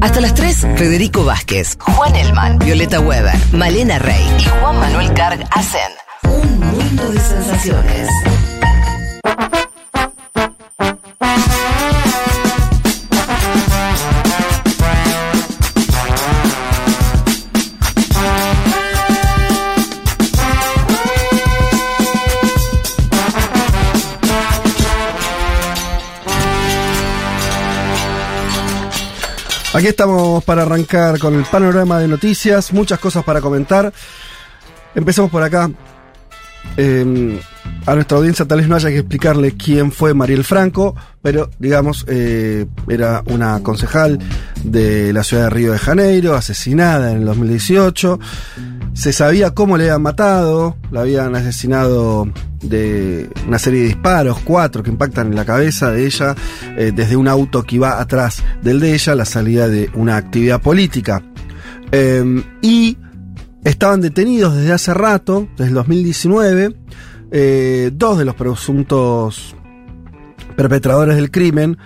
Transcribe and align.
Hasta 0.00 0.20
las 0.20 0.34
3, 0.34 0.66
Federico 0.76 1.24
Vázquez, 1.24 1.76
Juan 1.80 2.14
Elman, 2.16 2.58
Violeta 2.58 3.00
Weber, 3.00 3.34
Malena 3.52 3.98
Rey 3.98 4.24
y 4.38 4.44
Juan 4.44 4.78
Manuel 4.78 5.12
Carg 5.14 5.44
hacen 5.50 5.92
un 6.24 6.60
mundo 6.60 7.10
de 7.10 7.20
sensaciones. 7.20 8.08
Aquí 29.74 29.86
estamos 29.86 30.44
para 30.44 30.62
arrancar 30.62 31.18
con 31.18 31.34
el 31.34 31.44
panorama 31.44 31.98
de 31.98 32.06
noticias, 32.06 32.74
muchas 32.74 32.98
cosas 32.98 33.24
para 33.24 33.40
comentar. 33.40 33.90
Empecemos 34.94 35.30
por 35.30 35.42
acá. 35.42 35.70
Eh, 36.76 37.40
a 37.84 37.94
nuestra 37.94 38.18
audiencia 38.18 38.46
tal 38.46 38.58
vez 38.58 38.68
no 38.68 38.76
haya 38.76 38.90
que 38.90 38.98
explicarle 38.98 39.52
quién 39.52 39.90
fue 39.90 40.14
Mariel 40.14 40.44
Franco, 40.44 40.94
pero 41.20 41.50
digamos, 41.58 42.04
eh, 42.08 42.66
era 42.88 43.22
una 43.26 43.60
concejal 43.62 44.18
de 44.62 45.12
la 45.12 45.24
ciudad 45.24 45.44
de 45.44 45.50
Río 45.50 45.72
de 45.72 45.78
Janeiro, 45.78 46.34
asesinada 46.34 47.10
en 47.10 47.18
el 47.18 47.24
2018. 47.24 48.20
Se 48.94 49.12
sabía 49.12 49.52
cómo 49.52 49.76
le 49.76 49.84
habían 49.84 50.02
matado, 50.02 50.76
la 50.90 51.00
habían 51.00 51.34
asesinado 51.34 52.28
de 52.62 53.28
una 53.48 53.58
serie 53.58 53.80
de 53.80 53.86
disparos, 53.86 54.38
cuatro 54.44 54.82
que 54.82 54.90
impactan 54.90 55.28
en 55.28 55.34
la 55.34 55.44
cabeza 55.44 55.90
de 55.90 56.06
ella, 56.06 56.36
eh, 56.76 56.92
desde 56.94 57.16
un 57.16 57.26
auto 57.26 57.64
que 57.64 57.76
iba 57.76 58.00
atrás 58.00 58.42
del 58.62 58.78
de 58.78 58.94
ella, 58.94 59.14
la 59.14 59.24
salida 59.24 59.66
de 59.68 59.90
una 59.94 60.16
actividad 60.16 60.60
política. 60.60 61.22
Eh, 61.90 62.44
y 62.62 62.96
estaban 63.64 64.00
detenidos 64.00 64.54
desde 64.56 64.72
hace 64.72 64.94
rato, 64.94 65.48
desde 65.56 65.70
el 65.70 65.74
2019, 65.74 66.76
eh, 67.32 67.90
dos 67.94 68.18
de 68.18 68.26
los 68.26 68.34
presuntos 68.34 69.56
perpetradores 70.54 71.16
del 71.16 71.30
crimen, 71.30 71.78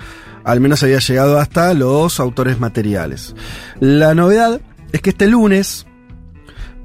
al 0.42 0.60
menos 0.60 0.82
había 0.82 0.98
llegado 0.98 1.38
hasta 1.38 1.72
los 1.72 2.18
autores 2.18 2.58
materiales. 2.58 3.34
La 3.78 4.14
novedad 4.14 4.60
es 4.92 5.00
que 5.02 5.10
este 5.10 5.28
lunes, 5.28 5.86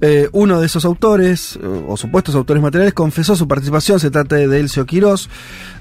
eh, 0.01 0.29
uno 0.31 0.59
de 0.59 0.67
esos 0.67 0.85
autores, 0.85 1.59
o 1.87 1.97
supuestos 1.97 2.35
autores 2.35 2.61
materiales, 2.61 2.93
confesó 2.93 3.35
su 3.35 3.47
participación, 3.47 3.99
se 3.99 4.11
trata 4.11 4.35
de 4.35 4.59
Elcio 4.59 4.85
Quirós, 4.85 5.27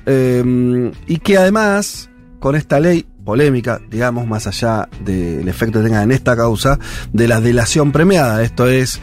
eh, 0.06 0.91
y 1.06 1.19
que 1.19 1.37
además, 1.37 2.09
con 2.39 2.56
esta 2.56 2.81
ley 2.81 3.06
polémica, 3.25 3.81
digamos, 3.91 4.27
más 4.27 4.47
allá 4.47 4.89
del 5.05 5.47
efecto 5.48 5.81
que 5.81 5.87
tenga 5.87 6.03
en 6.03 6.12
esta 6.12 6.34
causa, 6.34 6.78
de 7.12 7.28
la 7.28 7.41
delación 7.42 7.92
premiada, 7.92 8.42
esto 8.42 8.69
es... 8.69 9.00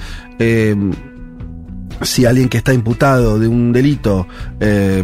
si 2.02 2.26
alguien 2.26 2.50
que 2.50 2.58
está 2.58 2.74
imputado 2.74 3.40
de 3.40 3.48
un 3.48 3.74
delito 3.74 4.28
eh, 4.60 5.04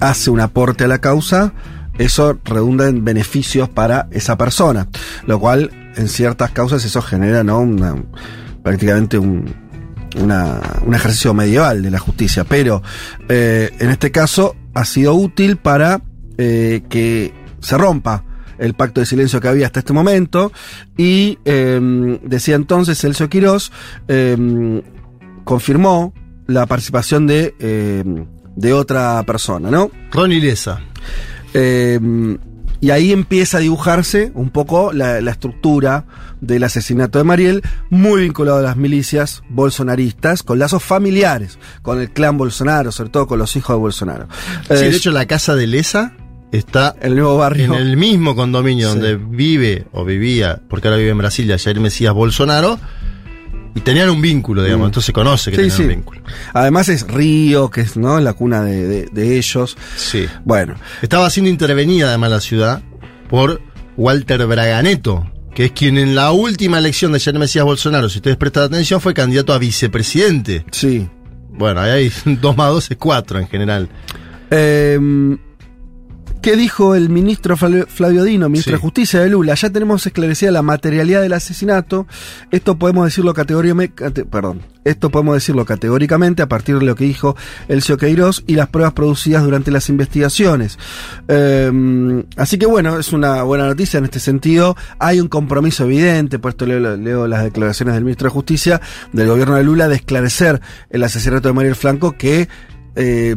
hace 0.00 0.30
un 0.30 0.40
aporte 0.40 0.84
a 0.84 0.88
la 0.88 1.00
causa, 1.00 1.52
eso 1.98 2.38
redunda 2.44 2.88
en 2.88 3.04
beneficios 3.04 3.68
para 3.68 4.08
esa 4.10 4.36
persona, 4.36 4.88
lo 5.26 5.38
cual 5.38 5.70
en 5.96 6.08
ciertas 6.08 6.50
causas 6.50 6.84
eso 6.84 7.00
genera 7.02 7.44
¿no? 7.44 7.60
Una, 7.60 7.94
prácticamente 8.62 9.18
un, 9.18 9.54
una, 10.16 10.60
un 10.84 10.94
ejercicio 10.94 11.34
medieval 11.34 11.82
de 11.82 11.90
la 11.90 11.98
justicia, 11.98 12.44
pero 12.44 12.82
eh, 13.28 13.70
en 13.78 13.90
este 13.90 14.10
caso 14.10 14.56
ha 14.74 14.84
sido 14.84 15.14
útil 15.14 15.56
para 15.56 16.02
eh, 16.38 16.82
que 16.88 17.32
se 17.60 17.78
rompa 17.78 18.24
el 18.58 18.74
pacto 18.74 19.00
de 19.00 19.06
silencio 19.06 19.40
que 19.40 19.48
había 19.48 19.66
hasta 19.66 19.80
este 19.80 19.92
momento. 19.92 20.52
Y 20.96 21.38
eh, 21.44 22.18
decía 22.22 22.54
entonces 22.54 22.98
Celso 22.98 23.28
Quirós 23.28 23.72
confirmó 25.44 26.12
la 26.46 26.66
participación 26.66 27.26
de, 27.26 27.54
eh, 27.58 28.04
de 28.56 28.72
otra 28.72 29.22
persona, 29.24 29.70
¿no? 29.70 29.90
Ronnie 30.12 30.40
Lesa. 30.40 30.80
Eh, 31.52 31.98
y 32.80 32.90
ahí 32.90 33.12
empieza 33.12 33.58
a 33.58 33.60
dibujarse 33.60 34.30
un 34.34 34.50
poco 34.50 34.92
la, 34.92 35.22
la, 35.22 35.30
estructura 35.30 36.04
del 36.42 36.64
asesinato 36.64 37.18
de 37.18 37.24
Mariel, 37.24 37.62
muy 37.88 38.22
vinculado 38.22 38.58
a 38.58 38.62
las 38.62 38.76
milicias 38.76 39.42
bolsonaristas, 39.48 40.42
con 40.42 40.58
lazos 40.58 40.82
familiares, 40.82 41.58
con 41.80 41.98
el 41.98 42.10
clan 42.10 42.36
Bolsonaro, 42.36 42.92
sobre 42.92 43.08
todo 43.08 43.26
con 43.26 43.38
los 43.38 43.56
hijos 43.56 43.74
de 43.74 43.80
Bolsonaro. 43.80 44.28
Sí, 44.68 44.74
de 44.74 44.90
hecho 44.90 45.12
la 45.12 45.26
casa 45.26 45.54
de 45.54 45.66
Lesa 45.66 46.12
está 46.52 46.94
en 47.00 47.12
el 47.12 47.14
mismo 47.14 47.36
barrio. 47.38 47.64
En 47.64 47.74
el 47.74 47.96
mismo 47.96 48.36
condominio 48.36 48.92
sí. 48.92 48.98
donde 48.98 49.16
vive 49.16 49.86
o 49.92 50.04
vivía, 50.04 50.60
porque 50.68 50.88
ahora 50.88 50.98
vive 50.98 51.10
en 51.10 51.18
Brasilia, 51.18 51.58
Jair 51.58 51.80
Mesías 51.80 52.12
Bolsonaro 52.12 52.78
y 53.74 53.80
tenían 53.80 54.08
un 54.10 54.20
vínculo, 54.20 54.62
digamos, 54.62 54.84
mm. 54.84 54.88
entonces 54.88 55.06
se 55.06 55.12
conoce 55.12 55.50
que 55.50 55.56
sí, 55.56 55.62
tenían 55.62 55.76
sí. 55.76 55.82
un 55.82 55.88
vínculo. 55.88 56.20
Además 56.52 56.88
es 56.88 57.06
Río, 57.06 57.70
que 57.70 57.80
es 57.80 57.96
¿no? 57.96 58.20
la 58.20 58.32
cuna 58.32 58.62
de, 58.62 58.86
de, 58.86 59.08
de, 59.10 59.36
ellos. 59.36 59.76
Sí. 59.96 60.26
Bueno. 60.44 60.74
Estaba 61.02 61.28
siendo 61.30 61.50
intervenida 61.50 62.08
además 62.08 62.30
la 62.30 62.40
ciudad 62.40 62.82
por 63.28 63.60
Walter 63.96 64.46
Braganeto, 64.46 65.30
que 65.54 65.66
es 65.66 65.72
quien 65.72 65.98
en 65.98 66.14
la 66.14 66.32
última 66.32 66.78
elección 66.78 67.12
de 67.12 67.20
Jair 67.20 67.38
Mesías 67.38 67.64
Bolsonaro, 67.64 68.08
si 68.08 68.18
ustedes 68.18 68.36
prestan 68.36 68.64
atención, 68.64 69.00
fue 69.00 69.14
candidato 69.14 69.52
a 69.52 69.58
vicepresidente. 69.58 70.64
Sí. 70.70 71.08
Bueno, 71.50 71.80
ahí 71.80 71.90
hay 71.90 72.12
dos 72.40 72.56
más 72.56 72.70
dos 72.70 72.90
es 72.90 72.96
cuatro 72.96 73.38
en 73.38 73.48
general. 73.48 73.88
Eh, 74.50 74.98
¿Qué 76.44 76.56
dijo 76.56 76.94
el 76.94 77.08
ministro 77.08 77.56
Flavio 77.56 78.22
Dino, 78.22 78.50
ministro 78.50 78.72
sí. 78.72 78.76
de 78.76 78.82
Justicia 78.82 79.20
de 79.20 79.30
Lula? 79.30 79.54
Ya 79.54 79.70
tenemos 79.70 80.06
esclarecida 80.06 80.50
la 80.50 80.60
materialidad 80.60 81.22
del 81.22 81.32
asesinato. 81.32 82.06
Esto 82.50 82.78
podemos 82.78 83.06
decirlo 83.06 83.32
categóricamente, 83.32 84.26
perdón, 84.26 84.60
esto 84.84 85.08
podemos 85.08 85.36
decirlo 85.36 85.64
categóricamente 85.64 86.42
a 86.42 86.46
partir 86.46 86.78
de 86.78 86.84
lo 86.84 86.96
que 86.96 87.04
dijo 87.04 87.34
Elcio 87.68 87.96
Queiroz 87.96 88.44
y 88.46 88.56
las 88.56 88.68
pruebas 88.68 88.92
producidas 88.92 89.42
durante 89.42 89.70
las 89.70 89.88
investigaciones. 89.88 90.78
Eh, 91.28 92.22
así 92.36 92.58
que 92.58 92.66
bueno, 92.66 92.98
es 92.98 93.14
una 93.14 93.42
buena 93.42 93.66
noticia 93.66 93.96
en 93.96 94.04
este 94.04 94.20
sentido. 94.20 94.76
Hay 94.98 95.20
un 95.20 95.28
compromiso 95.28 95.84
evidente, 95.84 96.38
por 96.38 96.50
esto 96.50 96.66
leo, 96.66 96.78
leo 96.98 97.26
las 97.26 97.42
declaraciones 97.42 97.94
del 97.94 98.04
ministro 98.04 98.28
de 98.28 98.34
Justicia 98.34 98.82
del 99.14 99.28
gobierno 99.28 99.54
de 99.54 99.64
Lula 99.64 99.88
de 99.88 99.96
esclarecer 99.96 100.60
el 100.90 101.04
asesinato 101.04 101.48
de 101.48 101.54
Mariel 101.54 101.74
Franco 101.74 102.12
que 102.18 102.50
eh, 102.96 103.34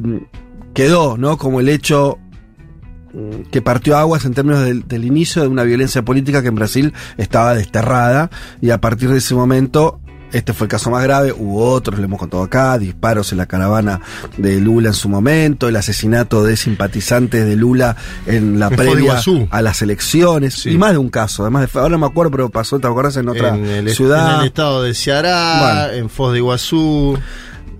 quedó, 0.74 1.18
¿no? 1.18 1.38
Como 1.38 1.62
el 1.62 1.70
hecho 1.70 2.20
que 3.52 3.62
partió 3.62 3.98
aguas 3.98 4.26
en 4.26 4.34
términos 4.34 4.64
del, 4.64 4.88
del, 4.88 5.06
inicio 5.06 5.42
de 5.42 5.48
una 5.48 5.64
violencia 5.64 6.04
política 6.04 6.42
que 6.42 6.50
en 6.50 6.56
Brasil 6.56 6.94
estaba 7.18 7.54
desterrada 7.54 8.30
y 8.62 8.70
a 8.70 8.80
partir 8.80 9.10
de 9.10 9.18
ese 9.18 9.36
momento 9.36 10.00
este 10.32 10.54
fue 10.54 10.66
el 10.66 10.70
caso 10.70 10.92
más 10.92 11.04
grave, 11.04 11.32
hubo 11.32 11.72
otros, 11.72 12.00
le 12.00 12.06
hemos 12.06 12.20
contado 12.20 12.44
acá, 12.44 12.78
disparos 12.78 13.32
en 13.32 13.38
la 13.38 13.46
caravana 13.46 14.02
de 14.38 14.60
Lula 14.60 14.90
en 14.90 14.94
su 14.94 15.08
momento, 15.08 15.70
el 15.70 15.76
asesinato 15.76 16.44
de 16.44 16.58
simpatizantes 16.58 17.46
de 17.46 17.56
Lula 17.56 17.96
en 18.26 18.60
la 18.60 18.70
previa 18.70 19.22
a 19.50 19.62
las 19.62 19.82
elecciones, 19.82 20.56
sí. 20.56 20.72
y 20.72 20.78
más 20.78 20.92
de 20.92 20.98
un 20.98 21.10
caso, 21.10 21.44
además 21.44 21.72
de, 21.72 21.80
ahora 21.80 21.92
no 21.92 22.00
me 22.00 22.06
acuerdo, 22.08 22.32
pero 22.32 22.50
pasó, 22.50 22.80
¿te 22.80 22.88
acuerdas? 22.88 23.16
En 23.18 23.30
otra 23.30 23.56
en 23.56 23.66
el, 23.66 23.90
ciudad. 23.90 24.36
En 24.36 24.42
el 24.42 24.48
estado 24.48 24.84
de 24.84 24.94
Ceará, 24.94 25.86
bueno. 25.88 26.04
en 26.04 26.10
Foz 26.10 26.34
de 26.34 26.40
Iguazú. 26.40 27.18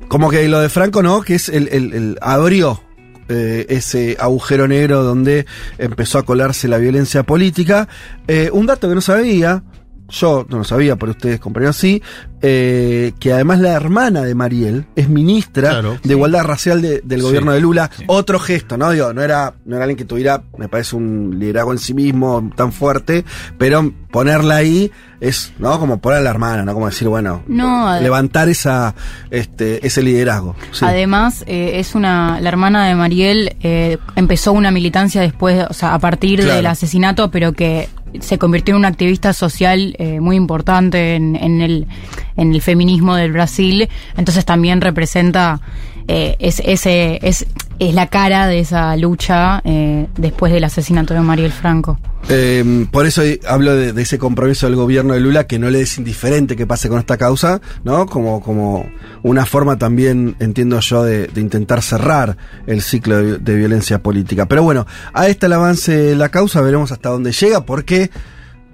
Como 0.08 0.30
que 0.30 0.48
lo 0.48 0.62
de 0.62 0.70
Franco, 0.70 1.04
¿no? 1.04 1.22
Que 1.22 1.36
es 1.36 1.50
el, 1.50 1.68
el, 1.68 1.94
el 1.94 2.18
abrió 2.22 2.82
eh, 3.30 3.66
ese 3.70 4.18
agujero 4.20 4.68
negro 4.68 5.04
donde 5.04 5.46
empezó 5.78 6.20
a 6.20 6.24
colarse 6.24 6.68
la 6.68 6.78
violencia 6.78 7.24
política. 7.24 7.88
Eh, 8.28 8.50
un 8.52 8.66
dato 8.66 8.88
que 8.90 8.96
no 8.96 9.02
sabía, 9.02 9.64
yo 10.10 10.46
no 10.50 10.60
lo 10.60 10.64
sabía, 10.64 10.96
pero 10.96 11.12
ustedes 11.12 11.40
compañeros 11.40 11.76
sí, 11.76 12.02
eh, 12.42 13.14
que 13.20 13.34
además 13.34 13.60
la 13.60 13.72
hermana 13.72 14.22
de 14.22 14.36
Mariel 14.36 14.86
es 14.96 15.10
ministra 15.10 15.70
claro, 15.70 15.94
de 15.94 16.00
sí. 16.04 16.12
Igualdad 16.12 16.44
Racial 16.44 16.82
de, 16.82 17.02
del 17.04 17.22
gobierno 17.22 17.52
sí, 17.52 17.56
de 17.56 17.62
Lula. 17.62 17.90
Sí. 17.96 18.04
Otro 18.08 18.40
gesto, 18.40 18.78
¿no? 18.78 18.92
Digo, 18.92 19.14
no 19.14 19.22
era, 19.22 19.56
no 19.66 19.76
era 19.76 19.86
alguien 19.86 19.98
que 19.98 20.06
tuviera, 20.06 20.44
me 20.58 20.70
parece, 20.70 20.96
un 20.96 21.38
liderazgo 21.40 21.72
en 21.72 21.80
sí 21.80 21.94
mismo 21.94 22.52
tan 22.56 22.72
fuerte, 22.72 23.26
pero 23.58 23.92
ponerla 24.12 24.58
ahí 24.58 24.92
es, 25.20 25.54
¿no? 25.58 25.80
Como 25.80 25.98
poner 26.00 26.20
a 26.20 26.22
la 26.22 26.30
hermana, 26.30 26.64
¿no? 26.64 26.74
Como 26.74 26.86
decir, 26.86 27.08
bueno, 27.08 27.44
no, 27.48 28.00
levantar 28.00 28.50
esa, 28.50 28.94
este, 29.32 29.86
ese 29.86 30.04
liderazgo. 30.04 30.56
Además, 30.82 31.44
eh, 31.48 31.80
es 31.80 31.96
una, 31.96 32.40
la 32.40 32.50
hermana 32.50 32.88
de 32.88 32.96
Mariel 32.96 33.56
eh, 33.62 33.98
empezó 34.16 34.54
una 34.54 34.72
militancia 34.72 35.22
después, 35.22 35.66
o 35.70 35.74
sea, 35.74 35.94
a 35.94 36.00
partir 36.00 36.42
claro. 36.42 36.56
del 36.56 36.68
asesinato, 36.68 37.32
pero 37.32 37.54
que 37.54 37.90
se 38.20 38.38
convirtió 38.38 38.74
en 38.74 38.80
una 38.80 38.88
activista 38.88 39.34
social 39.34 39.96
eh, 40.00 40.20
muy 40.20 40.36
importante 40.36 41.16
en, 41.16 41.36
en, 41.36 41.62
el, 41.62 41.88
en 42.36 42.54
el 42.54 42.62
feminismo 42.62 43.16
del 43.16 43.32
Brasil, 43.32 43.90
entonces 44.16 44.46
también 44.46 44.82
representa 44.82 45.62
eh, 46.08 46.38
es, 46.40 46.62
ese, 46.66 47.20
es, 47.22 47.46
es 47.80 47.94
la 47.94 48.08
cara 48.08 48.48
de 48.48 48.60
esa 48.60 48.96
lucha 48.98 49.62
eh, 49.64 50.08
después 50.18 50.52
del 50.52 50.64
asesinato 50.64 51.14
de 51.14 51.22
Mariel 51.22 51.52
Franco. 51.52 52.00
Eh, 52.30 52.86
por 52.92 53.06
eso 53.06 53.22
hablo 53.48 53.76
de, 53.76 54.02
ese 54.02 54.18
compromiso 54.18 54.68
del 54.68 54.76
gobierno 54.76 55.14
de 55.14 55.20
Lula 55.20 55.46
que 55.46 55.60
no 55.60 55.70
le 55.70 55.82
es 55.82 55.98
indiferente 55.98 56.56
que 56.56 56.68
pase 56.68 56.90
con 56.90 57.00
esta 57.00 57.18
causa, 57.18 57.62
¿no? 57.84 58.06
Como, 58.06 58.42
como 58.42 58.86
una 59.24 59.46
forma 59.46 59.78
también, 59.78 60.36
entiendo 60.40 60.80
yo, 60.80 61.04
de, 61.04 61.28
de 61.28 61.42
intentar 61.42 61.82
cerrar 61.82 62.38
el 62.66 62.82
ciclo 62.82 63.18
de, 63.18 63.38
de, 63.38 63.56
violencia 63.56 64.02
política. 64.02 64.46
Pero 64.48 64.64
bueno, 64.64 64.86
a 65.14 65.28
este 65.28 65.46
el 65.46 65.54
avance 65.54 65.96
de 65.96 66.16
la 66.16 66.30
causa, 66.30 66.62
veremos 66.62 66.92
hasta 66.92 67.10
dónde 67.10 67.32
llega, 67.32 67.66
porque 67.66 68.10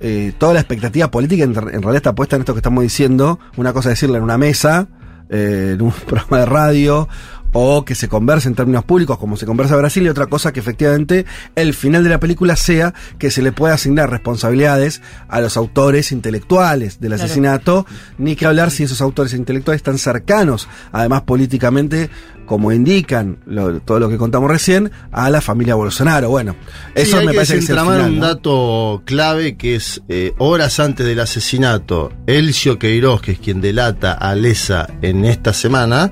eh, 0.05 0.33
toda 0.37 0.53
la 0.53 0.59
expectativa 0.59 1.09
política 1.09 1.45
en, 1.45 1.55
realidad 1.55 1.95
está 1.95 2.13
puesta 2.13 2.35
en 2.35 2.41
esto 2.41 2.53
que 2.53 2.59
estamos 2.59 2.83
diciendo. 2.83 3.39
Una 3.55 3.71
cosa 3.71 3.89
es 3.89 3.95
decirle 3.95 4.17
en 4.17 4.23
una 4.25 4.37
mesa, 4.37 4.89
eh, 5.29 5.71
en 5.75 5.81
un 5.81 5.91
programa 6.07 6.39
de 6.39 6.45
radio, 6.45 7.07
o 7.53 7.85
que 7.85 7.95
se 7.95 8.09
converse 8.09 8.47
en 8.47 8.55
términos 8.55 8.83
públicos 8.83 9.17
como 9.17 9.37
se 9.37 9.45
conversa 9.45 9.75
en 9.75 9.81
Brasil 9.81 10.03
y 10.03 10.09
otra 10.09 10.27
cosa 10.27 10.51
que 10.51 10.59
efectivamente 10.59 11.25
el 11.55 11.73
final 11.73 12.03
de 12.03 12.09
la 12.09 12.19
película 12.19 12.55
sea 12.55 12.93
que 13.17 13.31
se 13.31 13.41
le 13.41 13.51
pueda 13.51 13.75
asignar 13.75 14.09
responsabilidades 14.09 15.01
a 15.27 15.39
los 15.39 15.55
autores 15.55 16.11
intelectuales 16.11 16.99
del 16.99 17.13
asesinato, 17.13 17.85
ni 18.17 18.35
que 18.35 18.45
hablar 18.45 18.71
si 18.71 18.83
esos 18.83 19.01
autores 19.01 19.33
intelectuales 19.33 19.79
están 19.79 19.97
cercanos, 19.97 20.67
además 20.91 21.21
políticamente, 21.21 22.09
como 22.45 22.71
indican 22.71 23.37
todo 23.85 23.99
lo 23.99 24.09
que 24.09 24.17
contamos 24.17 24.49
recién, 24.49 24.91
a 25.11 25.29
la 25.29 25.41
familia 25.41 25.75
Bolsonaro. 25.75 26.29
Bueno, 26.29 26.55
eso 26.95 27.17
me 27.21 27.33
parece 27.33 27.59
que 27.59 27.59
es 27.59 27.69
un 27.69 28.19
dato 28.19 29.01
clave 29.05 29.55
que 29.55 29.75
es 29.75 30.01
eh, 30.09 30.33
horas 30.37 30.79
antes 30.79 31.05
del 31.05 31.19
asesinato, 31.19 32.11
Elcio 32.27 32.79
Queiroz, 32.79 33.21
que 33.21 33.33
es 33.33 33.39
quien 33.39 33.61
delata 33.61 34.13
a 34.13 34.35
Lesa 34.35 34.87
en 35.01 35.25
esta 35.25 35.53
semana, 35.53 36.11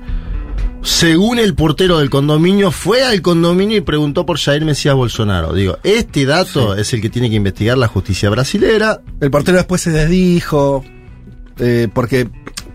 según 0.84 1.40
el 1.40 1.54
portero 1.54 2.00
del 2.00 2.10
condominio, 2.10 2.72
fue 2.72 3.04
al 3.04 3.22
condominio 3.22 3.78
y 3.78 3.82
preguntó 3.82 4.26
por 4.26 4.40
Jair 4.40 4.66
Mesías 4.66 4.96
Bolsonaro. 4.96 5.54
Digo, 5.54 5.78
este 5.84 6.26
dato 6.26 6.76
es 6.76 6.94
el 6.94 7.02
que 7.02 7.10
tiene 7.10 7.30
que 7.30 7.36
investigar 7.36 7.78
la 7.78 7.88
justicia 7.88 8.30
brasilera. 8.30 9.02
El 9.20 9.30
portero 9.30 9.58
después 9.58 9.82
se 9.82 9.92
desdijo, 9.92 10.84
eh, 11.60 11.88
porque, 11.94 12.30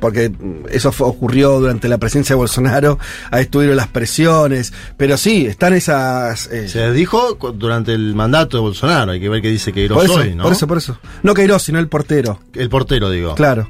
porque 0.07 0.31
eso 0.71 0.93
ocurrió 1.01 1.59
durante 1.59 1.89
la 1.89 1.99
presencia 1.99 2.35
de 2.35 2.39
Bolsonaro, 2.39 2.97
ahí 3.33 3.43
estuvieron 3.43 3.77
las 3.77 3.89
presiones, 3.89 4.73
pero 4.97 5.17
sí, 5.17 5.47
están 5.47 5.73
esas... 5.73 6.47
Eh, 6.47 6.69
se 6.69 6.79
desdijo 6.79 7.37
durante 7.55 7.93
el 7.93 8.15
mandato 8.15 8.57
de 8.57 8.61
Bolsonaro, 8.61 9.11
hay 9.11 9.21
que 9.21 9.29
ver 9.29 9.43
qué 9.43 9.49
dice 9.49 9.73
Queiroz 9.73 10.09
hoy, 10.09 10.37
¿no? 10.37 10.45
Por 10.45 10.53
eso, 10.53 10.69
por 10.69 10.79
eso. 10.79 10.97
No 11.25 11.35
Queiroz, 11.35 11.65
sino 11.65 11.81
el 11.81 11.89
portero. 11.89 12.39
El 12.55 12.69
portero, 12.69 13.11
digo. 13.11 13.35
Claro. 13.35 13.69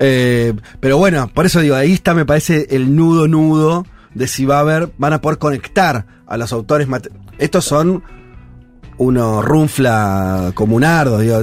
Eh, 0.00 0.54
pero 0.80 0.98
bueno, 0.98 1.30
por 1.32 1.46
eso 1.46 1.60
digo, 1.60 1.76
ahí 1.76 1.92
está, 1.92 2.14
me 2.14 2.26
parece, 2.26 2.66
el 2.70 2.96
nudo 2.96 3.28
nudo 3.28 3.86
de 4.12 4.26
si 4.26 4.44
va 4.44 4.56
a 4.56 4.60
haber, 4.62 4.90
van 4.98 5.12
a 5.12 5.20
poder 5.20 5.38
conectar 5.38 6.04
a 6.26 6.36
los 6.36 6.52
autores. 6.52 6.88
Estos 7.38 7.64
son 7.64 8.02
unos 8.98 9.44
runfla 9.44 10.50
comunardos, 10.52 11.20
digo, 11.20 11.40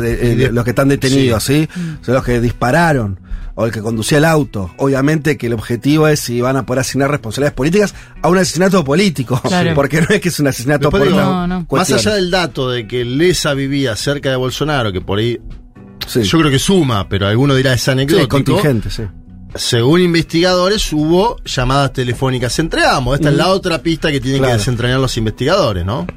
los 0.51 0.65
que 0.65 0.71
están 0.71 0.89
detenidos, 0.89 1.45
¿sí? 1.45 1.69
Son 2.01 2.13
los 2.13 2.25
que 2.25 2.41
dispararon 2.41 3.23
o 3.55 3.65
el 3.65 3.71
que 3.71 3.81
conducía 3.81 4.17
el 4.17 4.25
auto. 4.25 4.73
Obviamente 4.77 5.37
que 5.37 5.47
el 5.47 5.53
objetivo 5.53 6.07
es 6.07 6.19
si 6.19 6.41
van 6.41 6.57
a 6.57 6.65
poder 6.65 6.81
asignar 6.81 7.11
responsabilidades 7.11 7.55
políticas 7.55 7.95
a 8.21 8.29
un 8.29 8.37
asesinato 8.37 8.83
político. 8.83 9.41
Porque 9.75 10.01
no 10.01 10.07
es 10.09 10.21
que 10.21 10.29
es 10.29 10.39
un 10.39 10.47
asesinato 10.47 10.89
político. 10.89 11.65
Más 11.71 11.91
allá 11.91 12.15
del 12.15 12.31
dato 12.31 12.69
de 12.69 12.87
que 12.87 13.05
Lesa 13.05 13.53
vivía 13.53 13.95
cerca 13.95 14.29
de 14.29 14.35
Bolsonaro, 14.35 14.91
que 14.91 15.01
por 15.01 15.19
ahí 15.19 15.39
yo 16.13 16.39
creo 16.39 16.51
que 16.51 16.59
suma, 16.59 17.07
pero 17.07 17.27
alguno 17.27 17.55
dirá 17.55 17.73
es 17.73 17.87
anecdótico. 17.87 18.29
contingente, 18.29 18.89
sí. 18.89 19.03
Según 19.55 20.01
investigadores, 20.01 20.91
hubo 20.93 21.37
llamadas 21.43 21.93
telefónicas 21.93 22.57
entre 22.57 22.83
ambos. 22.85 23.19
Esta 23.19 23.29
es 23.29 23.35
la 23.35 23.47
mm. 23.47 23.51
otra 23.51 23.77
pista 23.83 24.11
que 24.11 24.19
tienen 24.19 24.41
que 24.41 24.51
desentrañar 24.51 24.99
los 24.99 25.15
investigadores, 25.15 25.85
¿no? 25.85 26.07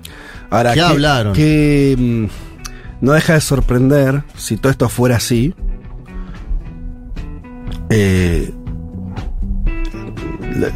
Ahora, 0.49 0.73
¿qué, 0.73 0.81
hablaron? 0.81 1.35
Que 1.35 1.95
mm, 1.99 3.05
no 3.05 3.13
deja 3.13 3.35
de 3.35 3.41
sorprender, 3.43 4.23
si 4.37 4.57
todo 4.57 4.71
esto 4.71 4.89
fuera 4.89 5.17
así, 5.17 5.55
eh, 7.91 8.53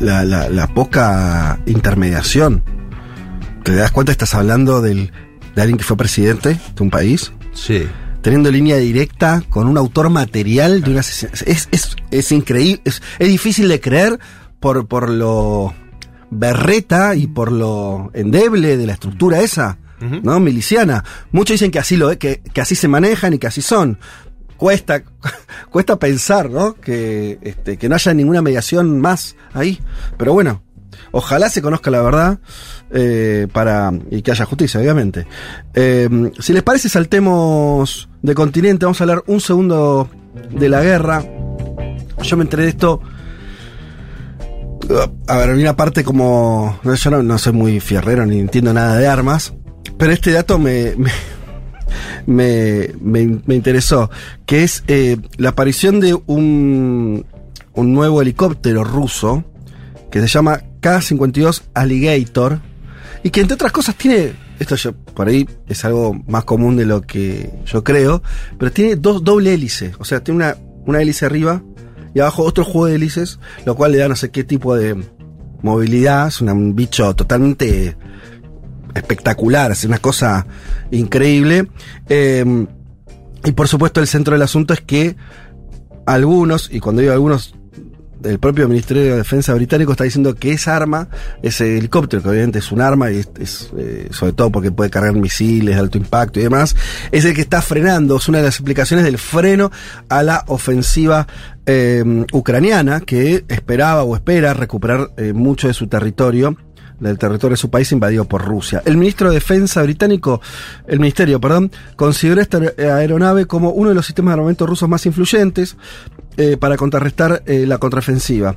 la, 0.00 0.70
poca 0.74 1.60
intermediación. 1.66 2.62
¿Te 3.62 3.74
das 3.74 3.90
cuenta? 3.90 4.12
Estás 4.12 4.34
hablando 4.34 4.80
del, 4.80 5.12
de 5.54 5.62
alguien 5.62 5.78
que 5.78 5.84
fue 5.84 5.96
presidente 5.96 6.58
de 6.74 6.82
un 6.82 6.90
país. 6.90 7.32
Sí 7.52 7.86
teniendo 8.22 8.50
línea 8.50 8.76
directa 8.76 9.42
con 9.48 9.66
un 9.66 9.78
autor 9.78 10.10
material 10.10 10.82
de 10.82 10.90
una 10.90 11.00
es, 11.00 11.26
es, 11.46 11.96
es 12.10 12.32
increíble, 12.32 12.82
es, 12.84 13.02
es, 13.18 13.28
difícil 13.28 13.68
de 13.68 13.80
creer 13.80 14.18
por, 14.60 14.86
por 14.86 15.08
lo 15.08 15.72
berreta 16.30 17.14
y 17.14 17.26
por 17.26 17.50
lo 17.50 18.10
endeble 18.14 18.76
de 18.76 18.86
la 18.86 18.92
estructura 18.92 19.40
esa, 19.40 19.78
¿no? 20.00 20.40
Miliciana. 20.40 21.04
Muchos 21.32 21.54
dicen 21.54 21.70
que 21.70 21.78
así 21.78 21.96
lo 21.96 22.16
que, 22.18 22.40
que 22.40 22.60
así 22.60 22.74
se 22.74 22.88
manejan 22.88 23.34
y 23.34 23.38
que 23.38 23.46
así 23.46 23.62
son. 23.62 23.98
Cuesta, 24.60 25.02
cuesta 25.70 25.98
pensar, 25.98 26.50
¿no? 26.50 26.74
Que, 26.74 27.38
este, 27.40 27.78
que 27.78 27.88
no 27.88 27.94
haya 27.94 28.12
ninguna 28.12 28.42
mediación 28.42 29.00
más 29.00 29.34
ahí. 29.54 29.80
Pero 30.18 30.34
bueno, 30.34 30.62
Ojalá 31.12 31.48
se 31.48 31.60
conozca 31.60 31.90
la 31.90 32.02
verdad 32.02 32.38
eh, 32.92 33.48
para 33.52 33.90
y 34.10 34.22
que 34.22 34.30
haya 34.30 34.44
justicia, 34.44 34.78
obviamente. 34.78 35.26
Eh, 35.74 36.08
si 36.38 36.52
les 36.52 36.62
parece, 36.62 36.88
saltemos 36.88 38.08
de 38.22 38.34
continente. 38.34 38.84
Vamos 38.84 39.00
a 39.00 39.04
hablar 39.04 39.24
un 39.26 39.40
segundo 39.40 40.08
de 40.50 40.68
la 40.68 40.82
guerra. 40.82 41.24
Yo 42.22 42.36
me 42.36 42.44
enteré 42.44 42.64
de 42.64 42.68
esto. 42.68 43.00
A 45.26 45.36
ver, 45.38 45.50
una 45.50 45.74
parte 45.74 46.04
como. 46.04 46.78
Yo 46.84 47.22
no, 47.22 47.38
soy 47.38 47.52
muy 47.54 47.80
fierrero 47.80 48.24
ni 48.24 48.38
entiendo 48.38 48.72
nada 48.72 48.96
de 48.96 49.08
armas. 49.08 49.52
Pero 49.98 50.12
este 50.12 50.30
dato 50.30 50.58
me, 50.58 50.94
me, 52.26 52.90
interesó. 53.48 54.10
Que 54.46 54.62
es 54.64 54.84
eh, 54.88 55.16
la 55.36 55.50
aparición 55.50 56.00
de 56.00 56.14
un, 56.26 57.24
un 57.74 57.92
nuevo 57.92 58.22
helicóptero 58.22 58.84
ruso 58.84 59.44
que 60.10 60.20
se 60.20 60.26
llama 60.26 60.62
K-52 60.80 61.62
Alligator 61.74 62.60
y 63.22 63.30
que 63.30 63.40
entre 63.40 63.54
otras 63.54 63.72
cosas 63.72 63.94
tiene, 63.96 64.32
esto 64.58 64.76
yo, 64.76 64.92
por 64.92 65.28
ahí 65.28 65.48
es 65.68 65.84
algo 65.84 66.14
más 66.26 66.44
común 66.44 66.76
de 66.76 66.86
lo 66.86 67.02
que 67.02 67.50
yo 67.66 67.84
creo, 67.84 68.22
pero 68.58 68.72
tiene 68.72 68.96
dos 68.96 69.22
doble 69.22 69.54
hélices, 69.54 69.94
o 69.98 70.04
sea, 70.04 70.24
tiene 70.24 70.36
una, 70.36 70.56
una 70.86 71.00
hélice 71.00 71.26
arriba 71.26 71.62
y 72.14 72.20
abajo 72.20 72.42
otro 72.42 72.64
juego 72.64 72.86
de 72.86 72.96
hélices, 72.96 73.38
lo 73.66 73.76
cual 73.76 73.92
le 73.92 73.98
da 73.98 74.08
no 74.08 74.16
sé 74.16 74.30
qué 74.30 74.42
tipo 74.42 74.74
de 74.74 74.96
movilidad, 75.62 76.28
es 76.28 76.40
un 76.40 76.74
bicho 76.74 77.14
totalmente 77.14 77.96
espectacular, 78.94 79.72
es 79.72 79.84
una 79.84 79.98
cosa 79.98 80.46
increíble. 80.90 81.68
Eh, 82.08 82.66
y 83.44 83.52
por 83.52 83.68
supuesto 83.68 84.00
el 84.00 84.06
centro 84.06 84.34
del 84.34 84.42
asunto 84.42 84.74
es 84.74 84.80
que 84.80 85.16
algunos, 86.06 86.68
y 86.72 86.80
cuando 86.80 87.00
digo 87.00 87.12
algunos 87.12 87.54
el 88.24 88.38
propio 88.38 88.68
Ministerio 88.68 89.02
de 89.02 89.16
Defensa 89.16 89.54
británico 89.54 89.92
está 89.92 90.04
diciendo 90.04 90.34
que 90.34 90.52
esa 90.52 90.76
arma, 90.76 91.08
ese 91.42 91.78
helicóptero, 91.78 92.22
que 92.22 92.28
obviamente 92.28 92.58
es 92.58 92.70
un 92.72 92.80
arma, 92.80 93.10
y 93.10 93.18
es, 93.38 93.70
eh, 93.76 94.08
sobre 94.10 94.32
todo 94.32 94.50
porque 94.50 94.70
puede 94.70 94.90
cargar 94.90 95.14
misiles 95.14 95.74
de 95.74 95.80
alto 95.80 95.98
impacto 95.98 96.40
y 96.40 96.44
demás, 96.44 96.76
es 97.12 97.24
el 97.24 97.34
que 97.34 97.40
está 97.40 97.62
frenando, 97.62 98.16
es 98.16 98.28
una 98.28 98.38
de 98.38 98.44
las 98.44 98.60
aplicaciones 98.60 99.04
del 99.04 99.18
freno 99.18 99.70
a 100.08 100.22
la 100.22 100.44
ofensiva 100.48 101.26
eh, 101.66 102.04
ucraniana, 102.32 103.00
que 103.00 103.44
esperaba 103.48 104.02
o 104.02 104.14
espera 104.14 104.54
recuperar 104.54 105.10
eh, 105.16 105.32
mucho 105.32 105.68
de 105.68 105.74
su 105.74 105.86
territorio 105.86 106.56
del 107.00 107.18
territorio 107.18 107.54
de 107.54 107.56
su 107.56 107.70
país 107.70 107.90
invadido 107.92 108.24
por 108.26 108.44
Rusia. 108.44 108.82
El 108.84 108.96
ministro 108.96 109.28
de 109.28 109.34
Defensa 109.34 109.82
británico, 109.82 110.40
el 110.86 111.00
ministerio, 111.00 111.40
perdón, 111.40 111.72
consideró 111.96 112.40
esta 112.40 112.60
aeronave 112.78 113.46
como 113.46 113.70
uno 113.70 113.88
de 113.88 113.94
los 113.94 114.06
sistemas 114.06 114.32
de 114.32 114.34
armamento 114.34 114.66
rusos 114.66 114.88
más 114.88 115.04
influyentes 115.06 115.76
eh, 116.36 116.56
para 116.56 116.76
contrarrestar 116.76 117.42
eh, 117.46 117.66
la 117.66 117.78
contraofensiva. 117.78 118.56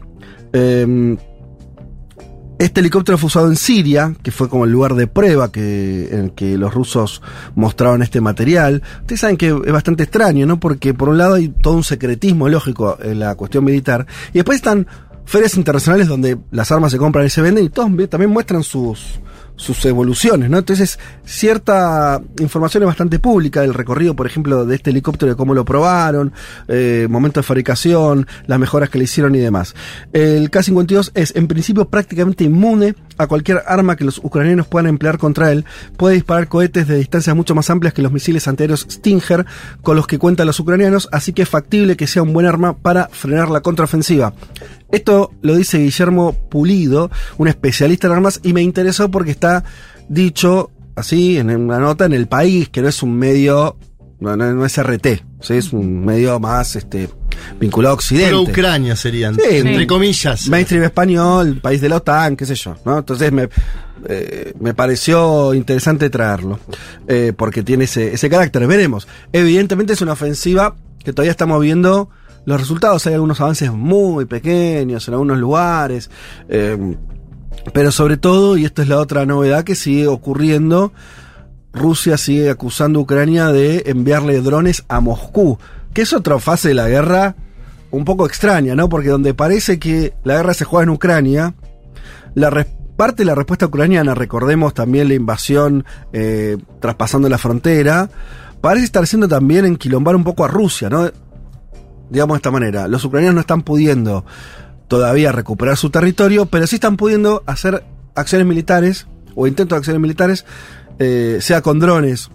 Em, 0.51 1.17
este 2.59 2.79
helicóptero 2.79 3.17
fue 3.17 3.27
usado 3.27 3.47
en 3.47 3.55
Siria, 3.55 4.15
que 4.21 4.31
fue 4.31 4.47
como 4.47 4.65
el 4.65 4.71
lugar 4.71 4.93
de 4.93 5.07
prueba 5.07 5.49
en 5.53 6.19
el 6.19 6.31
que 6.33 6.57
los 6.57 6.73
rusos 6.73 7.21
mostraban 7.55 8.01
este 8.03 8.21
material. 8.21 8.83
Ustedes 9.01 9.19
saben 9.19 9.37
que 9.37 9.47
es 9.47 9.71
bastante 9.73 10.03
extraño, 10.03 10.45
¿no? 10.45 10.59
Porque 10.59 10.93
por 10.93 11.09
un 11.09 11.17
lado 11.17 11.33
hay 11.33 11.49
todo 11.49 11.73
un 11.73 11.83
secretismo 11.83 12.47
lógico 12.47 12.97
en 13.01 13.19
la 13.19 13.35
cuestión 13.35 13.65
militar, 13.65 14.05
y 14.29 14.35
después 14.35 14.57
están 14.57 14.87
ferias 15.25 15.55
internacionales 15.55 16.07
donde 16.07 16.37
las 16.51 16.71
armas 16.71 16.91
se 16.91 16.97
compran 16.97 17.25
y 17.25 17.29
se 17.29 17.41
venden 17.41 17.65
y 17.65 17.69
todos 17.69 17.91
también 18.09 18.31
muestran 18.31 18.63
sus, 18.63 19.19
sus 19.55 19.85
evoluciones, 19.85 20.49
¿no? 20.49 20.57
Entonces, 20.57 20.99
cierta 21.25 22.21
información 22.39 22.83
es 22.83 22.87
bastante 22.87 23.19
pública 23.19 23.61
del 23.61 23.73
recorrido, 23.73 24.15
por 24.15 24.25
ejemplo, 24.25 24.65
de 24.65 24.75
este 24.75 24.89
helicóptero, 24.89 25.31
de 25.31 25.35
cómo 25.35 25.53
lo 25.53 25.63
probaron, 25.63 26.33
eh, 26.67 27.07
momento 27.09 27.39
de 27.39 27.43
fabricación, 27.43 28.27
las 28.47 28.59
mejoras 28.59 28.89
que 28.89 28.97
le 28.97 29.03
hicieron 29.05 29.35
y 29.35 29.39
demás. 29.39 29.75
El 30.11 30.49
K-52 30.49 31.11
es, 31.13 31.35
en 31.35 31.47
principio, 31.47 31.85
prácticamente 31.85 32.43
inmune 32.43 32.95
a 33.17 33.27
cualquier 33.27 33.63
arma 33.65 33.95
que 33.95 34.05
los 34.05 34.17
ucranianos 34.17 34.67
puedan 34.67 34.87
emplear 34.87 35.17
contra 35.17 35.51
él. 35.51 35.65
Puede 35.97 36.15
disparar 36.15 36.47
cohetes 36.47 36.87
de 36.87 36.97
distancias 36.97 37.35
mucho 37.35 37.55
más 37.55 37.69
amplias 37.69 37.93
que 37.93 38.01
los 38.01 38.11
misiles 38.11 38.47
antiaéreos 38.47 38.87
Stinger 38.89 39.45
con 39.81 39.95
los 39.95 40.07
que 40.07 40.19
cuentan 40.19 40.47
los 40.47 40.59
ucranianos, 40.59 41.09
así 41.11 41.33
que 41.33 41.43
es 41.43 41.49
factible 41.49 41.97
que 41.97 42.07
sea 42.07 42.23
un 42.23 42.33
buen 42.33 42.45
arma 42.45 42.77
para 42.77 43.07
frenar 43.09 43.49
la 43.49 43.61
contraofensiva. 43.61 44.33
Esto 44.91 45.31
lo 45.41 45.55
dice 45.55 45.79
Guillermo 45.79 46.33
Pulido, 46.49 47.09
un 47.37 47.47
especialista 47.47 48.07
en 48.07 48.13
armas, 48.13 48.39
y 48.43 48.53
me 48.53 48.61
interesó 48.61 49.09
porque 49.09 49.31
está 49.31 49.63
dicho 50.07 50.71
así 50.95 51.37
en 51.37 51.49
una 51.49 51.79
nota 51.79 52.05
en 52.05 52.13
el 52.13 52.27
país, 52.27 52.69
que 52.69 52.81
no 52.81 52.87
es 52.87 53.01
un 53.01 53.17
medio, 53.17 53.77
no, 54.19 54.65
es 54.65 54.81
RT, 54.81 55.07
es 55.49 55.73
un 55.73 56.05
medio 56.05 56.39
más 56.39 56.75
este 56.75 57.09
vinculado 57.59 57.93
a 57.93 57.95
Occidente. 57.95 58.29
Pero 58.29 58.41
Ucrania 58.41 58.95
serían, 58.95 59.35
Sí, 59.35 59.41
entre 59.57 59.87
comillas. 59.87 60.47
Mainstream 60.49 60.83
español, 60.83 61.59
país 61.61 61.81
de 61.81 61.89
la 61.89 61.97
OTAN, 61.97 62.35
qué 62.35 62.45
sé 62.45 62.55
yo, 62.55 62.75
¿no? 62.85 62.99
Entonces 62.99 63.31
me, 63.31 63.49
eh, 64.07 64.53
me 64.59 64.73
pareció 64.73 65.53
interesante 65.53 66.09
traerlo, 66.09 66.59
eh, 67.07 67.33
porque 67.35 67.63
tiene 67.63 67.85
ese, 67.85 68.13
ese 68.13 68.29
carácter. 68.29 68.65
Veremos. 68.67 69.07
Evidentemente 69.31 69.93
es 69.93 70.01
una 70.01 70.13
ofensiva 70.13 70.75
que 71.03 71.13
todavía 71.13 71.31
estamos 71.31 71.61
viendo 71.61 72.09
los 72.45 72.59
resultados. 72.59 73.05
Hay 73.07 73.13
algunos 73.13 73.39
avances 73.41 73.71
muy 73.71 74.25
pequeños 74.25 75.07
en 75.07 75.13
algunos 75.13 75.37
lugares. 75.37 76.09
eh, 76.49 76.95
pero 77.73 77.91
sobre 77.91 78.17
todo, 78.17 78.57
y 78.57 78.65
esto 78.65 78.81
es 78.81 78.87
la 78.87 78.99
otra 78.99 79.25
novedad 79.25 79.63
que 79.63 79.75
sigue 79.75 80.07
ocurriendo, 80.07 80.91
Rusia 81.71 82.17
sigue 82.17 82.49
acusando 82.49 82.99
a 82.99 83.03
Ucrania 83.03 83.47
de 83.47 83.83
enviarle 83.85 84.41
drones 84.41 84.83
a 84.89 84.99
Moscú, 84.99 85.57
que 85.93 86.01
es 86.01 86.13
otra 86.13 86.39
fase 86.39 86.69
de 86.69 86.73
la 86.73 86.89
guerra 86.89 87.35
un 87.91 88.05
poco 88.05 88.25
extraña, 88.25 88.75
¿no? 88.75 88.89
Porque 88.89 89.09
donde 89.09 89.33
parece 89.33 89.77
que 89.79 90.13
la 90.23 90.35
guerra 90.37 90.53
se 90.53 90.65
juega 90.65 90.83
en 90.83 90.89
Ucrania, 90.89 91.53
la 92.33 92.49
parte 92.95 93.17
de 93.17 93.25
la 93.25 93.35
respuesta 93.35 93.67
ucraniana, 93.67 94.15
recordemos 94.15 94.73
también 94.73 95.07
la 95.07 95.13
invasión 95.13 95.85
eh, 96.11 96.57
traspasando 96.79 97.29
la 97.29 97.37
frontera, 97.37 98.09
parece 98.61 98.85
estar 98.85 99.05
siendo 99.05 99.27
también 99.27 99.65
enquilombar 99.65 100.15
un 100.15 100.23
poco 100.23 100.43
a 100.43 100.47
Rusia, 100.47 100.89
¿no? 100.89 101.11
Digamos 102.09 102.35
de 102.35 102.37
esta 102.37 102.51
manera, 102.51 102.87
los 102.87 103.05
ucranianos 103.05 103.35
no 103.35 103.41
están 103.41 103.61
pudiendo 103.61 104.25
todavía 104.87 105.31
recuperar 105.31 105.77
su 105.77 105.89
territorio, 105.89 106.47
pero 106.47 106.67
sí 106.67 106.75
están 106.75 106.97
pudiendo 106.97 107.43
hacer 107.45 107.83
acciones 108.15 108.47
militares 108.47 109.07
o 109.35 109.47
intentos 109.47 109.75
de 109.75 109.79
acciones 109.79 110.01
militares, 110.01 110.45
eh, 110.99 111.37
sea 111.41 111.61
con 111.61 111.79
drones 111.79 112.29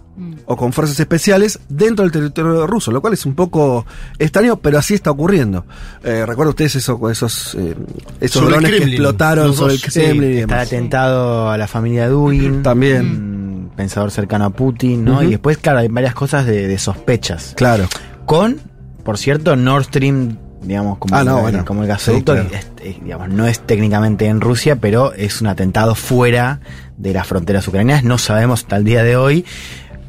o 0.45 0.57
con 0.57 0.73
fuerzas 0.73 0.99
especiales 0.99 1.59
dentro 1.69 2.03
del 2.03 2.11
territorio 2.11 2.67
ruso, 2.67 2.91
lo 2.91 3.01
cual 3.01 3.13
es 3.13 3.25
un 3.25 3.35
poco 3.35 3.85
extraño, 4.17 4.57
pero 4.57 4.77
así 4.77 4.93
está 4.93 5.11
ocurriendo. 5.11 5.65
Eh, 6.03 6.25
¿Recuerdan 6.25 6.49
ustedes 6.49 6.75
eso, 6.75 7.09
esos, 7.09 7.55
eh, 7.55 7.75
esos 8.19 8.41
Sobre 8.41 8.47
el 8.47 8.51
drones 8.51 8.71
que 8.71 8.77
Kremlin, 8.77 8.93
explotaron 8.95 9.47
los 9.47 9.55
sobre 9.55 9.73
el 9.75 9.79
dos, 9.79 9.93
Sí, 9.93 10.01
Kremlin 10.01 10.33
y 10.33 10.37
está 10.39 10.61
atentado 10.61 11.49
a 11.49 11.57
la 11.57 11.67
familia 11.67 12.09
Dugin. 12.09 12.63
También. 12.63 13.05
Un 13.05 13.71
pensador 13.75 14.11
cercano 14.11 14.45
a 14.45 14.49
Putin, 14.49 15.05
¿no? 15.05 15.23
Y 15.23 15.27
después, 15.27 15.57
claro, 15.57 15.79
hay 15.79 15.87
varias 15.87 16.13
cosas 16.13 16.45
de, 16.45 16.67
de 16.67 16.77
sospechas. 16.77 17.53
Claro. 17.55 17.87
Con, 18.25 18.59
por 19.05 19.17
cierto, 19.17 19.55
Nord 19.55 19.85
Stream, 19.85 20.37
digamos, 20.61 20.97
como, 20.97 21.15
Ah, 21.15 21.23
no, 21.23 21.37
el, 21.37 21.41
bueno. 21.43 21.65
como 21.65 21.81
el 21.83 21.87
gasoducto, 21.87 22.35
Sí, 22.35 22.41
claro. 22.49 22.65
es- 22.83 23.01
digamos, 23.03 23.29
no 23.29 23.47
es 23.47 23.59
técnicamente 23.59 24.25
en 24.27 24.41
Rusia, 24.41 24.75
pero 24.77 25.13
es 25.13 25.41
un 25.41 25.47
atentado 25.47 25.95
fuera 25.95 26.59
de 26.97 27.13
las 27.13 27.27
fronteras 27.27 27.67
ucranianas. 27.67 28.03
No 28.03 28.17
sabemos 28.17 28.61
hasta 28.61 28.77
el 28.77 28.83
día 28.83 29.03
de 29.03 29.15
hoy 29.17 29.45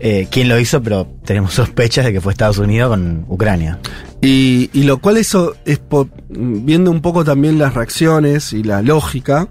eh, 0.01 0.29
quién 0.31 0.49
lo 0.49 0.59
hizo, 0.59 0.83
pero 0.83 1.07
tenemos 1.25 1.53
sospechas 1.55 2.05
de 2.05 2.13
que 2.13 2.21
fue 2.21 2.33
Estados 2.33 2.59
Unidos 2.59 2.91
con 2.91 3.25
Ucrania. 3.29 3.79
Y, 4.23 4.71
y 4.73 4.83
lo 4.85 4.99
cual 4.99 5.17
eso 5.17 5.55
es 5.65 5.81
viendo 6.29 6.91
un 6.91 7.01
poco 7.01 7.25
también 7.25 7.59
las 7.59 7.75
reacciones 7.75 8.53
y 8.53 8.63
la 8.63 8.83
lógica, 8.83 9.49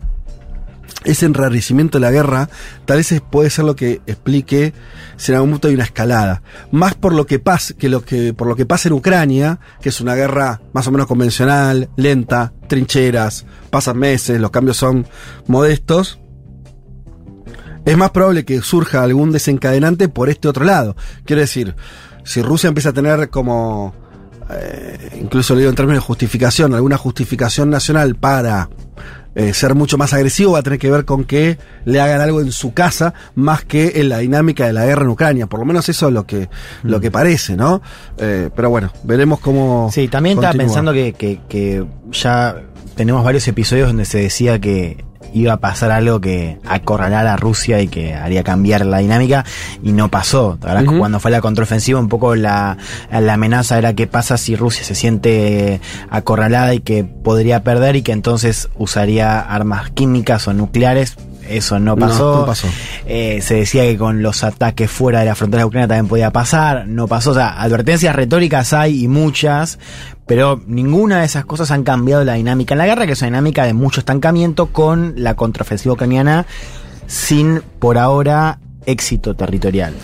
ese 1.03 1.25
enrarecimiento 1.25 1.97
de 1.97 2.01
la 2.01 2.11
guerra, 2.11 2.49
tal 2.85 2.97
vez 2.97 3.21
puede 3.29 3.49
ser 3.49 3.65
lo 3.65 3.75
que 3.75 4.01
explique 4.05 4.73
si 5.17 5.31
en 5.31 5.37
algún 5.37 5.51
momento 5.51 5.67
hay 5.67 5.73
una 5.73 5.83
escalada. 5.83 6.41
Más 6.71 6.95
por 6.95 7.13
lo 7.13 7.25
que 7.25 7.39
pasa, 7.39 7.73
que 7.73 7.89
lo 7.89 8.03
que, 8.03 8.33
por 8.33 8.47
lo 8.47 8.55
que 8.55 8.65
pasa 8.65 8.89
en 8.89 8.93
Ucrania, 8.93 9.59
que 9.81 9.89
es 9.89 10.01
una 10.01 10.15
guerra 10.15 10.61
más 10.73 10.87
o 10.87 10.91
menos 10.91 11.07
convencional, 11.07 11.89
lenta, 11.95 12.53
trincheras, 12.67 13.45
pasan 13.69 13.97
meses, 13.97 14.39
los 14.39 14.51
cambios 14.51 14.77
son 14.77 15.07
modestos. 15.47 16.19
Es 17.85 17.97
más 17.97 18.11
probable 18.11 18.45
que 18.45 18.61
surja 18.61 19.01
algún 19.01 19.31
desencadenante 19.31 20.09
por 20.09 20.29
este 20.29 20.47
otro 20.47 20.65
lado. 20.65 20.95
Quiero 21.25 21.41
decir, 21.41 21.75
si 22.23 22.41
Rusia 22.41 22.67
empieza 22.67 22.89
a 22.89 22.93
tener 22.93 23.29
como, 23.29 23.95
eh, 24.49 25.17
incluso 25.19 25.53
lo 25.53 25.59
digo 25.59 25.69
en 25.69 25.75
términos 25.75 26.03
de 26.03 26.07
justificación, 26.07 26.73
alguna 26.73 26.97
justificación 26.97 27.69
nacional 27.69 28.15
para 28.15 28.69
eh, 29.39 29.53
ser 29.53 29.73
mucho 29.73 29.97
más 29.97 30.11
agresivo, 30.11 30.51
va 30.51 30.59
a 30.59 30.63
tener 30.63 30.79
que 30.79 30.91
ver 30.91 31.05
con 31.05 31.23
que 31.23 31.57
le 31.85 32.01
hagan 32.01 32.19
algo 32.19 32.41
en 32.41 32.51
su 32.51 32.73
casa 32.73 33.13
más 33.35 33.63
que 33.63 33.93
en 33.95 34.09
la 34.09 34.17
dinámica 34.17 34.67
de 34.67 34.73
la 34.73 34.85
guerra 34.85 35.03
en 35.03 35.09
Ucrania. 35.09 35.47
Por 35.47 35.61
lo 35.61 35.65
menos 35.65 35.87
eso 35.87 36.09
es 36.09 36.13
lo 36.13 36.25
que, 36.25 36.49
lo 36.83 36.99
que 36.99 37.09
parece, 37.09 37.55
¿no? 37.55 37.81
Eh, 38.17 38.49
pero 38.53 38.69
bueno, 38.69 38.91
veremos 39.03 39.39
cómo. 39.39 39.89
Sí, 39.93 40.09
también 40.09 40.37
estaba 40.37 40.51
continúa. 40.51 40.65
pensando 40.67 40.91
que, 40.91 41.13
que, 41.13 41.39
que 41.47 41.85
ya 42.11 42.53
tenemos 42.95 43.23
varios 43.23 43.47
episodios 43.47 43.87
donde 43.87 44.03
se 44.03 44.17
decía 44.17 44.59
que 44.59 45.05
iba 45.33 45.53
a 45.53 45.57
pasar 45.57 45.91
algo 45.91 46.19
que 46.21 46.57
acorralara 46.65 47.33
a 47.33 47.37
Rusia 47.37 47.81
y 47.81 47.87
que 47.87 48.13
haría 48.13 48.43
cambiar 48.43 48.85
la 48.85 48.99
dinámica 48.99 49.45
y 49.83 49.91
no 49.91 50.09
pasó. 50.09 50.57
Que 50.61 50.83
Ujú. 50.87 50.99
cuando 50.99 51.19
fue 51.19 51.31
la 51.31 51.41
contraofensiva 51.41 51.99
un 51.99 52.09
poco 52.09 52.35
la, 52.35 52.77
la 53.11 53.33
amenaza 53.33 53.77
era 53.77 53.93
qué 53.93 54.07
pasa 54.07 54.37
si 54.37 54.55
Rusia 54.55 54.83
se 54.83 54.95
siente 54.95 55.81
acorralada 56.09 56.73
y 56.73 56.79
que 56.79 57.03
podría 57.03 57.63
perder 57.63 57.95
y 57.95 58.01
que 58.01 58.11
entonces 58.11 58.69
usaría 58.77 59.39
armas 59.39 59.89
químicas 59.91 60.47
o 60.47 60.53
nucleares. 60.53 61.15
Eso 61.47 61.79
no 61.79 61.95
No, 61.95 61.97
pasó. 62.07 62.39
no 62.41 62.45
pasó. 62.45 62.67
Eh, 63.07 63.39
se 63.41 63.55
decía 63.55 63.81
que 63.81 63.97
con 63.97 64.21
los 64.21 64.43
ataques 64.43 64.91
fuera 64.91 65.21
de 65.21 65.25
la 65.25 65.33
frontera 65.33 65.63
de 65.63 65.65
Ucrania 65.65 65.87
también 65.87 66.07
podía 66.07 66.29
pasar, 66.31 66.87
no 66.87 67.07
pasó. 67.07 67.31
O 67.31 67.33
sea, 67.33 67.59
advertencias 67.59 68.15
retóricas 68.15 68.71
hay 68.73 69.03
y 69.05 69.07
muchas, 69.07 69.79
pero 70.29 70.61
ninguna 70.67 71.19
de 71.21 71.25
esas 71.25 71.43
cosas 71.43 71.71
han 71.71 71.83
cambiado 71.83 72.23
la 72.23 72.35
dinámica 72.35 72.75
en 72.75 72.77
la 72.77 72.85
guerra, 72.85 73.05
que 73.07 73.13
es 73.13 73.21
una 73.21 73.29
dinámica 73.31 73.65
de 73.65 73.73
mucho 73.73 73.99
estancamiento 73.99 74.67
con 74.67 75.15
la 75.17 75.35
contraofensiva 75.35 75.95
ucraniana 75.95 76.45
sin, 77.07 77.61
por 77.79 77.97
ahora, 77.97 78.59
éxito 78.85 79.35
territorial. 79.35 79.95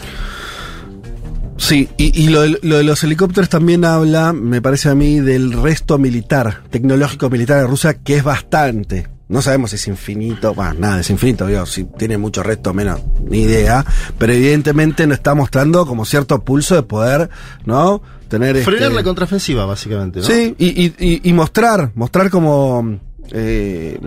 Sí, 1.58 1.88
y, 1.98 2.28
lo, 2.30 2.42
de- 2.42 2.60
lo 2.64 2.78
de 2.78 2.84
los 2.84 3.04
helicópteros 3.04 3.50
también 3.50 3.86
habla, 3.86 4.34
me 4.34 4.62
parece 4.62 4.90
a 4.90 4.96
mí, 4.96 5.20
del 5.22 5.54
resto 5.54 5.98
militar, 5.98 6.64
tecnológico 6.70 7.30
militar 7.30 7.62
de 7.62 7.68
Rusia, 7.68 7.94
que 7.94 8.18
es 8.18 8.24
bastante. 8.24 9.08
No 9.30 9.42
sabemos 9.42 9.70
si 9.72 9.78
es 9.78 9.88
infinito, 9.88 10.54
bueno, 10.54 10.74
nada, 10.78 11.00
es 11.00 11.10
infinito, 11.10 11.48
digo, 11.48 11.66
si 11.66 11.86
tiene 11.86 12.18
mucho 12.18 12.44
resto, 12.44 12.74
menos, 12.74 13.00
ni 13.30 13.40
idea, 13.44 13.84
pero 14.20 14.34
evidentemente 14.34 15.08
nos 15.08 15.18
está 15.18 15.34
mostrando 15.34 15.86
como 15.86 16.06
cierto 16.06 16.44
pulso 16.44 16.76
de 16.76 16.84
poder, 16.84 17.30
¿no? 17.66 18.02
Tener 18.28 18.58
Frenar 18.64 18.84
este- 18.84 18.96
la 18.96 19.04
contraofensiva, 19.04 19.66
básicamente, 19.66 20.20
¿no? 20.20 20.26
Sí, 20.26 20.56
y, 20.58 20.86
y- 20.86 20.96
y- 21.00 21.22
y 21.30 21.34
mostrar, 21.34 21.92
mostrar 21.96 22.30
como 22.30 23.00
eh, 23.32 24.00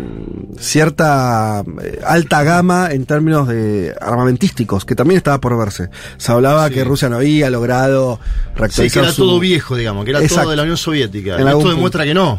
cierta 0.59 1.65
eh, 1.83 2.01
alta 2.07 2.43
gama 2.45 2.89
en 2.93 3.05
términos 3.07 3.49
de 3.49 3.95
armamentísticos, 4.01 4.85
que 4.85 4.95
también 4.95 5.19
estaba 5.19 5.41
por 5.41 5.57
verse. 5.59 5.89
Se 6.19 6.33
hablaba 6.33 6.69
Sí. 6.69 6.75
que 6.75 6.85
Rusia 6.85 7.09
no 7.09 7.17
había 7.17 7.51
logrado 7.51 8.21
Sí, 8.23 8.53
reactualizar 8.61 9.03
que 9.03 9.07
era 9.09 9.15
su- 9.15 9.23
todo 9.23 9.41
viejo, 9.41 9.77
digamos, 9.77 10.05
que 10.05 10.11
era 10.13 10.21
Exacto. 10.21 10.43
todo 10.43 10.51
de 10.51 10.57
la 10.57 10.63
Unión 10.63 10.77
Soviética. 10.77 11.37
En 11.37 11.47
Y 11.47 11.51
esto 11.51 11.69
demuestra 11.69 12.05
que 12.05 12.15
no. 12.15 12.37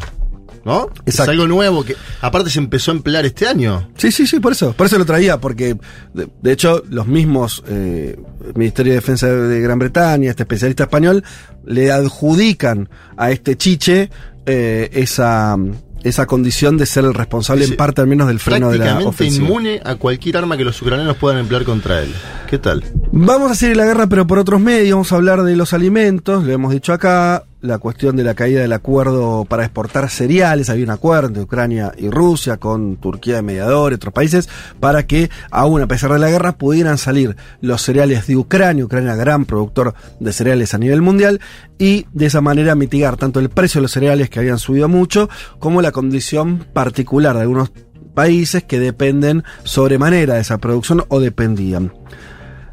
¿No? 0.64 0.88
Es 1.06 1.14
Exacto. 1.14 1.32
algo 1.32 1.46
nuevo 1.46 1.82
que 1.84 1.96
aparte 2.20 2.50
se 2.50 2.58
empezó 2.58 2.90
a 2.90 2.94
emplear 2.94 3.24
este 3.24 3.46
año. 3.46 3.88
Sí, 3.96 4.12
sí, 4.12 4.26
sí, 4.26 4.40
por 4.40 4.52
eso. 4.52 4.72
Por 4.74 4.86
eso 4.86 4.98
lo 4.98 5.06
traía, 5.06 5.40
porque 5.40 5.76
de, 6.12 6.28
de 6.42 6.52
hecho 6.52 6.82
los 6.90 7.06
mismos 7.06 7.62
eh, 7.66 8.18
Ministerio 8.54 8.92
de 8.92 8.96
Defensa 9.00 9.26
de 9.28 9.60
Gran 9.60 9.78
Bretaña, 9.78 10.28
este 10.30 10.42
especialista 10.42 10.82
español, 10.84 11.24
le 11.64 11.90
adjudican 11.90 12.88
a 13.16 13.30
este 13.30 13.56
chiche 13.56 14.10
eh, 14.44 14.90
esa, 14.92 15.56
esa 16.02 16.26
condición 16.26 16.76
de 16.76 16.84
ser 16.86 17.04
el 17.04 17.14
responsable 17.14 17.64
en 17.64 17.76
parte 17.76 18.00
al 18.02 18.06
menos 18.06 18.28
del 18.28 18.38
freno 18.38 18.70
de 18.70 18.78
la 18.78 18.98
ofensiva. 19.00 19.46
inmune 19.46 19.80
a 19.84 19.94
cualquier 19.94 20.36
arma 20.38 20.56
que 20.56 20.64
los 20.64 20.80
ucranianos 20.82 21.16
puedan 21.16 21.38
emplear 21.38 21.64
contra 21.64 22.02
él. 22.02 22.12
¿Qué 22.48 22.58
tal? 22.58 22.84
Vamos 23.12 23.50
a 23.50 23.54
seguir 23.54 23.76
la 23.76 23.84
guerra, 23.86 24.06
pero 24.08 24.26
por 24.26 24.38
otros 24.38 24.60
medios. 24.60 24.90
Vamos 24.92 25.12
a 25.12 25.16
hablar 25.16 25.42
de 25.42 25.56
los 25.56 25.72
alimentos, 25.72 26.44
lo 26.44 26.52
hemos 26.52 26.72
dicho 26.72 26.92
acá. 26.92 27.44
La 27.62 27.76
cuestión 27.76 28.16
de 28.16 28.24
la 28.24 28.34
caída 28.34 28.62
del 28.62 28.72
acuerdo 28.72 29.44
para 29.44 29.64
exportar 29.64 30.08
cereales. 30.08 30.70
Había 30.70 30.84
un 30.84 30.90
acuerdo 30.90 31.28
entre 31.28 31.42
Ucrania 31.42 31.92
y 31.98 32.08
Rusia, 32.08 32.56
con 32.56 32.96
Turquía 32.96 33.36
de 33.36 33.42
mediador 33.42 33.92
y 33.92 33.96
otros 33.96 34.14
países, 34.14 34.48
para 34.80 35.06
que, 35.06 35.28
aún 35.50 35.82
a 35.82 35.86
pesar 35.86 36.10
de 36.12 36.18
la 36.18 36.30
guerra, 36.30 36.52
pudieran 36.52 36.96
salir 36.96 37.36
los 37.60 37.82
cereales 37.82 38.26
de 38.26 38.36
Ucrania. 38.36 38.84
Ucrania, 38.84 39.14
gran 39.14 39.44
productor 39.44 39.94
de 40.20 40.32
cereales 40.32 40.72
a 40.72 40.78
nivel 40.78 41.02
mundial, 41.02 41.40
y 41.78 42.06
de 42.14 42.26
esa 42.26 42.40
manera 42.40 42.74
mitigar 42.74 43.18
tanto 43.18 43.40
el 43.40 43.50
precio 43.50 43.80
de 43.80 43.82
los 43.82 43.92
cereales, 43.92 44.30
que 44.30 44.38
habían 44.38 44.58
subido 44.58 44.88
mucho, 44.88 45.28
como 45.58 45.82
la 45.82 45.92
condición 45.92 46.64
particular 46.72 47.36
de 47.36 47.42
algunos 47.42 47.72
países 48.14 48.64
que 48.64 48.80
dependen 48.80 49.44
sobremanera 49.64 50.34
de 50.34 50.40
esa 50.40 50.58
producción 50.58 51.04
o 51.08 51.20
dependían. 51.20 51.92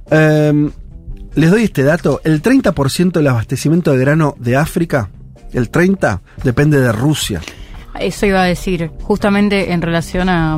Em, 0.10 0.72
les 1.38 1.52
doy 1.52 1.66
este 1.66 1.84
dato, 1.84 2.20
el 2.24 2.42
30% 2.42 3.12
del 3.12 3.28
abastecimiento 3.28 3.92
de 3.92 4.00
grano 4.00 4.36
de 4.40 4.56
África, 4.56 5.12
el 5.54 5.72
30%, 5.72 6.20
depende 6.44 6.82
de 6.82 6.92
Rusia. 6.92 7.42
Eso 8.00 8.26
iba 8.26 8.44
a 8.44 8.46
decir, 8.46 8.92
justamente 9.02 9.72
en 9.72 9.82
relación 9.82 10.28
a, 10.30 10.58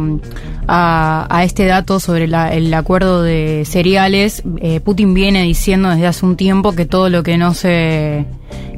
este 1.44 1.66
dato 1.66 2.00
sobre 2.00 2.26
el 2.26 2.74
acuerdo 2.74 3.24
de 3.24 3.64
cereales, 3.66 4.44
eh, 4.62 4.80
Putin 4.80 5.14
viene 5.14 5.44
diciendo 5.44 5.90
desde 5.90 6.08
hace 6.08 6.26
un 6.26 6.36
tiempo 6.36 6.74
que 6.74 6.86
todo 6.86 7.10
lo 7.10 7.24
que 7.24 7.38
no 7.38 7.54
se 7.54 8.26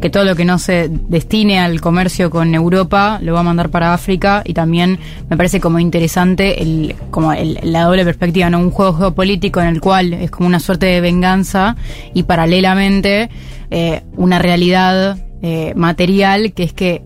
que 0.01 0.09
todo 0.09 0.23
lo 0.25 0.35
que 0.35 0.45
no 0.45 0.57
se 0.57 0.89
destine 0.89 1.59
al 1.59 1.79
comercio 1.79 2.29
con 2.29 2.55
Europa 2.55 3.19
lo 3.21 3.33
va 3.33 3.41
a 3.41 3.43
mandar 3.43 3.69
para 3.69 3.93
África 3.93 4.41
y 4.43 4.53
también 4.53 4.99
me 5.29 5.37
parece 5.37 5.61
como 5.61 5.79
interesante 5.79 6.95
como 7.11 7.33
la 7.33 7.83
doble 7.83 8.03
perspectiva, 8.03 8.49
¿no? 8.49 8.59
Un 8.59 8.71
juego 8.71 8.93
geopolítico 8.93 9.61
en 9.61 9.67
el 9.67 9.79
cual 9.79 10.13
es 10.13 10.31
como 10.31 10.47
una 10.47 10.59
suerte 10.59 10.87
de 10.87 11.01
venganza 11.01 11.75
y 12.13 12.23
paralelamente 12.23 13.29
eh, 13.69 14.01
una 14.17 14.39
realidad 14.39 15.17
eh, 15.43 15.73
material, 15.75 16.53
que 16.53 16.63
es 16.63 16.73
que 16.73 17.03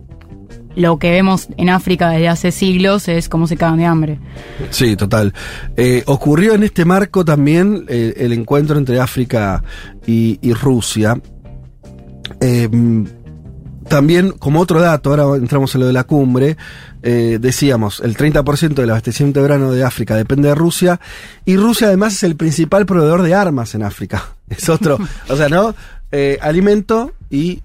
lo 0.75 0.99
que 0.99 1.11
vemos 1.11 1.47
en 1.57 1.69
África 1.69 2.09
desde 2.09 2.27
hace 2.27 2.51
siglos 2.51 3.07
es 3.07 3.29
cómo 3.29 3.47
se 3.47 3.57
cagan 3.57 3.77
de 3.77 3.85
hambre. 3.85 4.19
Sí, 4.69 4.95
total. 4.95 5.33
Eh, 5.75 6.03
ocurrió 6.05 6.53
en 6.53 6.63
este 6.63 6.85
marco 6.85 7.25
también 7.25 7.85
eh, 7.87 8.13
el 8.17 8.33
encuentro 8.33 8.77
entre 8.77 8.99
África 8.99 9.63
y, 10.05 10.53
Rusia. 10.53 11.19
Eh, 12.41 12.69
también, 13.87 14.31
como 14.31 14.59
otro 14.61 14.81
dato, 14.81 15.11
ahora 15.11 15.37
entramos 15.37 15.75
en 15.75 15.81
lo 15.81 15.87
de 15.87 15.93
la 15.93 16.05
cumbre, 16.05 16.57
eh, 17.03 17.37
decíamos, 17.39 17.99
el 17.99 18.17
30% 18.17 18.73
del 18.73 18.89
abastecimiento 18.89 19.39
de 19.41 19.47
grano 19.47 19.71
de 19.71 19.83
África 19.83 20.15
depende 20.15 20.47
de 20.47 20.55
Rusia, 20.55 20.99
y 21.45 21.55
Rusia 21.55 21.87
además 21.87 22.13
es 22.13 22.23
el 22.23 22.35
principal 22.35 22.87
proveedor 22.87 23.21
de 23.21 23.35
armas 23.35 23.75
en 23.75 23.83
África. 23.83 24.23
Es 24.47 24.69
otro, 24.69 24.99
o 25.27 25.35
sea, 25.35 25.49
¿no? 25.49 25.73
Eh, 26.11 26.37
alimento 26.39 27.13
y, 27.31 27.63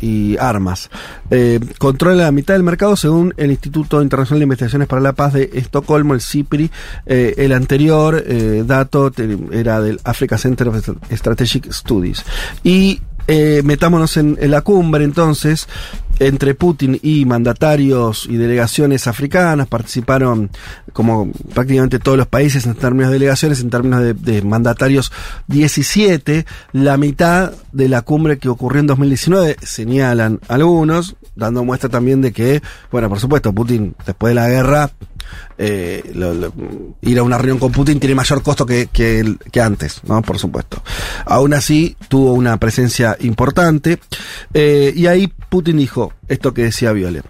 y 0.00 0.36
armas. 0.38 0.90
Eh, 1.30 1.60
controla 1.78 2.24
la 2.24 2.32
mitad 2.32 2.54
del 2.54 2.62
mercado 2.62 2.96
según 2.96 3.34
el 3.36 3.50
Instituto 3.50 4.02
Internacional 4.02 4.40
de 4.40 4.44
Investigaciones 4.44 4.88
para 4.88 5.02
la 5.02 5.12
Paz 5.12 5.34
de 5.34 5.50
Estocolmo, 5.54 6.14
el 6.14 6.20
CIPRI. 6.20 6.70
Eh, 7.06 7.34
el 7.38 7.52
anterior 7.52 8.22
eh, 8.26 8.64
dato 8.66 9.12
era 9.52 9.80
del 9.80 10.00
Africa 10.04 10.38
Center 10.38 10.68
of 10.68 10.88
Strategic 11.10 11.70
Studies. 11.70 12.24
Y 12.64 13.00
eh, 13.26 13.62
metámonos 13.64 14.16
en, 14.16 14.38
la 14.50 14.62
cumbre 14.62 15.04
entonces. 15.04 15.68
Entre 16.18 16.54
Putin 16.54 17.00
y 17.02 17.24
mandatarios 17.24 18.26
y 18.28 18.36
delegaciones 18.36 19.08
africanas 19.08 19.66
participaron 19.66 20.50
como 20.92 21.32
prácticamente 21.54 21.98
todos 21.98 22.18
los 22.18 22.28
países 22.28 22.64
en 22.66 22.74
términos 22.74 23.08
de 23.08 23.14
delegaciones, 23.14 23.60
en 23.60 23.70
términos 23.70 24.02
de, 24.02 24.14
de 24.14 24.42
mandatarios 24.42 25.10
17, 25.48 26.46
la 26.72 26.96
mitad 26.96 27.52
de 27.72 27.88
la 27.88 28.02
cumbre 28.02 28.38
que 28.38 28.48
ocurrió 28.48 28.80
en 28.80 28.86
2019, 28.88 29.56
señalan 29.62 30.38
algunos, 30.46 31.16
dando 31.34 31.64
muestra 31.64 31.88
también 31.88 32.20
de 32.20 32.32
que, 32.32 32.62
bueno, 32.92 33.08
por 33.08 33.18
supuesto, 33.18 33.52
Putin 33.52 33.96
después 34.06 34.30
de 34.30 34.34
la 34.34 34.48
guerra, 34.48 34.90
eh, 35.58 36.02
ir 37.02 37.18
a 37.18 37.22
una 37.22 37.38
reunión 37.38 37.58
con 37.58 37.72
Putin 37.72 38.00
tiene 38.00 38.14
mayor 38.14 38.42
costo 38.42 38.66
que, 38.66 38.88
que, 38.92 39.36
que 39.50 39.60
antes, 39.60 40.00
¿no? 40.04 40.22
Por 40.22 40.38
supuesto. 40.38 40.82
Aún 41.26 41.54
así, 41.54 41.96
tuvo 42.08 42.32
una 42.34 42.56
presencia 42.56 43.16
importante. 43.20 43.98
eh, 44.54 44.92
y 44.94 45.06
ahí 45.06 45.32
Putin 45.48 45.76
dijo 45.76 46.12
esto 46.28 46.54
que 46.54 46.64
decía 46.64 46.92
Viole. 46.92 47.22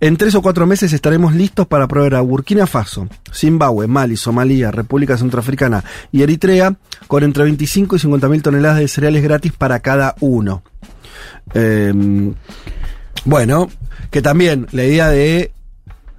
En 0.00 0.16
tres 0.16 0.34
o 0.34 0.42
cuatro 0.42 0.66
meses 0.66 0.92
estaremos 0.92 1.34
listos 1.34 1.66
para 1.66 1.88
proveer 1.88 2.14
a 2.16 2.20
Burkina 2.20 2.66
Faso, 2.66 3.08
Zimbabue, 3.32 3.86
Mali, 3.86 4.16
Somalia, 4.16 4.70
República 4.70 5.16
Centroafricana 5.16 5.82
y 6.12 6.22
Eritrea 6.22 6.76
con 7.06 7.24
entre 7.24 7.44
25 7.44 7.96
y 7.96 7.98
50 7.98 8.28
mil 8.28 8.42
toneladas 8.42 8.78
de 8.78 8.88
cereales 8.88 9.22
gratis 9.22 9.52
para 9.52 9.80
cada 9.80 10.14
uno. 10.20 10.62
Eh, 11.54 11.92
bueno, 13.24 13.68
que 14.10 14.22
también 14.22 14.66
la 14.72 14.84
idea 14.84 15.08
de 15.08 15.52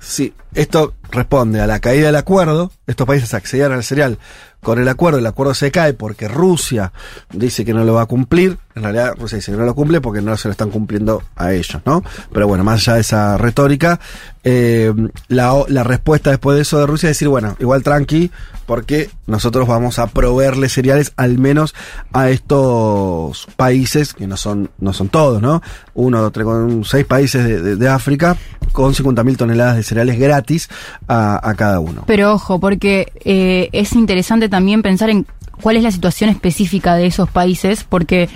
si 0.02 0.34
esto 0.56 0.96
responde 1.12 1.62
a 1.62 1.68
la 1.68 1.80
caída 1.80 2.08
del 2.08 2.16
acuerdo, 2.16 2.72
estos 2.88 3.06
países 3.06 3.34
accedieron 3.34 3.74
al 3.74 3.84
cereal 3.84 4.18
con 4.60 4.80
el 4.80 4.88
acuerdo, 4.88 5.20
el 5.20 5.28
acuerdo 5.28 5.54
se 5.54 5.72
cae 5.72 5.94
porque 5.94 6.28
Rusia 6.28 6.92
dice 7.32 7.64
que 7.64 7.74
no 7.74 7.86
lo 7.86 7.94
va 7.94 8.02
a 8.02 8.08
cumplir, 8.08 8.58
en 8.76 8.84
realidad 8.84 9.16
Rusia 9.18 9.38
dice 9.38 9.52
que 9.52 9.58
no 9.58 9.66
lo 9.66 9.76
cumple 9.76 10.02
porque 10.02 10.22
no 10.22 10.36
se 10.38 10.48
lo 10.48 10.52
están 10.54 10.70
cumpliendo 10.70 11.24
a 11.36 11.54
ellos, 11.54 11.82
¿no? 11.86 12.04
Pero 12.32 12.48
bueno, 12.48 12.64
más 12.64 12.82
allá 12.82 12.96
de 12.96 13.02
esa 13.02 13.38
retórica, 13.38 14.00
eh, 14.44 14.94
la, 15.28 15.54
la 15.68 15.84
respuesta 15.84 16.30
después 16.32 16.56
de 16.56 16.62
eso 16.64 16.80
de 16.80 16.86
Rusia 16.88 17.10
es 17.10 17.18
decir, 17.18 17.28
bueno, 17.28 17.56
igual 17.60 17.84
tranqui, 17.84 18.32
porque 18.66 19.10
nosotros 19.28 19.68
vamos 19.68 20.00
a 20.00 20.08
proveerle 20.08 20.70
cereales 20.70 21.14
al 21.18 21.38
menos 21.38 21.76
a 22.14 22.30
estos 22.30 23.48
países, 23.56 24.14
que 24.14 24.28
no 24.28 24.38
son, 24.38 24.70
no 24.80 24.94
son 24.94 25.10
todos, 25.10 25.42
¿no? 25.42 25.62
Uno, 25.94 26.32
tres, 26.32 26.46
con 26.46 26.84
seis 26.86 27.06
países 27.06 27.44
de, 27.44 27.62
de- 27.62 27.76
de 27.76 27.90
África, 27.90 28.38
con 28.72 28.94
50.000 28.94 29.38
toneladas 29.38 29.76
de 29.76 29.84
cereales 29.84 30.18
gratis 30.20 30.70
a, 31.08 31.48
a 31.48 31.54
cada 31.56 31.80
uno. 31.80 32.04
Pero 32.08 32.34
ojo, 32.34 32.60
porque 32.60 33.12
eh, 33.26 33.70
es 33.74 33.94
interesante 33.94 34.50
también 34.50 34.82
pensar 34.82 35.10
en 35.10 35.26
cuál 35.62 35.78
es 35.78 35.84
la 35.84 35.92
situación 35.92 36.30
específica 36.30 36.96
de 36.96 37.06
esos 37.08 37.30
países, 37.30 37.84
porque 37.84 38.30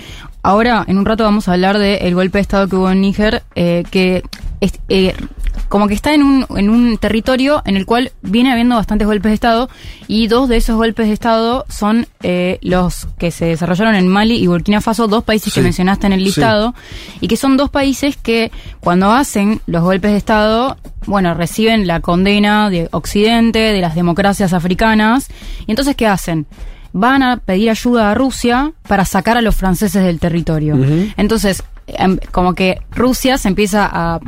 ahora 0.46 0.84
en 0.86 0.98
un 0.98 1.04
rato 1.04 1.24
vamos 1.24 1.48
a 1.48 1.52
hablar 1.52 1.78
del 1.78 2.14
golpe 2.14 2.38
de 2.38 2.42
Estado 2.42 2.68
que 2.68 2.76
hubo 2.76 2.90
en 2.90 3.00
Níger, 3.00 3.42
eh, 3.54 3.82
que 3.90 4.22
es, 4.60 4.72
eh, 4.88 5.14
como 5.68 5.88
que 5.88 5.94
está 5.94 6.14
en 6.14 6.22
un, 6.22 6.46
en 6.56 6.70
un 6.70 6.96
territorio 6.98 7.60
en 7.64 7.76
el 7.76 7.84
cual 7.84 8.12
viene 8.22 8.52
habiendo 8.52 8.76
bastantes 8.76 9.06
golpes 9.08 9.30
de 9.30 9.34
Estado 9.34 9.68
y 10.06 10.28
dos 10.28 10.48
de 10.48 10.56
esos 10.58 10.76
golpes 10.76 11.08
de 11.08 11.12
Estado 11.12 11.64
son 11.68 12.06
eh, 12.22 12.58
los 12.62 13.08
que 13.18 13.30
se 13.32 13.46
desarrollaron 13.46 13.96
en 13.96 14.06
Mali 14.06 14.36
y 14.36 14.46
Burkina 14.46 14.80
Faso, 14.80 15.08
dos 15.08 15.24
países 15.24 15.52
que 15.52 15.60
mencionaste 15.62 16.06
en 16.06 16.12
el 16.12 16.20
Sí. 16.20 16.26
listado, 16.26 16.74
y 17.20 17.26
que 17.28 17.36
son 17.36 17.56
dos 17.56 17.68
países 17.70 18.16
que 18.16 18.52
cuando 18.80 19.10
hacen 19.12 19.60
los 19.66 19.82
golpes 19.82 20.12
de 20.12 20.16
Estado, 20.18 20.76
bueno, 21.06 21.34
reciben 21.34 21.86
la 21.86 22.00
condena 22.00 22.70
de 22.70 22.88
Occidente, 22.92 23.58
de 23.58 23.80
las 23.80 23.94
democracias 23.96 24.52
africanas, 24.52 25.28
y 25.66 25.72
entonces 25.72 25.96
¿qué 25.96 26.06
hacen? 26.06 26.46
Van 26.98 27.22
a 27.22 27.36
pedir 27.36 27.68
ayuda 27.68 28.10
a 28.10 28.14
Rusia 28.14 28.72
para 28.88 29.04
sacar 29.04 29.36
a 29.36 29.42
los 29.42 29.54
franceses 29.54 30.02
del 30.02 30.18
territorio. 30.18 30.76
Entonces, 31.18 31.62
em, 31.88 32.18
como 32.32 32.54
que 32.54 32.80
Rusia 32.90 33.36
se 33.36 33.48
empieza 33.48 33.86
a 33.92 34.20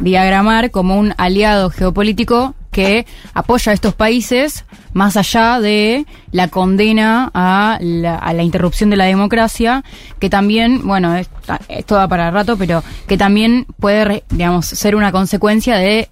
diagramar 0.00 0.70
como 0.72 0.98
un 0.98 1.14
aliado 1.16 1.70
geopolítico 1.70 2.54
que 2.72 3.06
apoya 3.34 3.70
a 3.70 3.74
estos 3.74 3.94
países 3.94 4.64
más 4.94 5.16
allá 5.16 5.60
de 5.60 6.06
la 6.32 6.48
condena 6.48 7.30
a 7.34 7.78
la, 7.80 8.16
a 8.16 8.32
la 8.32 8.42
interrupción 8.42 8.90
de 8.90 8.96
la 8.96 9.04
democracia, 9.04 9.84
que 10.18 10.28
también, 10.28 10.86
bueno, 10.86 11.14
es- 11.14 11.28
esto 11.68 11.94
da 11.94 12.08
para 12.08 12.30
rato, 12.30 12.56
pero 12.56 12.82
que 13.06 13.16
también 13.18 13.66
puede, 13.78 14.24
digamos, 14.30 14.66
ser 14.66 14.96
una 14.96 15.12
consecuencia 15.12 15.76
de 15.76 16.08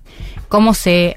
cómo 0.49 0.73
se 0.75 1.17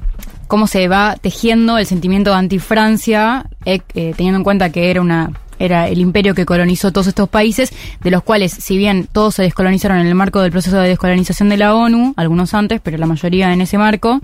cómo 0.53 0.67
se 0.67 0.87
va 0.87 1.15
tejiendo 1.19 1.79
el 1.79 1.87
sentimiento 1.87 2.31
anti-Francia, 2.31 3.47
eh, 3.65 3.79
eh, 3.95 4.13
teniendo 4.15 4.37
en 4.37 4.43
cuenta 4.43 4.71
que 4.71 4.91
era 4.91 5.01
una 5.01 5.31
era 5.57 5.87
el 5.87 5.97
imperio 5.97 6.35
que 6.35 6.45
colonizó 6.45 6.91
todos 6.91 7.07
estos 7.07 7.27
países, 7.27 7.73
de 8.03 8.11
los 8.11 8.21
cuales, 8.21 8.51
si 8.51 8.77
bien 8.77 9.07
todos 9.11 9.33
se 9.33 9.41
descolonizaron 9.41 9.97
en 9.97 10.05
el 10.05 10.13
marco 10.13 10.43
del 10.43 10.51
proceso 10.51 10.77
de 10.77 10.89
descolonización 10.89 11.49
de 11.49 11.57
la 11.57 11.73
ONU, 11.73 12.13
algunos 12.17 12.53
antes, 12.53 12.81
pero 12.83 12.99
la 12.99 13.07
mayoría 13.07 13.51
en 13.51 13.61
ese 13.61 13.79
marco, 13.79 14.21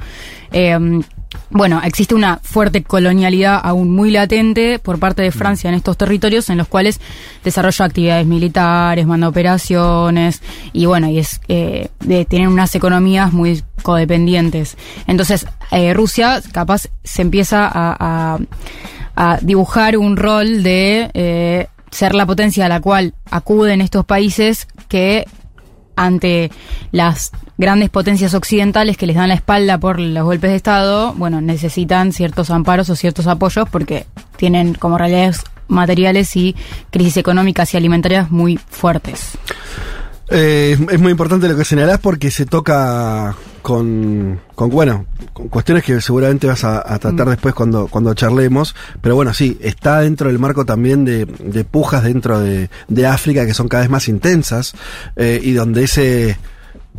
eh, 0.51 0.77
bueno, 1.51 1.81
existe 1.83 2.15
una 2.15 2.39
fuerte 2.43 2.83
colonialidad 2.83 3.59
aún 3.63 3.91
muy 3.91 4.11
latente 4.11 4.79
por 4.79 4.99
parte 4.99 5.21
de 5.21 5.31
Francia 5.31 5.67
en 5.69 5.75
estos 5.75 5.97
territorios 5.97 6.49
en 6.49 6.57
los 6.57 6.67
cuales 6.67 6.99
desarrolla 7.43 7.85
actividades 7.85 8.25
militares, 8.25 9.05
manda 9.05 9.27
operaciones 9.27 10.41
y 10.73 10.85
bueno, 10.85 11.07
y 11.09 11.19
es 11.19 11.41
eh, 11.47 11.89
de, 11.99 12.25
tienen 12.25 12.49
unas 12.49 12.73
economías 12.75 13.31
muy 13.33 13.63
codependientes. 13.83 14.77
Entonces, 15.07 15.45
eh, 15.71 15.93
Rusia 15.93 16.41
capaz 16.51 16.87
se 17.03 17.21
empieza 17.21 17.65
a, 17.67 17.95
a- 17.99 18.39
a 19.15 19.37
dibujar 19.41 19.97
un 19.97 20.15
rol 20.17 20.63
de 20.63 21.11
eh, 21.13 21.67
ser 21.91 22.15
la 22.15 22.25
potencia 22.25 22.65
a 22.65 22.69
la 22.69 22.79
cual 22.79 23.13
acuden 23.29 23.81
estos 23.81 24.05
países 24.05 24.67
que 24.87 25.25
ante 25.99 26.49
las 26.91 27.31
grandes 27.57 27.89
potencias 27.89 28.33
occidentales 28.33 28.95
que 28.95 29.05
les 29.05 29.17
dan 29.17 29.27
la 29.27 29.35
espalda 29.35 29.77
por 29.77 29.99
los 29.99 30.23
golpes 30.23 30.49
de 30.49 30.55
Estado, 30.55 31.13
bueno, 31.13 31.41
necesitan 31.41 32.13
ciertos 32.13 32.49
amparos 32.49 32.89
o 32.89 32.95
ciertos 32.95 33.27
apoyos 33.27 33.67
porque 33.69 34.05
tienen 34.37 34.73
como 34.73 34.97
realidades 34.97 35.43
materiales 35.67 36.35
y 36.35 36.55
crisis 36.89 37.17
económicas 37.17 37.73
y 37.73 37.77
alimentarias 37.77 38.31
muy 38.31 38.57
fuertes. 38.57 39.37
Eh, 40.29 40.77
es 40.89 40.99
muy 40.99 41.11
importante 41.11 41.49
lo 41.49 41.57
que 41.57 41.65
señalás 41.65 41.99
porque 41.99 42.31
se 42.31 42.45
toca 42.45 43.35
con, 43.61 44.39
con 44.55 44.69
bueno, 44.69 45.05
con 45.33 45.47
cuestiones 45.47 45.83
que 45.83 46.01
seguramente 46.01 46.47
vas 46.47 46.63
a, 46.63 46.77
a 46.77 46.99
tratar 46.99 47.27
Mm. 47.27 47.29
después 47.31 47.53
cuando, 47.55 47.87
cuando 47.87 48.13
charlemos. 48.13 48.75
Pero 49.01 49.15
bueno, 49.15 49.33
sí, 49.33 49.57
está 49.61 49.99
dentro 50.01 50.29
del 50.29 50.39
marco 50.39 50.65
también 50.65 51.05
de, 51.05 51.25
de 51.25 51.63
pujas 51.63 52.03
dentro 52.03 52.39
de, 52.39 52.69
de 52.87 53.07
África 53.07 53.45
que 53.45 53.53
son 53.53 53.67
cada 53.67 53.81
vez 53.81 53.89
más 53.89 54.07
intensas 54.07 54.73
eh, 55.15 55.39
y 55.41 55.53
donde 55.53 55.83
ese 55.83 56.37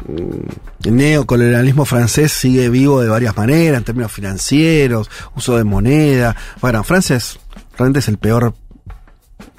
mm, 0.07 0.91
neocolonialismo 0.91 1.85
francés 1.85 2.33
sigue 2.33 2.69
vivo 2.69 3.01
de 3.01 3.09
varias 3.09 3.37
maneras, 3.37 3.79
en 3.79 3.85
términos 3.85 4.13
financieros, 4.13 5.11
uso 5.37 5.57
de 5.57 5.65
moneda. 5.65 6.37
Bueno, 6.61 6.83
Francia 6.85 7.17
es, 7.17 7.39
realmente 7.77 8.01
es 8.01 8.09
el 8.09 8.19
peor 8.19 8.55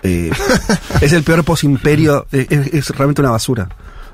eh, 0.03 0.31
es 1.01 1.13
el 1.13 1.23
peor 1.23 1.43
posimperio, 1.43 2.27
eh, 2.31 2.47
es, 2.49 2.73
es 2.73 2.89
realmente 2.89 3.21
una 3.21 3.31
basura. 3.31 3.69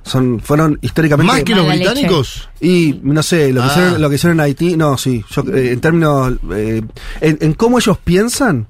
Son, 0.07 0.39
fueron 0.39 0.79
históricamente 0.81 1.31
¿Más 1.33 1.43
que 1.43 1.53
los 1.55 1.67
británicos? 1.67 2.49
y 2.61 2.99
no 3.03 3.21
sé, 3.21 3.51
lo 3.53 3.61
que, 3.61 3.67
Ah. 3.67 3.71
hicieron, 3.71 4.01
lo 4.01 4.09
que 4.09 4.15
hicieron 4.15 4.37
en 4.39 4.41
Haití, 4.45 4.77
no, 4.77 4.97
sí, 4.97 5.23
yo, 5.29 5.43
eh, 5.53 5.73
en 5.73 5.81
términos, 5.81 6.33
eh, 6.53 6.81
en, 7.21 7.37
en 7.41 7.53
cómo 7.53 7.77
ellos 7.77 7.97
piensan, 8.03 8.67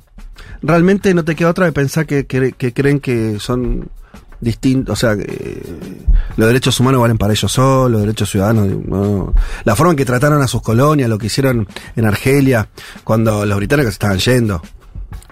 realmente 0.62 1.13
no 1.13 1.23
te 1.23 1.36
queda 1.36 1.50
otra 1.52 1.65
de 1.65 1.71
pensar 1.71 2.06
que, 2.06 2.26
que- 2.26 2.54
que 2.54 2.73
creen 2.73 3.00
que 3.00 3.38
son 3.39 3.89
distintos, 4.39 4.93
o 4.93 4.95
sea, 4.95 5.15
que 5.15 5.23
eh, 5.23 5.63
los 6.36 6.47
derechos 6.47 6.80
humanos 6.80 7.02
valen 7.02 7.17
para 7.17 7.34
ellos 7.34 7.52
solos, 7.52 7.91
los 7.91 8.02
derechos 8.02 8.30
ciudadanos, 8.30 8.67
no. 8.88 9.34
la 9.63 9.76
forma 9.76 9.91
en 9.93 9.97
que 9.97 10.06
trataron 10.06 10.41
a 10.41 10.47
sus 10.47 10.62
colonias, 10.62 11.10
lo 11.10 11.17
que 11.17 11.28
hicieron 11.28 11.67
en 11.95 12.06
Argelia, 12.06 12.67
cuando 13.04 13.45
los 13.45 13.58
británicos 13.58 13.93
estaban 13.93 14.19
yendo, 14.19 14.62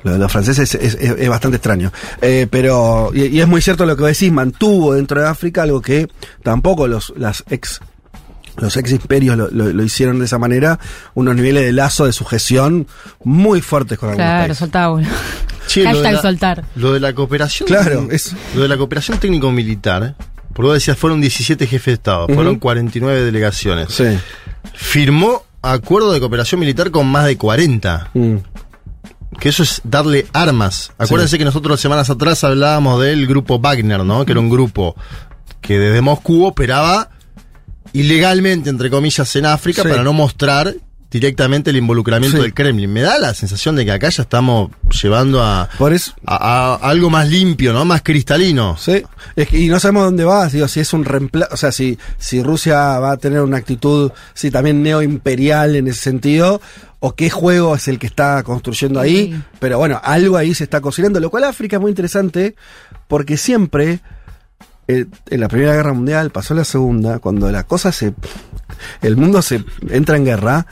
Lo 0.06 0.14
de 0.14 0.20
los 0.20 0.32
franceses 0.32 0.74
es, 0.76 0.94
es- 0.96 1.18
es 1.20 1.30
bastante 1.30 1.58
extraño. 1.58 1.92
Eh, 2.22 2.48
pero, 2.50 3.12
y, 3.14 3.24
y 3.26 3.42
es 3.42 3.48
muy 3.48 3.62
cierto 3.62 3.86
lo 3.86 3.98
que 3.98 4.04
decís, 4.06 4.32
mantuvo 4.32 4.94
dentro 4.94 5.20
de 5.20 5.28
África 5.28 5.64
algo 5.64 5.82
que 5.82 6.08
tampoco 6.44 6.88
los, 6.88 7.12
las 7.18 7.44
ex, 7.50 7.82
los 8.58 8.78
ex 8.78 8.92
imperios 8.92 9.36
lo, 9.36 9.50
lo- 9.50 9.74
lo 9.74 9.84
hicieron 9.84 10.20
de 10.20 10.26
esa 10.26 10.38
manera, 10.38 10.80
unos 11.16 11.36
niveles 11.36 11.64
de 11.66 11.72
lazo 11.74 12.06
de 12.06 12.14
sujeción 12.14 12.88
muy 13.24 13.62
fuertes 13.62 13.98
con 13.98 14.10
algunos 14.12 14.28
Claro, 14.30 14.54
soltá, 14.56 14.88
lo 14.88 14.98
de 14.98 15.06
Hashtag 15.86 16.14
la- 16.14 16.22
soltar. 16.22 16.64
Lo 16.76 16.94
de 16.94 17.00
la 17.00 17.14
cooperación. 17.14 17.68
Claro, 17.68 18.08
es- 18.12 18.36
Lo 18.56 18.62
de 18.62 18.68
la 18.70 18.78
cooperación 18.78 19.18
técnico-militar. 19.18 20.16
Porque 20.54 20.68
vos 20.68 20.74
decías, 20.76 20.98
fueron 20.98 21.20
17 21.20 21.68
jefes 21.68 21.86
de 21.88 21.94
Estado, 21.94 22.28
fueron 22.28 22.60
49 22.60 23.26
delegaciones. 23.26 23.88
Sí. 23.92 24.06
Firmó 24.74 25.44
acuerdo 25.62 26.12
de 26.14 26.20
cooperación 26.20 26.60
militar 26.60 26.92
con 26.92 27.08
más 27.08 27.26
de 27.26 27.38
40. 27.38 28.10
Mm. 28.14 28.36
Que 29.40 29.50
eso 29.50 29.64
es 29.64 29.82
darle 29.84 30.26
armas. 30.34 30.92
Acuérdense 30.98 31.38
que 31.38 31.46
nosotros 31.46 31.80
semanas 31.80 32.10
atrás 32.10 32.44
hablábamos 32.44 33.02
del 33.02 33.28
grupo 33.28 33.60
Wagner, 33.60 34.04
¿no? 34.04 34.26
Que 34.26 34.32
era 34.32 34.40
un 34.42 34.50
grupo 34.50 34.96
que 35.62 35.78
desde 35.78 36.02
Moscú 36.02 36.46
operaba 36.46 37.10
ilegalmente, 37.94 38.70
entre 38.70 38.90
comillas, 38.90 39.36
en 39.36 39.46
África 39.46 39.84
Sí. 39.84 39.88
para 39.90 40.04
no 40.04 40.14
mostrar 40.14 40.74
directamente 41.12 41.70
el 41.70 41.78
involucramiento 41.78 42.38
Sí. 42.38 42.44
del 42.44 42.54
Kremlin. 42.54 42.92
Me 42.92 43.02
da 43.02 43.18
la 43.20 43.34
sensación 43.34 43.76
de 43.78 43.86
que 43.86 43.92
acá 43.92 44.10
ya 44.10 44.24
estamos 44.24 44.72
llevando 45.02 45.42
a, 45.42 45.70
Por 45.78 45.94
eso, 45.94 46.12
a- 46.26 46.74
a 46.82 46.90
algo 46.90 47.10
más 47.10 47.30
limpio, 47.30 47.72
¿no? 47.72 47.86
Más 47.86 48.02
cristalino. 48.02 48.76
Sí, 48.78 49.02
es 49.36 49.48
que, 49.48 49.58
y 49.60 49.68
no 49.70 49.80
sabemos 49.80 50.04
dónde 50.06 50.26
va, 50.26 50.48
digo, 50.50 50.68
si 50.68 50.82
es 50.82 50.92
un 50.92 51.06
reemplazo, 51.06 51.54
o 51.54 51.58
sea, 51.58 51.72
si, 51.72 51.98
si 52.18 52.44
Rusia 52.44 53.00
va 53.00 53.12
a 53.14 53.18
tener 53.18 53.42
una 53.42 53.58
actitud, 53.58 54.12
sí, 54.34 54.52
también 54.52 54.84
neoimperial 54.84 55.76
en 55.78 55.88
ese 55.88 56.02
sentido, 56.02 56.60
o 57.08 57.14
qué 57.14 57.30
juego 57.30 57.76
es 57.76 57.88
el 57.88 58.00
que 58.00 58.08
está 58.08 58.42
construyendo 58.42 59.00
ahí, 59.00 59.32
Sí. 59.34 59.42
pero 59.60 59.78
bueno, 59.78 60.02
algo 60.04 60.38
ahí 60.38 60.56
se 60.56 60.64
está 60.64 60.82
cocinando, 60.82 61.20
lo 61.20 61.30
cual 61.30 61.44
África 61.44 61.76
es 61.76 61.82
muy 61.82 61.92
interesante, 61.92 62.56
porque 63.08 63.38
siempre, 63.38 64.00
eh, 64.88 65.06
en 65.30 65.40
la 65.40 65.48
Primera 65.48 65.76
Guerra 65.76 65.94
Mundial, 65.94 66.32
pasó 66.32 66.56
la 66.56 66.64
Segunda, 66.64 67.20
cuando 67.20 67.52
la 67.52 67.64
cosa 67.64 67.92
se, 67.92 68.16
el 69.04 69.18
mundo 69.18 69.44
se 69.44 69.64
entra 69.90 70.18
en 70.18 70.26
guerra, 70.26 70.66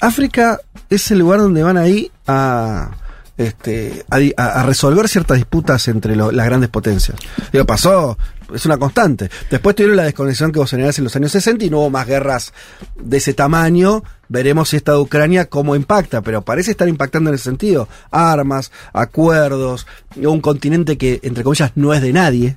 África 0.00 0.58
es 0.90 1.10
el 1.12 1.20
lugar 1.20 1.38
donde 1.40 1.62
van 1.62 1.76
ahí 1.76 2.10
a, 2.26 2.90
este, 3.36 4.04
a, 4.36 4.62
resolver 4.64 5.08
ciertas 5.08 5.36
disputas 5.36 5.86
entre 5.88 6.16
lo- 6.16 6.32
las 6.32 6.46
grandes 6.46 6.68
potencias. 6.70 7.16
Digo, 7.52 7.64
pasó, 7.64 8.18
es 8.52 8.66
una 8.66 8.76
constante. 8.78 9.30
Después 9.50 9.76
tuvieron 9.76 9.96
la 9.96 10.04
desconexión 10.04 10.52
que 10.52 10.58
vos 10.58 10.70
generás 10.70 10.98
en 10.98 11.04
los 11.04 11.16
años 11.16 11.32
60 11.32 11.64
y 11.64 11.70
no 11.70 11.78
hubo 11.78 11.90
más 11.90 12.06
guerras 12.06 12.52
de 12.96 13.16
ese 13.16 13.34
tamaño. 13.34 14.02
Veremos 14.28 14.70
si 14.70 14.76
esta 14.76 14.92
de 14.92 14.98
Ucrania 14.98 15.46
cómo 15.46 15.76
impacta, 15.76 16.22
pero 16.22 16.42
parece 16.42 16.70
estar 16.70 16.88
impactando 16.88 17.30
en 17.30 17.34
ese 17.34 17.44
sentido. 17.44 17.88
Armas, 18.10 18.72
acuerdos, 18.92 19.86
un 20.16 20.40
continente 20.40 20.98
que, 20.98 21.20
entre 21.22 21.44
comillas, 21.44 21.72
no 21.74 21.94
es 21.94 22.02
de 22.02 22.12
nadie, 22.12 22.56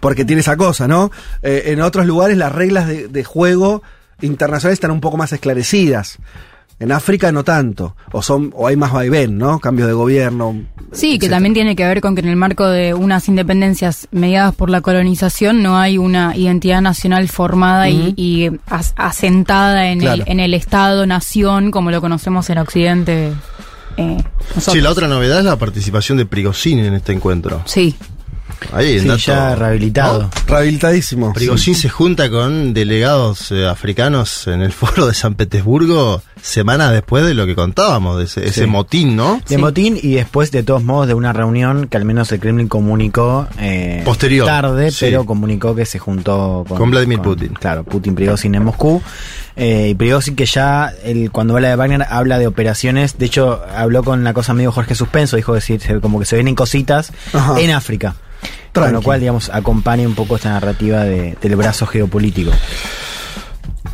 porque 0.00 0.24
tiene 0.24 0.40
esa 0.40 0.56
cosa, 0.56 0.88
¿no? 0.88 1.10
Eh, 1.42 1.64
en 1.66 1.80
otros 1.80 2.06
lugares 2.06 2.36
las 2.36 2.52
reglas 2.52 2.88
de, 2.88 3.08
de 3.08 3.24
juego 3.24 3.82
internacionales 4.20 4.76
están 4.76 4.90
un 4.90 5.00
poco 5.00 5.16
más 5.16 5.32
esclarecidas. 5.32 6.18
En 6.80 6.90
África 6.90 7.30
no 7.30 7.44
tanto, 7.44 7.94
o 8.10 8.22
son, 8.22 8.52
o 8.56 8.66
hay 8.66 8.74
más 8.76 8.92
vaivén, 8.92 9.38
¿no? 9.38 9.60
Cambios 9.60 9.86
de 9.86 9.94
gobierno. 9.94 10.62
Sí, 10.90 11.18
que 11.20 11.28
también 11.28 11.54
tiene 11.54 11.76
que 11.76 11.86
ver 11.86 12.00
con 12.00 12.14
que 12.16 12.20
en 12.22 12.28
el 12.28 12.34
marco 12.36 12.66
de 12.66 12.92
unas 12.92 13.28
independencias 13.28 14.08
mediadas 14.10 14.54
por 14.54 14.68
la 14.68 14.80
colonización 14.80 15.62
no 15.62 15.78
hay 15.78 15.96
una 15.96 16.36
identidad 16.36 16.80
nacional 16.82 17.28
formada 17.28 17.88
y- 17.88 18.00
Ujú. 18.08 18.14
y, 18.16 18.50
as- 18.66 18.94
asentada 18.96 19.90
en, 19.90 20.00
Claro. 20.00 20.24
el, 20.24 20.30
en 20.32 20.40
el 20.40 20.54
Estado-nación 20.54 21.70
como 21.70 21.90
lo 21.92 22.00
conocemos 22.00 22.50
en 22.50 22.58
Occidente. 22.58 23.32
eh. 23.96 24.16
Sí, 24.58 24.80
la 24.80 24.90
otra 24.90 25.06
novedad 25.06 25.38
es 25.38 25.44
la 25.44 25.56
participación 25.56 26.18
de 26.18 26.26
Prigozhin 26.26 26.78
en 26.80 26.94
este 26.94 27.12
encuentro. 27.12 27.62
Sí. 27.66 27.94
Ahí 28.72 29.00
Sí, 29.00 29.06
dato- 29.06 29.18
ya 29.20 29.54
rehabilitado. 29.54 30.30
Rehabilitadísimo. 30.46 31.32
Prigozhin 31.32 31.74
se 31.74 31.88
junta 31.88 32.30
con 32.30 32.74
delegados 32.74 33.50
eh, 33.52 33.66
africanos 33.66 34.46
en 34.46 34.62
el 34.62 34.72
foro 34.72 35.06
de 35.06 35.14
San 35.14 35.34
Petersburgo 35.34 36.22
semanas 36.40 36.90
después 36.92 37.24
de 37.24 37.34
lo 37.34 37.46
que 37.46 37.54
contábamos, 37.54 38.18
de 38.18 38.24
ese, 38.48 38.66
motín, 38.66 39.14
¿no? 39.14 39.40
De 39.48 39.54
Sí. 39.54 39.56
motín 39.58 39.96
y 40.02 40.14
después, 40.14 40.50
de 40.50 40.64
todos 40.64 40.82
modos, 40.82 41.06
de 41.06 41.14
una 41.14 41.32
reunión 41.32 41.86
que 41.86 41.96
al 41.96 42.04
menos 42.04 42.32
el 42.32 42.40
Kremlin 42.40 42.66
comunicó 42.66 43.46
eh, 43.60 44.02
Posterior, 44.04 44.44
tarde, 44.46 44.90
sí. 44.90 44.98
pero 45.06 45.24
comunicó 45.24 45.76
que 45.76 45.86
se 45.86 46.00
juntó 46.00 46.64
con, 46.68 46.78
Con 46.78 46.90
Vladimir 46.90 47.20
Putin. 47.20 47.50
Claro, 47.54 47.84
Putin 47.84 48.16
Prigozhin 48.16 48.54
en 48.56 48.64
Moscú. 48.64 49.00
Eh, 49.54 49.90
y 49.90 49.94
Prigozhin 49.94 50.34
que 50.34 50.46
ya, 50.46 50.92
el, 51.04 51.30
cuando 51.30 51.54
habla 51.54 51.68
de 51.68 51.76
Wagner, 51.76 52.06
habla 52.10 52.38
de 52.40 52.48
operaciones. 52.48 53.18
De 53.18 53.26
hecho, 53.26 53.62
habló 53.76 54.02
con 54.02 54.24
la 54.24 54.32
cosa 54.34 54.52
medio 54.52 54.72
Jorge 54.72 54.96
Suspenso, 54.96 55.36
dijo 55.36 55.54
que 55.54 55.60
sí, 55.60 55.78
se- 55.78 56.00
como 56.00 56.18
que 56.18 56.24
se 56.24 56.34
vienen 56.34 56.56
cositas 56.56 57.12
Ajá. 57.32 57.60
en 57.60 57.70
África. 57.70 58.16
Con 58.72 58.92
lo 58.92 59.02
cual, 59.02 59.20
digamos, 59.20 59.50
acompaña 59.50 60.06
un 60.08 60.14
poco 60.14 60.36
esta 60.36 60.50
narrativa 60.50 61.04
de- 61.04 61.36
del 61.40 61.56
brazo 61.56 61.86
geopolítico. 61.86 62.50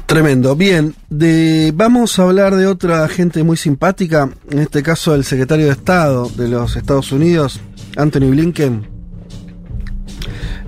Tremendo. 0.07 0.57
Bien, 0.57 0.95
de, 1.11 1.73
vamos 1.75 2.19
a 2.19 2.23
hablar 2.23 2.55
de 2.57 2.67
otra 2.67 3.07
gente 3.09 3.43
muy 3.43 3.57
simpática, 3.57 4.31
en 4.51 4.59
este 4.61 4.83
caso 4.83 5.15
el 5.15 5.25
secretario 5.25 5.67
de 5.67 5.73
Estado 5.73 6.31
de 6.35 6.49
los 6.49 6.77
Estados 6.77 7.13
Unidos, 7.13 7.61
Anthony 7.97 8.31
Blinken. 8.31 8.89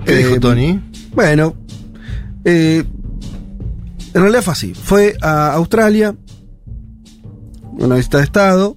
¿Qué 0.05 0.15
dijo 0.17 0.35
Eh, 0.35 0.39
Tony? 0.39 0.79
Bueno, 1.13 1.55
eh, 2.45 2.83
en 4.13 4.21
realidad 4.21 4.41
fue 4.43 4.53
así. 4.53 4.73
Fue 4.75 5.15
a 5.21 5.53
Australia, 5.53 6.15
una 7.79 7.95
visita 7.95 8.17
de 8.19 8.23
Estado, 8.25 8.75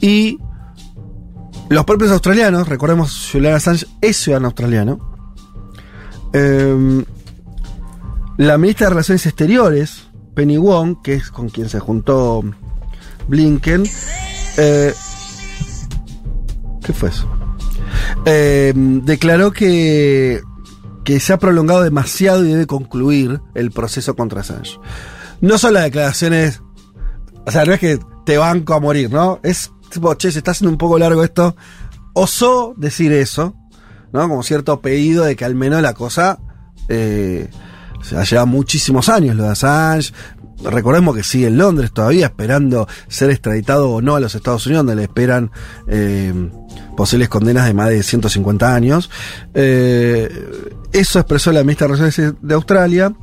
y 0.00 0.38
los 1.68 1.84
propios 1.84 2.10
australianos, 2.10 2.68
recordemos, 2.68 3.28
Julian 3.30 3.54
Assange 3.54 3.86
es 4.00 4.16
ciudadano 4.16 4.48
australiano. 4.48 4.98
eh, 6.32 7.04
la 8.38 8.56
ministra 8.56 8.86
de 8.86 8.90
Relaciones 8.90 9.26
Exteriores, 9.26 10.08
Penny 10.34 10.56
Wong, 10.58 11.02
que 11.02 11.14
es 11.14 11.30
con 11.30 11.48
quien 11.48 11.68
se 11.68 11.80
juntó 11.80 12.42
Blinken, 13.26 13.84
eh, 14.56 14.94
¿qué 16.84 16.92
fue 16.92 17.08
eso? 17.08 17.28
Eh, 18.24 18.72
declaró 18.76 19.50
que, 19.50 20.40
que 21.04 21.18
se 21.18 21.32
ha 21.32 21.38
prolongado 21.38 21.82
demasiado 21.82 22.44
y 22.44 22.50
debe 22.50 22.66
concluir 22.66 23.40
el 23.54 23.72
proceso 23.72 24.14
contra 24.14 24.42
Assange. 24.42 24.78
No 25.40 25.58
son 25.58 25.74
las 25.74 25.82
declaraciones, 25.84 26.62
o 27.44 27.50
sea, 27.50 27.64
no 27.64 27.72
es 27.72 27.80
que 27.80 27.98
te 28.28 28.36
banco 28.36 28.74
a 28.74 28.78
morir, 28.78 29.10
¿no? 29.10 29.40
Es 29.42 29.72
tipo, 29.88 30.14
che, 30.14 30.30
se 30.30 30.40
está 30.40 30.50
haciendo 30.50 30.70
un 30.70 30.76
poco 30.76 30.98
largo 30.98 31.24
esto. 31.24 31.56
Osó 32.12 32.74
decir 32.76 33.10
eso, 33.10 33.56
¿no? 34.12 34.28
Como 34.28 34.42
cierto 34.42 34.82
pedido 34.82 35.24
de 35.24 35.34
que 35.34 35.46
al 35.46 35.54
menos 35.54 35.80
la 35.80 35.94
cosa 35.94 36.38
eh, 36.90 37.48
se 38.02 38.18
ha 38.18 38.24
llevado 38.24 38.46
muchísimos 38.46 39.08
años 39.08 39.34
lo 39.34 39.44
de 39.44 39.48
Assange. 39.48 40.12
Recordemos 40.62 41.16
que 41.16 41.22
sigue 41.22 41.46
en 41.46 41.56
Londres 41.56 41.90
todavía 41.90 42.26
esperando 42.26 42.86
ser 43.06 43.30
extraditado 43.30 43.88
o 43.88 44.02
no 44.02 44.16
a 44.16 44.20
los 44.20 44.34
Estados 44.34 44.66
Unidos, 44.66 44.84
donde 44.84 44.96
le 44.96 45.04
esperan 45.04 45.50
eh, 45.86 46.50
posibles 46.98 47.30
condenas 47.30 47.64
de 47.64 47.72
más 47.72 47.88
de 47.88 48.02
150 48.02 48.74
años. 48.74 49.08
Eh, 49.54 50.28
eso 50.92 51.18
expresó 51.18 51.50
la 51.50 51.62
ministra 51.62 51.86
de 51.86 51.94
Relaciones 51.94 52.34
de 52.42 52.54
Australia, 52.54 53.14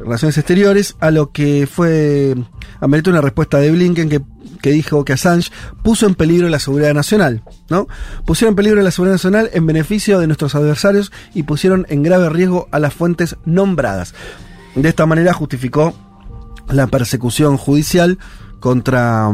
Relaciones 0.00 0.38
Exteriores, 0.38 0.96
a 0.98 1.12
lo 1.12 1.30
que 1.30 1.68
fue 1.72 2.34
amerita 2.80 3.10
una 3.10 3.20
respuesta 3.20 3.58
de 3.58 3.70
Blinken 3.70 4.08
que, 4.08 4.22
que 4.60 4.70
dijo 4.70 5.04
que 5.04 5.12
Assange 5.12 5.50
puso 5.82 6.06
en 6.06 6.14
peligro 6.14 6.48
la 6.48 6.58
seguridad 6.58 6.94
nacional, 6.94 7.42
¿no? 7.68 7.86
Pusieron 8.24 8.52
en 8.52 8.56
peligro 8.56 8.82
la 8.82 8.90
seguridad 8.90 9.14
nacional 9.14 9.50
en 9.52 9.66
beneficio 9.66 10.18
de 10.18 10.26
nuestros 10.26 10.54
adversarios 10.54 11.12
y 11.34 11.44
pusieron 11.44 11.86
en 11.88 12.02
grave 12.02 12.28
riesgo 12.30 12.68
a 12.70 12.78
las 12.78 12.94
fuentes 12.94 13.36
nombradas. 13.44 14.14
De 14.74 14.88
esta 14.88 15.06
manera 15.06 15.32
justificó 15.32 15.94
la 16.68 16.86
persecución 16.86 17.56
judicial 17.56 18.18
contra, 18.60 19.30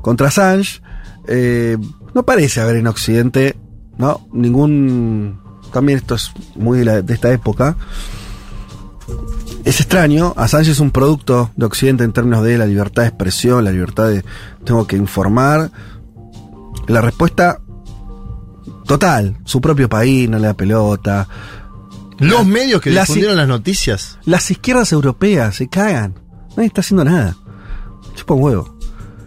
contra 0.00 0.28
Assange. 0.28 0.80
Eh, 1.26 1.76
no 2.14 2.24
parece 2.24 2.60
haber 2.60 2.76
en 2.76 2.86
Occidente, 2.86 3.56
¿no? 3.98 4.26
Ningún. 4.32 5.40
También 5.72 5.98
esto 5.98 6.14
es 6.14 6.30
muy 6.54 6.84
de, 6.84 7.04
esta 7.12 7.32
época. 7.32 7.76
Es 9.64 9.80
extraño, 9.80 10.34
Assange 10.36 10.72
es 10.72 10.80
un 10.80 10.90
producto 10.90 11.50
de 11.56 11.64
Occidente 11.64 12.04
en 12.04 12.12
términos 12.12 12.44
de 12.44 12.58
la 12.58 12.66
libertad 12.66 13.02
de 13.02 13.08
expresión, 13.08 13.64
la 13.64 13.72
libertad 13.72 14.08
de 14.08 14.22
tengo 14.64 14.86
que 14.86 14.96
informar. 14.96 15.70
La 16.86 17.00
respuesta 17.00 17.60
total, 18.86 19.38
su 19.44 19.60
propio 19.62 19.88
país 19.88 20.28
no 20.28 20.38
le 20.38 20.48
da 20.48 20.54
pelota. 20.54 21.26
Los 22.18 22.46
medios 22.46 22.82
que 22.82 22.90
la- 22.90 23.02
difundieron 23.02 23.36
las 23.36 23.48
noticias. 23.48 24.18
Las 24.26 24.50
izquierdas 24.50 24.92
europeas 24.92 25.56
se 25.56 25.68
cagan. 25.68 26.14
Nadie 26.56 26.66
está 26.66 26.82
haciendo 26.82 27.04
nada. 27.04 27.34
Chupa 28.14 28.34
un 28.34 28.42
huevo. 28.42 28.76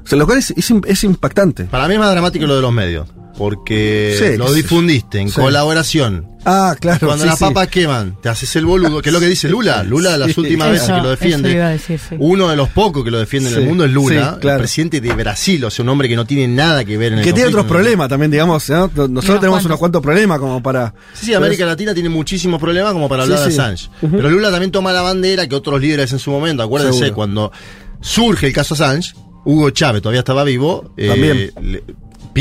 O 0.04 0.08
sea, 0.08 0.17
lo 0.19 0.26
cual 0.26 0.38
es, 0.38 0.52
es 0.52 1.04
impactante. 1.04 1.65
Para 1.65 1.88
mí 1.88 1.95
es 1.95 2.00
más 2.00 2.12
dramático 2.12 2.45
lo 2.45 2.56
de 2.56 2.62
los 2.62 2.71
medios. 2.71 3.08
Porque 3.38 4.15
Sí, 4.17 4.38
lo 4.38 4.52
difundiste 4.52 5.19
en 5.19 5.30
Sí. 5.30 5.36
colaboración. 5.36 6.28
Ah, 6.50 6.76
claro. 6.80 7.08
Cuando 7.08 7.23
sí, 7.26 7.30
las 7.30 7.39
sí. 7.39 7.43
papas 7.45 7.67
queman, 7.67 8.15
te 8.21 8.30
haces 8.30 8.56
el 8.56 8.65
boludo, 8.65 9.02
que 9.02 9.10
es 9.10 9.13
lo 9.13 9.19
que 9.19 9.26
dice 9.28 9.50
Lula. 9.50 9.84
Lula, 9.84 10.17
las 10.17 10.32
Sí. 10.32 10.39
últimas 10.39 10.69
veces 10.71 10.86
Eso, 10.86 10.95
que 10.95 11.02
lo 11.02 11.10
defiende, 11.10 11.54
decir, 11.56 12.00
sí. 12.00 12.15
uno 12.19 12.47
de 12.47 12.56
los 12.56 12.69
pocos 12.69 13.04
que 13.04 13.12
lo 13.12 13.19
defiende 13.19 13.50
en 13.52 13.58
el 13.58 13.65
mundo 13.65 13.84
es 13.86 13.91
Lula, 13.91 14.34
sí, 14.36 14.39
claro. 14.41 14.56
el 14.58 14.62
presidente 14.62 15.02
de 15.02 15.13
Brasil, 15.13 15.63
o 15.65 15.69
sea, 15.69 15.84
un 15.84 15.89
hombre 15.89 16.08
que 16.08 16.15
no 16.15 16.26
tiene 16.26 16.47
nada 16.47 16.86
que 16.86 16.97
ver 16.97 17.13
en 17.13 17.19
el 17.19 17.26
Que 17.26 17.34
tiene 17.34 17.50
otros 17.50 17.65
problemas 17.65 18.08
también, 18.08 18.32
digamos. 18.32 18.69
¿no? 18.69 18.89
Nosotros 19.10 19.39
tenemos 19.41 19.65
unos 19.65 19.78
cuantos 19.78 20.02
problemas 20.02 20.39
como 20.39 20.63
para. 20.63 20.93
Sí, 21.13 21.28
sí, 21.28 21.34
América 21.34 21.65
Latina 21.65 21.93
tiene 21.93 22.10
muchísimos 22.10 22.62
problemas 22.62 22.93
como 22.93 23.10
para 23.10 23.26
Sí, 23.26 23.32
hablar 23.34 23.47
de. 23.47 23.54
Assange. 23.54 23.89
Pero 24.00 24.30
Lula 24.30 24.50
también 24.50 24.71
toma 24.71 24.93
la 24.93 25.02
bandera 25.02 25.47
que 25.47 25.56
otros 25.56 25.82
líderes 25.82 26.12
en 26.13 26.19
su 26.19 26.32
momento, 26.32 26.63
acuérdense, 26.63 27.00
Seguro. 27.00 27.15
cuando 27.15 27.52
surge 28.00 28.47
el 28.47 28.54
caso 28.54 28.73
Assange, 28.73 29.13
Hugo 29.43 29.69
Chávez 29.71 30.02
todavía 30.02 30.19
estaba 30.19 30.43
vivo, 30.43 30.93
eh, 30.97 31.08
También. 31.10 31.52
le- 31.62 31.84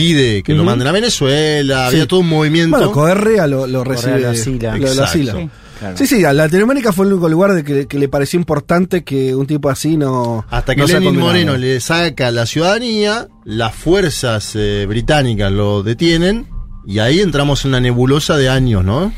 pide 0.01 0.43
que 0.43 0.55
lo 0.55 0.65
manden 0.65 0.89
a 0.89 0.93
Venezuela, 0.93 1.89
Sí. 1.91 1.95
había 1.97 2.07
todo 2.07 2.21
un 2.21 2.29
movimiento. 2.29 2.77
Bueno, 2.77 2.93
Correa 2.93 3.47
lo, 3.47 3.67
lo 3.67 3.83
recibe. 3.85 4.21
lo 4.21 4.31
asila. 4.31 4.73
lo- 4.73 4.79
lo 4.79 4.87
Exacto. 4.87 5.05
asila. 5.05 5.33
Sí. 5.33 5.51
Claro. 5.79 5.97
Sí, 5.99 6.07
sí, 6.07 6.25
a 6.25 6.33
Latinoamérica 6.33 6.91
fue 6.91 7.05
el 7.07 7.13
único 7.13 7.29
lugar 7.29 7.53
de 7.53 7.63
que, 7.63 7.87
que 7.87 7.99
le 7.99 8.09
pareció 8.09 8.39
importante 8.39 9.05
que 9.05 9.35
un 9.35 9.47
tipo 9.47 9.69
así 9.69 9.99
no. 9.99 10.47
Hasta 10.49 10.75
que 10.75 10.81
no 10.81 10.87
Lenin. 10.87 11.19
Moreno 11.19 11.57
le 11.59 11.81
saca 11.81 12.31
la 12.31 12.47
ciudadanía, 12.47 13.29
las 13.45 13.75
fuerzas 13.75 14.53
eh, 14.55 14.87
británicas 14.89 15.53
lo 15.53 15.83
detienen 15.83 16.47
y 16.87 16.99
ahí 17.01 17.21
entramos 17.21 17.65
en 17.65 17.71
una 17.73 17.81
nebulosa 17.81 18.39
de 18.39 18.49
años, 18.49 18.85
¿no? 18.87 19.13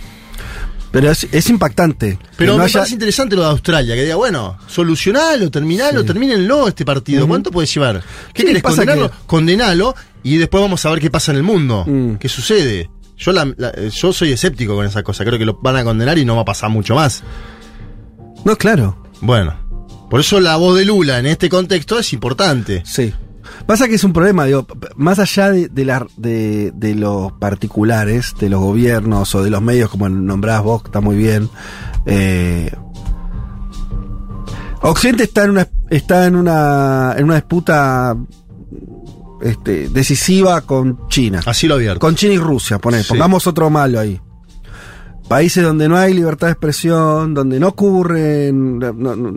Pero 0.91 1.11
es, 1.11 1.27
es 1.31 1.51
impactante. 1.51 2.19
Pero 2.37 2.53
no 2.53 2.59
me 2.59 2.65
haya- 2.65 2.79
parece 2.81 2.95
interesante 2.95 3.37
lo 3.37 3.43
de 3.43 3.49
Australia, 3.49 3.95
que 3.95 4.03
diga, 4.05 4.17
bueno, 4.17 4.57
solucionalo, 4.67 5.51
terminalo, 5.51 6.01
Sí. 6.01 6.07
termínenlo 6.07 6.67
este 6.69 6.85
partido. 6.85 7.29
¿Cuánto 7.29 7.51
puede 7.51 7.67
llevar? 7.67 8.03
¿Qué 8.33 8.45
pasa 8.63 8.77
condenarlo? 8.77 9.11
que- 9.11 9.17
Condenalo 9.27 9.95
y 10.23 10.37
después 10.39 10.63
vamos 10.63 10.85
a 10.87 10.91
ver 10.91 11.01
qué 11.01 11.11
pasa 11.11 11.33
en 11.33 11.37
el 11.39 11.43
mundo. 11.43 11.85
Mm. 11.87 12.15
¿Qué 12.15 12.29
sucede? 12.29 12.91
Yo, 13.19 13.33
la- 13.33 13.53
la- 13.57 13.71
eh, 13.77 13.91
yo 13.93 14.13
soy 14.13 14.33
escéptico 14.33 14.75
con 14.77 14.87
esa 14.87 15.03
cosa. 15.03 15.25
Creo 15.25 15.39
que 15.39 15.45
lo 15.45 15.59
van 15.61 15.77
a 15.77 15.85
condenar 15.85 16.17
y 16.19 16.25
no 16.25 16.37
va 16.37 16.43
a 16.43 16.45
pasar 16.47 16.71
mucho 16.71 16.95
más. 16.95 17.23
No, 18.45 18.57
claro. 18.57 18.97
Bueno, 19.21 19.57
por 20.09 20.21
eso 20.21 20.41
la 20.41 20.57
voz 20.57 20.79
de 20.79 20.85
Lula 20.85 21.19
en 21.19 21.27
este 21.27 21.49
contexto 21.49 21.99
es 21.99 22.13
importante. 22.13 22.83
Sí. 22.87 23.13
Pasa 23.67 23.89
que 23.89 23.95
es 23.97 24.05
un 24.05 24.13
problema, 24.13 24.45
digo, 24.47 24.67
más 24.97 25.19
allá 25.19 25.51
de, 25.51 25.69
de, 25.69 25.85
la- 25.85 26.07
de, 26.17 26.73
de 26.75 26.95
los 26.95 27.33
particulares, 27.33 28.35
de 28.41 28.49
los 28.49 28.61
gobiernos 28.61 29.35
o 29.35 29.43
de 29.43 29.51
los 29.51 29.61
medios, 29.63 29.91
como 29.91 30.09
nombrás 30.09 30.63
vos, 30.63 30.83
que 30.83 30.89
está 30.89 31.01
muy 31.01 31.17
bien. 31.17 31.49
eh, 32.07 32.71
Occidente 34.81 35.25
está 35.25 35.45
en 35.45 35.51
una 35.51 35.69
está 35.91 36.27
en 36.27 36.37
una 36.37 37.15
en 37.17 37.25
una 37.25 37.35
disputa 37.37 38.17
este, 39.43 39.89
decisiva 39.89 40.61
con 40.63 41.09
China. 41.09 41.41
Así 41.45 41.67
lo 41.67 41.75
abierto. 41.75 42.01
Con 42.01 42.15
China 42.15 42.35
y 42.35 42.39
Rusia, 42.39 42.79
poné, 42.79 43.03
Sí. 43.03 43.09
pongamos 43.09 43.47
otro 43.47 43.71
malo 43.71 43.99
ahí. 43.99 44.21
Países 45.29 45.63
donde 45.63 45.89
no 45.89 45.97
hay 45.97 46.15
libertad 46.15 46.47
de 46.47 46.53
expresión, 46.53 47.35
donde 47.35 47.61
no 47.61 47.69
ocurren, 47.69 48.79
no, 48.79 48.93
no, 48.93 49.17
no, 49.17 49.33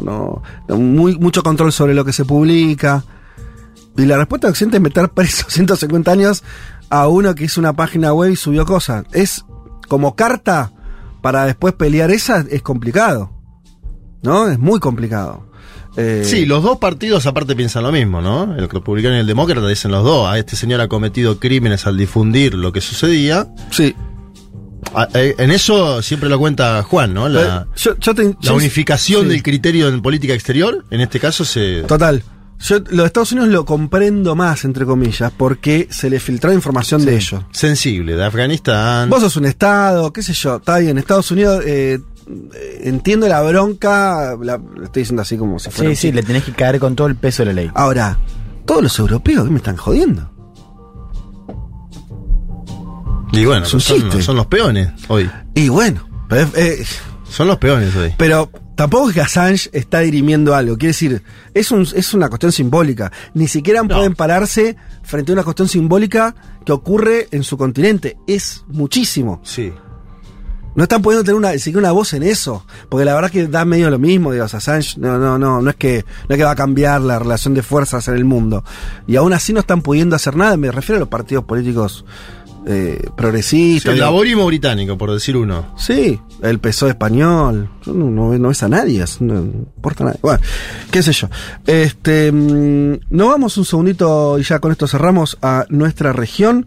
no- 0.00 0.42
no- 0.68 0.76
muy, 0.76 1.16
mucho 1.18 1.42
control 1.42 1.70
sobre 1.72 1.94
lo 1.94 2.04
que 2.04 2.12
se 2.12 2.24
publica. 2.24 3.04
Y 3.98 4.06
la 4.06 4.16
respuesta 4.16 4.46
de 4.46 4.52
Occidente 4.52 4.78
es 4.78 4.82
meter 4.82 5.10
preso 5.10 5.44
150 5.48 6.10
años 6.10 6.42
a 6.88 7.06
uno 7.08 7.34
que 7.34 7.44
hizo 7.44 7.60
una 7.60 7.74
página 7.74 8.12
web 8.14 8.30
y 8.32 8.36
subió 8.36 8.64
cosas. 8.64 9.04
Es 9.12 9.44
como 9.88 10.16
carta 10.16 10.72
para 11.20 11.44
después 11.44 11.74
pelear 11.74 12.10
esa, 12.10 12.44
es 12.48 12.62
complicado. 12.62 13.30
¿No? 14.22 14.48
Es 14.48 14.58
muy 14.58 14.80
complicado. 14.80 15.46
Eh, 15.96 16.22
Sí, 16.24 16.46
los 16.46 16.62
dos 16.62 16.78
partidos 16.78 17.26
aparte 17.26 17.54
piensan 17.56 17.82
lo 17.82 17.92
mismo, 17.92 18.20
¿no? 18.22 18.54
El 18.56 18.68
republicano 18.68 19.16
y 19.16 19.20
el 19.20 19.26
demócrata 19.26 19.66
dicen 19.66 19.90
los 19.90 20.04
dos. 20.04 20.28
A 20.28 20.38
este 20.38 20.54
señor 20.56 20.80
ha 20.80 20.88
cometido 20.88 21.38
crímenes 21.40 21.86
al 21.86 21.96
difundir 21.96 22.54
lo 22.54 22.72
que 22.72 22.80
sucedía. 22.80 23.48
Sí. 23.70 23.94
A- 24.94 25.08
eh, 25.14 25.34
En 25.38 25.50
eso 25.50 26.00
siempre 26.02 26.28
lo 26.28 26.38
cuenta 26.38 26.82
Juan, 26.84 27.14
¿no? 27.14 27.28
La, 27.28 27.66
Eh, 27.68 27.76
yo- 27.76 27.96
yo 27.98 28.14
te- 28.14 28.36
la 28.42 28.52
unificación 28.52 29.22
sí. 29.22 29.28
del 29.28 29.42
criterio 29.42 29.88
en 29.88 30.00
política 30.02 30.34
exterior, 30.34 30.84
en 30.90 31.00
este 31.00 31.18
caso 31.20 31.44
se... 31.44 31.82
Total. 31.82 32.22
Yo 32.60 32.80
lo 32.90 33.02
de 33.02 33.06
Estados 33.06 33.32
Unidos 33.32 33.50
lo 33.50 33.64
comprendo 33.64 34.34
más, 34.34 34.64
entre 34.64 34.84
comillas, 34.84 35.32
porque 35.36 35.86
se 35.90 36.10
le 36.10 36.18
filtró 36.18 36.52
información 36.52 37.04
de 37.04 37.14
ellos. 37.16 37.42
sensible, 37.52 38.16
de 38.16 38.24
Afganistán. 38.24 39.08
Vos 39.08 39.20
sos 39.20 39.36
un 39.36 39.46
Estado, 39.46 40.12
qué 40.12 40.22
sé 40.22 40.32
yo, 40.32 40.56
está 40.56 40.78
bien, 40.78 40.98
Estados 40.98 41.30
Unidos, 41.30 41.62
eh, 41.64 42.00
entiendo 42.80 43.28
la 43.28 43.40
bronca, 43.42 44.36
la, 44.42 44.58
lo 44.58 44.84
estoy 44.84 45.02
diciendo 45.02 45.22
así 45.22 45.36
como 45.36 45.58
si 45.58 45.70
fuera... 45.70 45.90
Sí, 45.90 45.96
sí, 45.96 46.12
le 46.12 46.22
tenés 46.22 46.44
que 46.44 46.52
caer 46.52 46.80
con 46.80 46.96
todo 46.96 47.06
el 47.06 47.14
peso 47.14 47.42
de 47.42 47.46
la 47.46 47.52
ley. 47.52 47.70
Ahora, 47.74 48.18
todos 48.66 48.82
los 48.82 48.98
europeos 48.98 49.44
¿qué 49.44 49.50
me 49.50 49.58
están 49.58 49.76
jodiendo. 49.76 50.30
y 53.32 53.44
bueno, 53.44 53.66
son, 53.66 54.36
los 54.36 54.46
peones 54.46 54.90
hoy. 55.08 55.30
Y 55.54 55.68
bueno, 55.68 56.06
eh, 56.30 56.84
Son 57.30 57.46
los 57.46 57.58
peones 57.58 57.94
hoy. 57.94 58.12
pero 58.18 58.50
tampoco 58.78 59.08
es 59.08 59.14
que 59.16 59.20
Assange 59.20 59.70
está 59.72 59.98
dirimiendo 59.98 60.54
algo, 60.54 60.78
quiere 60.78 60.90
decir, 60.90 61.20
es, 61.52 61.72
un, 61.72 61.84
es 61.96 62.14
una 62.14 62.28
cuestión 62.28 62.52
simbólica. 62.52 63.10
Ni 63.34 63.48
siquiera 63.48 63.82
pueden 63.82 64.14
pararse 64.14 64.76
frente 65.02 65.32
a 65.32 65.34
una 65.34 65.42
cuestión 65.42 65.66
simbólica 65.66 66.36
que 66.64 66.70
ocurre 66.70 67.26
en 67.32 67.42
su 67.42 67.58
continente. 67.58 68.18
Es 68.28 68.64
muchísimo. 68.68 69.40
Sí. 69.42 69.72
No 70.76 70.84
están 70.84 71.02
pudiendo 71.02 71.24
tener 71.24 71.36
una, 71.36 71.50
siquiera 71.54 71.80
una 71.80 71.90
voz 71.90 72.12
en 72.12 72.22
eso. 72.22 72.64
Porque 72.88 73.04
la 73.04 73.14
verdad 73.16 73.32
que 73.32 73.48
da 73.48 73.64
medio 73.64 73.90
lo 73.90 73.98
mismo, 73.98 74.30
digo, 74.30 74.44
Assange, 74.44 74.94
no, 75.00 75.18
no, 75.18 75.40
no, 75.40 75.60
no 75.60 75.70
es 75.70 75.74
que, 75.74 76.04
no 76.28 76.36
es 76.36 76.38
que 76.38 76.44
va 76.44 76.52
a 76.52 76.54
cambiar 76.54 77.00
la 77.00 77.18
relación 77.18 77.54
de 77.54 77.64
fuerzas 77.64 78.06
en 78.06 78.14
el 78.14 78.24
mundo. 78.24 78.62
Y 79.08 79.16
aún 79.16 79.32
así 79.32 79.52
no 79.52 79.58
están 79.58 79.82
pudiendo 79.82 80.14
hacer 80.14 80.36
nada, 80.36 80.56
me 80.56 80.70
refiero 80.70 80.98
a 80.98 81.00
los 81.00 81.08
partidos 81.08 81.42
políticos 81.46 82.04
eh, 82.68 82.98
Sí, 83.00 83.10
progresistas. 83.16 83.94
el 83.94 84.00
laborismo 84.00 84.46
británico, 84.46 84.96
por 84.98 85.12
decir 85.12 85.36
uno. 85.36 85.74
Sí, 85.76 86.20
el 86.42 86.58
PSOE 86.60 86.90
español. 86.90 87.70
No, 87.86 87.94
no, 87.94 88.38
no 88.38 88.48
ves 88.48 88.62
a 88.62 88.68
nadie, 88.68 89.04
no 89.20 89.40
importa 89.40 90.04
a 90.04 90.06
nadie. 90.08 90.20
Bueno, 90.22 90.40
qué 90.90 91.02
sé 91.02 91.12
yo. 91.12 91.28
Este, 91.66 92.30
mm, 92.30 93.00
nos 93.10 93.28
vamos 93.28 93.56
un 93.56 93.64
segundito 93.64 94.38
y 94.38 94.42
ya 94.42 94.58
con 94.58 94.70
esto 94.72 94.86
cerramos 94.86 95.38
a 95.42 95.64
nuestra 95.70 96.12
región. 96.12 96.66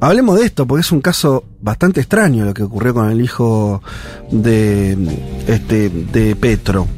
Hablemos 0.00 0.38
de 0.40 0.46
esto, 0.46 0.66
porque 0.66 0.80
es 0.80 0.90
un 0.90 1.00
caso 1.00 1.44
bastante 1.60 2.00
extraño 2.00 2.44
lo 2.44 2.54
que 2.54 2.64
ocurrió 2.64 2.92
con 2.94 3.10
el 3.10 3.20
hijo 3.20 3.82
de, 4.32 4.96
este, 5.46 5.90
de 5.90 6.34
Petro. 6.34 6.88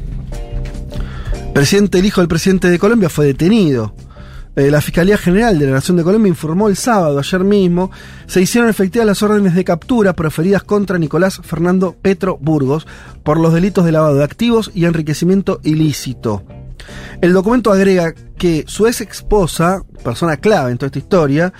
Presidente, 1.53 1.99
el 1.99 2.05
hijo 2.05 2.21
del 2.21 2.27
presidente 2.27 2.67
de 2.69 2.79
Colombia 2.79 3.09
fue 3.09 3.27
detenido. 3.27 3.93
Eh, 4.55 4.71
la 4.71 4.79
Fiscalía 4.79 5.17
General 5.17 5.59
de 5.59 5.65
la 5.65 5.73
Nación 5.73 5.97
de 5.97 6.03
Colombia 6.03 6.29
informó 6.29 6.69
el 6.69 6.77
sábado, 6.77 7.19
ayer 7.19 7.43
mismo, 7.43 7.91
se 8.25 8.41
hicieron 8.41 8.69
efectivas 8.69 9.05
las 9.05 9.21
órdenes 9.21 9.53
de 9.53 9.65
captura 9.65 10.13
proferidas 10.13 10.63
contra 10.63 10.97
Nicolás 10.97 11.41
Fernando 11.43 11.95
Petro 12.01 12.37
Burgos 12.39 12.87
por 13.23 13.37
los 13.37 13.53
delitos 13.53 13.83
de 13.83 13.91
lavado 13.91 14.15
de 14.15 14.23
activos 14.23 14.71
y 14.73 14.85
enriquecimiento 14.85 15.59
ilícito. 15.63 16.43
El 17.21 17.33
documento 17.33 17.71
agrega 17.71 18.13
que 18.37 18.63
su 18.67 18.87
ex 18.87 19.01
esposa, 19.01 19.81
persona 20.03 20.37
clave 20.37 20.71
en 20.71 20.77
toda 20.77 20.87
esta 20.87 20.99
historia, 20.99 21.53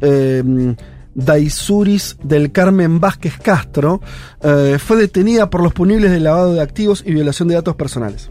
eh, 0.00 0.74
Daisuris 1.14 2.16
del 2.22 2.52
Carmen 2.52 3.00
Vázquez 3.00 3.38
Castro, 3.38 4.00
eh, 4.42 4.78
fue 4.78 4.96
detenida 4.96 5.48
por 5.48 5.62
los 5.62 5.72
punibles 5.72 6.10
de 6.10 6.20
lavado 6.20 6.54
de 6.54 6.62
activos 6.62 7.02
y 7.06 7.12
violación 7.12 7.48
de 7.48 7.54
datos 7.54 7.76
personales. 7.76 8.30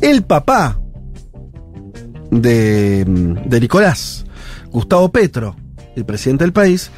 El 0.00 0.22
papá 0.22 0.80
de, 2.42 3.04
Nicolás, 3.60 4.24
Gustavo 4.70 5.10
Petro, 5.10 5.56
el 5.96 6.04
presidente 6.04 6.44
del 6.44 6.52
país, 6.52 6.90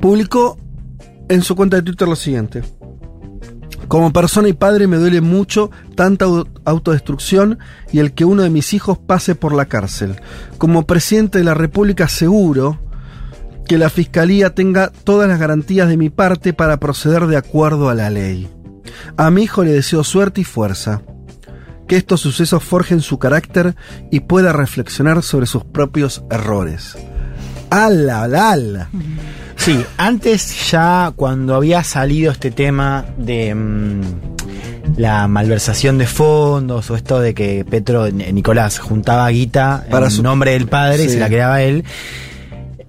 publicó 0.00 0.58
en 1.28 1.42
su 1.42 1.54
cuenta 1.56 1.76
de 1.76 1.82
Twitter 1.82 2.08
lo 2.08 2.16
siguiente. 2.16 2.62
Como 3.88 4.12
persona 4.12 4.48
y 4.48 4.52
padre 4.54 4.86
me 4.86 4.96
duele 4.96 5.20
mucho 5.20 5.70
tanta 5.94 6.24
au- 6.26 6.48
autodestrucción 6.64 7.58
y 7.92 7.98
el 7.98 8.12
que 8.12 8.24
uno 8.24 8.42
de 8.42 8.50
mis 8.50 8.72
hijos 8.72 8.98
pase 8.98 9.34
por 9.34 9.52
la 9.54 9.66
cárcel. 9.66 10.16
Como 10.56 10.86
presidente 10.86 11.38
de 11.38 11.44
la 11.44 11.54
República 11.54 12.08
seguro 12.08 12.78
que 13.66 13.76
la 13.78 13.90
Fiscalía 13.90 14.54
tenga 14.54 14.88
todas 15.04 15.28
las 15.28 15.38
garantías 15.38 15.88
de 15.88 15.96
mi 15.98 16.08
parte 16.10 16.52
para 16.54 16.78
proceder 16.80 17.26
de 17.26 17.36
acuerdo 17.36 17.90
a 17.90 17.94
la 17.94 18.08
ley. 18.08 18.48
A 19.16 19.30
mi 19.30 19.42
hijo 19.42 19.62
le 19.62 19.72
deseo 19.72 20.04
suerte 20.04 20.40
y 20.40 20.44
fuerza. 20.44 21.02
Que 21.88 21.96
estos 21.96 22.20
sucesos 22.20 22.62
forjen 22.62 23.00
su 23.00 23.18
carácter 23.18 23.74
y 24.10 24.20
pueda 24.20 24.52
reflexionar 24.52 25.22
sobre 25.22 25.46
sus 25.46 25.64
propios 25.64 26.22
errores. 26.30 26.96
¡Ala, 27.70 28.22
ala, 28.24 28.50
ala! 28.52 28.90
Sí, 29.56 29.84
antes 29.96 30.70
ya 30.70 31.12
cuando 31.14 31.54
había 31.54 31.84
salido 31.84 32.32
este 32.32 32.50
tema 32.50 33.04
de 33.16 33.54
mm, 33.54 34.00
la 34.96 35.28
malversación 35.28 35.98
de 35.98 36.06
fondos 36.06 36.90
o 36.90 36.96
esto 36.96 37.20
de 37.20 37.32
que 37.34 37.64
Petro, 37.68 38.10
Nicolás, 38.10 38.78
juntaba 38.78 39.28
guita 39.28 39.84
Para 39.90 40.06
en 40.06 40.10
su- 40.12 40.22
nombre 40.22 40.52
del 40.52 40.66
padre 40.66 41.04
y 41.04 41.08
se 41.08 41.18
la 41.18 41.28
quedaba 41.28 41.62
él, 41.62 41.84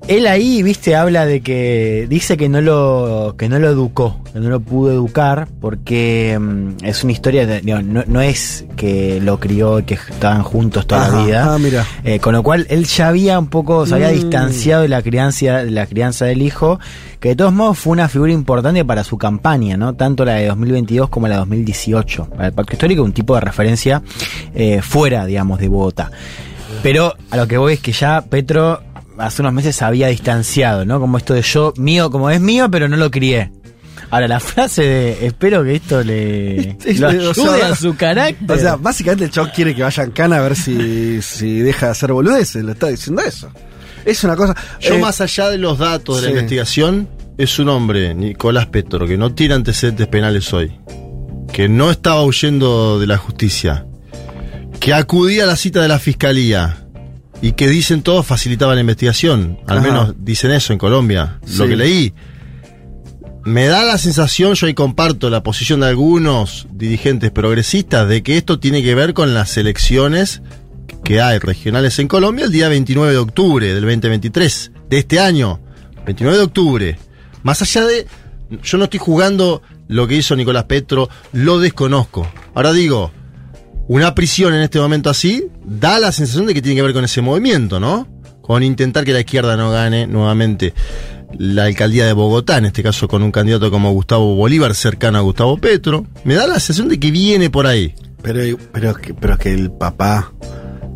él 0.08 0.28
ahí, 0.28 0.62
viste, 0.64 0.96
habla 0.96 1.26
de 1.26 1.42
que 1.42 2.08
dice 2.10 2.36
que 2.36 2.50
no 2.50 2.60
lo 2.62 3.36
que 3.38 3.48
no 3.48 3.58
lo 3.60 3.70
educó, 3.70 4.20
que 4.34 4.40
no 4.40 4.50
lo 4.50 4.60
pudo 4.60 4.92
educar 4.92 5.48
porque 5.62 6.38
mm, 6.40 6.84
es 6.84 7.04
una 7.04 7.14
historia, 7.14 7.46
de- 7.48 7.62
no, 7.62 8.04
no 8.06 8.22
es 8.22 8.66
que 8.76 9.20
lo 9.22 9.40
crió 9.40 9.80
y 9.80 9.84
que 9.84 9.94
estaban 9.94 10.44
juntos 10.44 10.86
toda 10.88 11.06
Ajá, 11.06 11.18
la 11.20 11.26
vida. 11.26 11.54
ah, 11.54 11.58
mira. 11.58 11.86
Eh, 12.04 12.20
con 12.20 12.34
lo 12.34 12.44
cual 12.44 12.68
él 12.70 12.86
ya 12.86 13.08
había 13.08 13.40
un 13.40 13.48
poco, 13.48 13.86
se 13.86 13.96
había 13.96 14.10
Mm. 14.10 14.14
distanciado 14.16 14.82
de 14.82 14.90
la 14.90 15.02
crianza, 15.02 15.64
de 15.64 15.72
la 15.72 15.86
crianza 15.86 16.26
del 16.26 16.42
hijo, 16.42 16.80
que 17.22 17.30
de 17.30 17.36
todos 17.38 17.54
modos 17.54 17.80
fue 17.80 17.94
una 17.94 18.10
figura 18.10 18.34
importante 18.34 18.84
para 18.84 19.04
su 19.06 19.18
campaña, 19.18 19.78
¿no? 19.78 19.94
Tanto 19.94 20.26
la 20.26 20.34
de 20.36 20.48
2022 20.48 21.08
como 21.10 21.28
la 21.30 21.36
de 21.36 21.40
2018. 21.40 22.26
Para 22.26 22.48
el 22.48 22.54
Pacto 22.54 22.74
Histórico, 22.74 23.04
un 23.04 23.14
tipo 23.14 23.36
de 23.36 23.42
referencia 23.42 24.02
eh, 24.54 24.82
fuera, 24.82 25.26
digamos, 25.26 25.60
de 25.60 25.70
Bogotá. 25.70 26.12
Pero 26.82 27.14
a 27.30 27.38
lo 27.38 27.48
que 27.48 27.58
voy 27.58 27.74
es 27.74 27.80
que 27.80 27.94
ya 27.94 28.22
Petro 28.28 28.82
hace 29.18 29.42
unos 29.42 29.54
meses 29.54 29.76
se 29.76 29.86
había 29.86 30.08
distanciado, 30.08 30.86
¿no? 30.86 31.00
Como 31.00 31.18
esto 31.18 31.34
de 31.34 31.42
yo, 31.42 31.74
mío, 31.78 32.10
como 32.10 32.30
es 32.30 32.42
mío, 32.42 32.70
pero 32.70 32.88
no 32.88 32.98
lo 32.98 33.12
crié. 33.12 33.52
Ahora, 34.10 34.28
la 34.28 34.40
frase 34.40 34.84
de 34.84 35.26
espero 35.26 35.64
que 35.64 35.76
esto 35.76 36.04
le 36.04 36.78
lo 37.00 37.08
o 37.30 37.34
sea, 37.34 37.44
ayude 37.46 37.64
a 37.64 37.76
su 37.76 37.96
carácter. 37.96 38.52
O 38.52 38.60
sea, 38.60 38.76
básicamente 38.76 39.26
el 39.26 39.32
chabón 39.32 39.52
quiere 39.56 39.76
que 39.76 39.84
vayan 39.84 40.12
cana 40.12 40.38
a 40.38 40.42
ver 40.42 40.56
si, 40.56 41.22
si 41.22 41.60
deja 41.60 41.88
de 41.88 41.92
hacer 41.94 42.14
boludeces, 42.14 42.64
le 42.64 42.74
está 42.74 42.88
diciendo 42.88 43.22
eso. 43.24 43.50
Es 44.06 44.24
una 44.24 44.36
cosa. 44.36 44.56
Yo 44.80 44.96
eh, 44.96 45.00
más 45.00 45.22
allá 45.22 45.50
de 45.50 45.58
los 45.58 45.80
datos 45.80 46.22
de 46.22 46.28
la 46.28 46.32
investigación, 46.32 47.10
es 47.38 47.58
un 47.58 47.70
hombre, 47.70 48.14
Nicolás 48.14 48.68
Petro, 48.68 49.08
que 49.08 49.18
no 49.18 49.34
tiene 49.34 49.56
antecedentes 49.56 50.08
penales 50.08 50.54
hoy, 50.54 50.78
que 51.52 51.70
no 51.70 51.90
estaba 51.90 52.24
huyendo 52.24 53.00
de 53.00 53.08
la 53.08 53.18
justicia, 53.18 53.88
que 54.80 54.94
acudía 54.94 55.46
a 55.46 55.48
la 55.48 55.56
cita 55.56 55.82
de 55.82 55.88
la 55.88 56.00
fiscalía 56.00 56.83
y 57.44 57.52
que 57.52 57.68
dicen 57.68 58.04
todos 58.04 58.26
facilitaba 58.26 58.74
la 58.74 58.80
investigación. 58.80 59.60
Al 59.68 59.80
Ajá. 59.80 59.88
menos 59.88 60.16
dicen 60.20 60.52
eso 60.52 60.72
en 60.72 60.80
Colombia, 60.80 61.40
lo 61.58 61.68
que 61.68 61.76
leí. 61.76 62.14
Me 63.44 63.68
da 63.68 63.84
la 63.84 63.98
sensación, 63.98 64.54
yo 64.54 64.66
ahí 64.66 64.74
comparto 64.74 65.30
la 65.30 65.44
posición 65.44 65.82
de 65.82 65.88
algunos 65.88 66.68
dirigentes 66.72 67.32
progresistas, 67.32 68.08
de 68.08 68.24
que 68.24 68.38
esto 68.38 68.60
tiene 68.60 68.82
que 68.82 68.96
ver 68.96 69.14
con 69.14 69.34
las 69.34 69.58
elecciones 69.58 70.42
que 71.04 71.20
hay 71.20 71.38
regionales 71.40 72.00
en 72.00 72.08
Colombia 72.08 72.46
el 72.46 72.52
día 72.54 72.70
29 72.70 73.12
de 73.12 73.18
octubre 73.18 73.74
del 73.74 73.84
2023, 73.84 74.72
de 74.90 74.98
este 74.98 75.20
año, 75.20 75.60
29 76.06 76.38
de 76.38 76.44
octubre. 76.46 76.98
Más 77.44 77.62
allá 77.62 77.84
de, 77.84 78.08
yo 78.64 78.78
no 78.78 78.86
estoy 78.86 79.00
jugando 79.00 79.62
lo 79.90 80.08
que 80.08 80.16
hizo 80.16 80.38
Nicolás 80.38 80.64
Petro, 80.64 81.10
lo 81.34 81.60
desconozco. 81.60 82.26
Ahora 82.56 82.72
digo, 82.72 83.12
una 83.88 84.16
prisión 84.16 84.54
en 84.54 84.62
este 84.62 84.80
momento 84.80 85.10
así 85.10 85.46
da 85.66 86.00
la 86.00 86.12
sensación 86.12 86.46
de 86.46 86.54
que 86.54 86.62
tiene 86.62 86.76
que 86.78 86.82
ver 86.84 86.94
con 86.94 87.04
ese 87.06 87.22
movimiento, 87.22 87.80
¿no? 87.80 88.08
Con 88.42 88.64
intentar 88.64 89.06
que 89.06 89.14
la 89.14 89.20
izquierda 89.22 89.56
no 89.58 89.72
gane 89.72 90.08
nuevamente 90.08 90.74
la 91.38 91.66
alcaldía 91.66 92.06
de 92.06 92.14
Bogotá, 92.14 92.58
en 92.58 92.66
este 92.66 92.84
caso 92.84 93.08
con 93.08 93.24
un 93.24 93.32
candidato 93.32 93.72
como 93.72 93.92
Gustavo 93.92 94.36
Bolívar, 94.36 94.76
cercano 94.76 95.18
a 95.18 95.22
Gustavo 95.22 95.58
Petro. 95.58 96.06
Me 96.24 96.36
da 96.36 96.46
la 96.48 96.56
sensación 96.56 96.90
de 96.90 97.00
que 97.00 97.10
viene 97.12 97.50
por 97.50 97.66
ahí. 97.68 97.96
Pero, 98.22 98.58
pero, 98.72 98.92
es 98.92 98.98
que- 98.98 99.14
pero 99.14 99.34
es 99.34 99.40
que 99.40 99.54
el 99.54 99.72
papá 99.72 100.32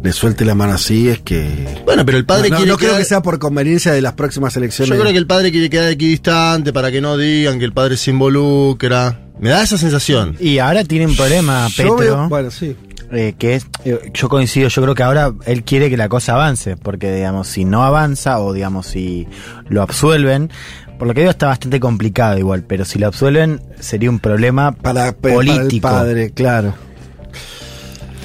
le 0.04 0.14
suelte 0.14 0.46
la 0.46 0.54
mano 0.56 0.74
así, 0.74 1.10
es 1.10 1.20
que. 1.20 1.82
Bueno, 1.86 2.06
pero 2.06 2.18
el 2.18 2.26
padre 2.26 2.50
no, 2.50 2.58
quiere 2.58 2.72
no 2.72 2.78
creo 2.78 2.90
quedar- 2.92 3.00
que 3.02 3.06
sea 3.06 3.22
por 3.22 3.40
conveniencia 3.40 3.92
de 3.94 4.02
las 4.02 4.14
próximas 4.14 4.56
elecciones. 4.56 4.94
Yo 4.96 5.00
creo 5.02 5.12
que 5.12 5.18
el 5.18 5.28
padre 5.28 5.52
quiere 5.52 5.70
quedar 5.70 5.90
equidistante 5.90 6.72
para 6.72 6.92
que 6.92 7.02
no 7.02 7.18
digan 7.18 7.58
que 7.60 7.66
el 7.66 7.74
padre 7.74 7.98
se 7.98 8.12
involucra. 8.12 9.20
Me 9.40 9.50
da 9.50 9.62
esa 9.64 9.78
sensación. 9.78 10.36
Y 10.40 10.60
ahora 10.60 10.84
tiene 10.84 11.06
un 11.06 11.16
problema, 11.16 11.68
Yo 11.70 11.76
Petro. 11.76 11.98
veo- 11.98 12.30
bueno, 12.30 12.50
sí. 12.52 12.76
eh, 13.12 13.36
que 13.38 13.56
es, 13.56 13.66
eh, 13.86 14.12
yo 14.14 14.30
coincido, 14.30 14.68
yo 14.70 14.82
creo 14.82 14.96
que 14.96 15.04
ahora 15.04 15.32
él 15.46 15.64
quiere 15.64 15.90
que 15.90 15.98
la 15.98 16.10
cosa 16.10 16.34
avance, 16.34 16.76
porque 16.78 17.14
digamos, 17.14 17.48
si 17.48 17.64
no 17.66 17.84
avanza 17.84 18.40
o 18.40 18.52
digamos, 18.54 18.88
si 18.88 19.28
lo 19.70 19.82
absuelven, 19.82 20.50
por 20.98 21.08
lo 21.08 21.14
que 21.14 21.22
veo 21.22 21.30
está 21.30 21.48
bastante 21.48 21.80
complicado 21.80 22.38
igual, 22.40 22.64
pero 22.64 22.84
si 22.84 22.98
lo 23.00 23.08
absuelven 23.08 23.62
sería 23.80 24.10
un 24.10 24.20
problema 24.20 24.72
Para, 24.72 25.12
para 25.14 25.34
el 25.34 25.36
político. 25.36 25.88
padre, 25.88 26.32
claro. 26.32 26.74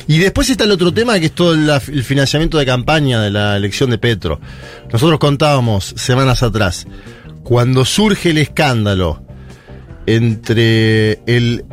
Y 0.09 0.19
después 0.19 0.51
está 0.51 0.65
el 0.65 0.73
otro 0.73 0.93
tema 0.93 1.19
que 1.21 1.27
es 1.27 1.33
todo 1.33 1.55
el 1.55 2.03
financiamiento 2.03 2.59
de 2.59 2.67
campaña 2.67 3.21
de 3.21 3.31
la 3.31 3.57
elección 3.57 3.89
de 3.91 3.99
Petro. 3.99 4.41
Nosotros 4.93 5.19
contábamos 5.21 5.95
semanas 5.97 6.43
atrás, 6.43 6.87
cuando 7.45 7.85
surge 7.85 8.31
el 8.31 8.39
escándalo 8.39 9.23
entre 10.07 11.21
el 11.27 11.65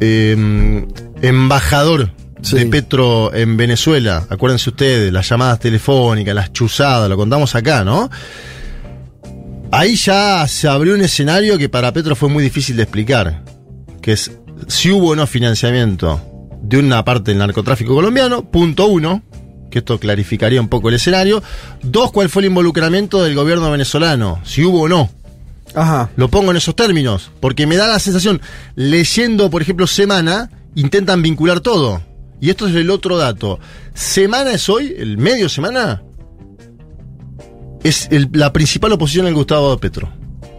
em, 0.00 0.86
embajador 1.22 2.10
Sí. 2.42 2.56
de 2.56 2.66
Petro 2.66 3.34
en 3.34 3.56
Venezuela, 3.56 4.24
acuérdense 4.28 4.70
ustedes, 4.70 5.12
las 5.12 5.28
llamadas 5.28 5.58
telefónicas, 5.58 6.34
las 6.34 6.52
chuzadas, 6.52 7.08
lo 7.08 7.16
contamos 7.16 7.54
acá, 7.54 7.82
¿no? 7.82 8.08
Ahí 9.72 9.96
ya 9.96 10.46
se 10.46 10.68
abrió 10.68 10.94
un 10.94 11.00
escenario 11.00 11.58
que 11.58 11.68
para 11.68 11.92
Petro 11.92 12.14
fue 12.14 12.28
muy 12.28 12.44
difícil 12.44 12.76
de 12.76 12.84
explicar, 12.84 13.42
que 14.00 14.12
es 14.12 14.30
si 14.68 14.90
hubo 14.92 15.08
o 15.10 15.16
no 15.16 15.26
financiamiento 15.26 16.20
de 16.62 16.78
una 16.78 17.04
parte 17.04 17.32
del 17.32 17.38
narcotráfico 17.38 17.94
colombiano, 17.94 18.48
punto 18.48 18.86
uno, 18.86 19.22
que 19.70 19.80
esto 19.80 19.98
clarificaría 19.98 20.60
un 20.60 20.68
poco 20.68 20.88
el 20.88 20.94
escenario. 20.94 21.42
Dos, 21.82 22.12
cuál 22.12 22.28
fue 22.28 22.42
el 22.42 22.46
involucramiento 22.46 23.24
del 23.24 23.34
gobierno 23.34 23.70
venezolano, 23.70 24.40
si 24.44 24.62
hubo 24.64 24.82
o 24.82 24.88
no. 24.88 25.10
Ajá. 25.74 26.10
Lo 26.16 26.28
pongo 26.28 26.50
en 26.50 26.56
esos 26.56 26.74
términos, 26.76 27.30
porque 27.40 27.66
me 27.66 27.76
da 27.76 27.86
la 27.88 27.98
sensación, 27.98 28.40
leyendo, 28.76 29.50
por 29.50 29.62
ejemplo, 29.62 29.86
Semana, 29.86 30.50
intentan 30.74 31.22
vincular 31.22 31.60
todo. 31.60 32.02
Y 32.40 32.50
esto 32.50 32.66
es 32.68 32.74
el 32.74 32.90
otro 32.90 33.16
dato. 33.16 33.58
Semana 33.94 34.52
es 34.52 34.68
hoy, 34.68 34.94
el 34.98 35.16
medio 35.18 35.48
semana, 35.48 36.02
es 37.82 38.08
el- 38.10 38.28
la 38.32 38.52
principal 38.52 38.92
oposición 38.92 39.26
al 39.26 39.34
Gustavo 39.34 39.76
Petro. 39.78 40.08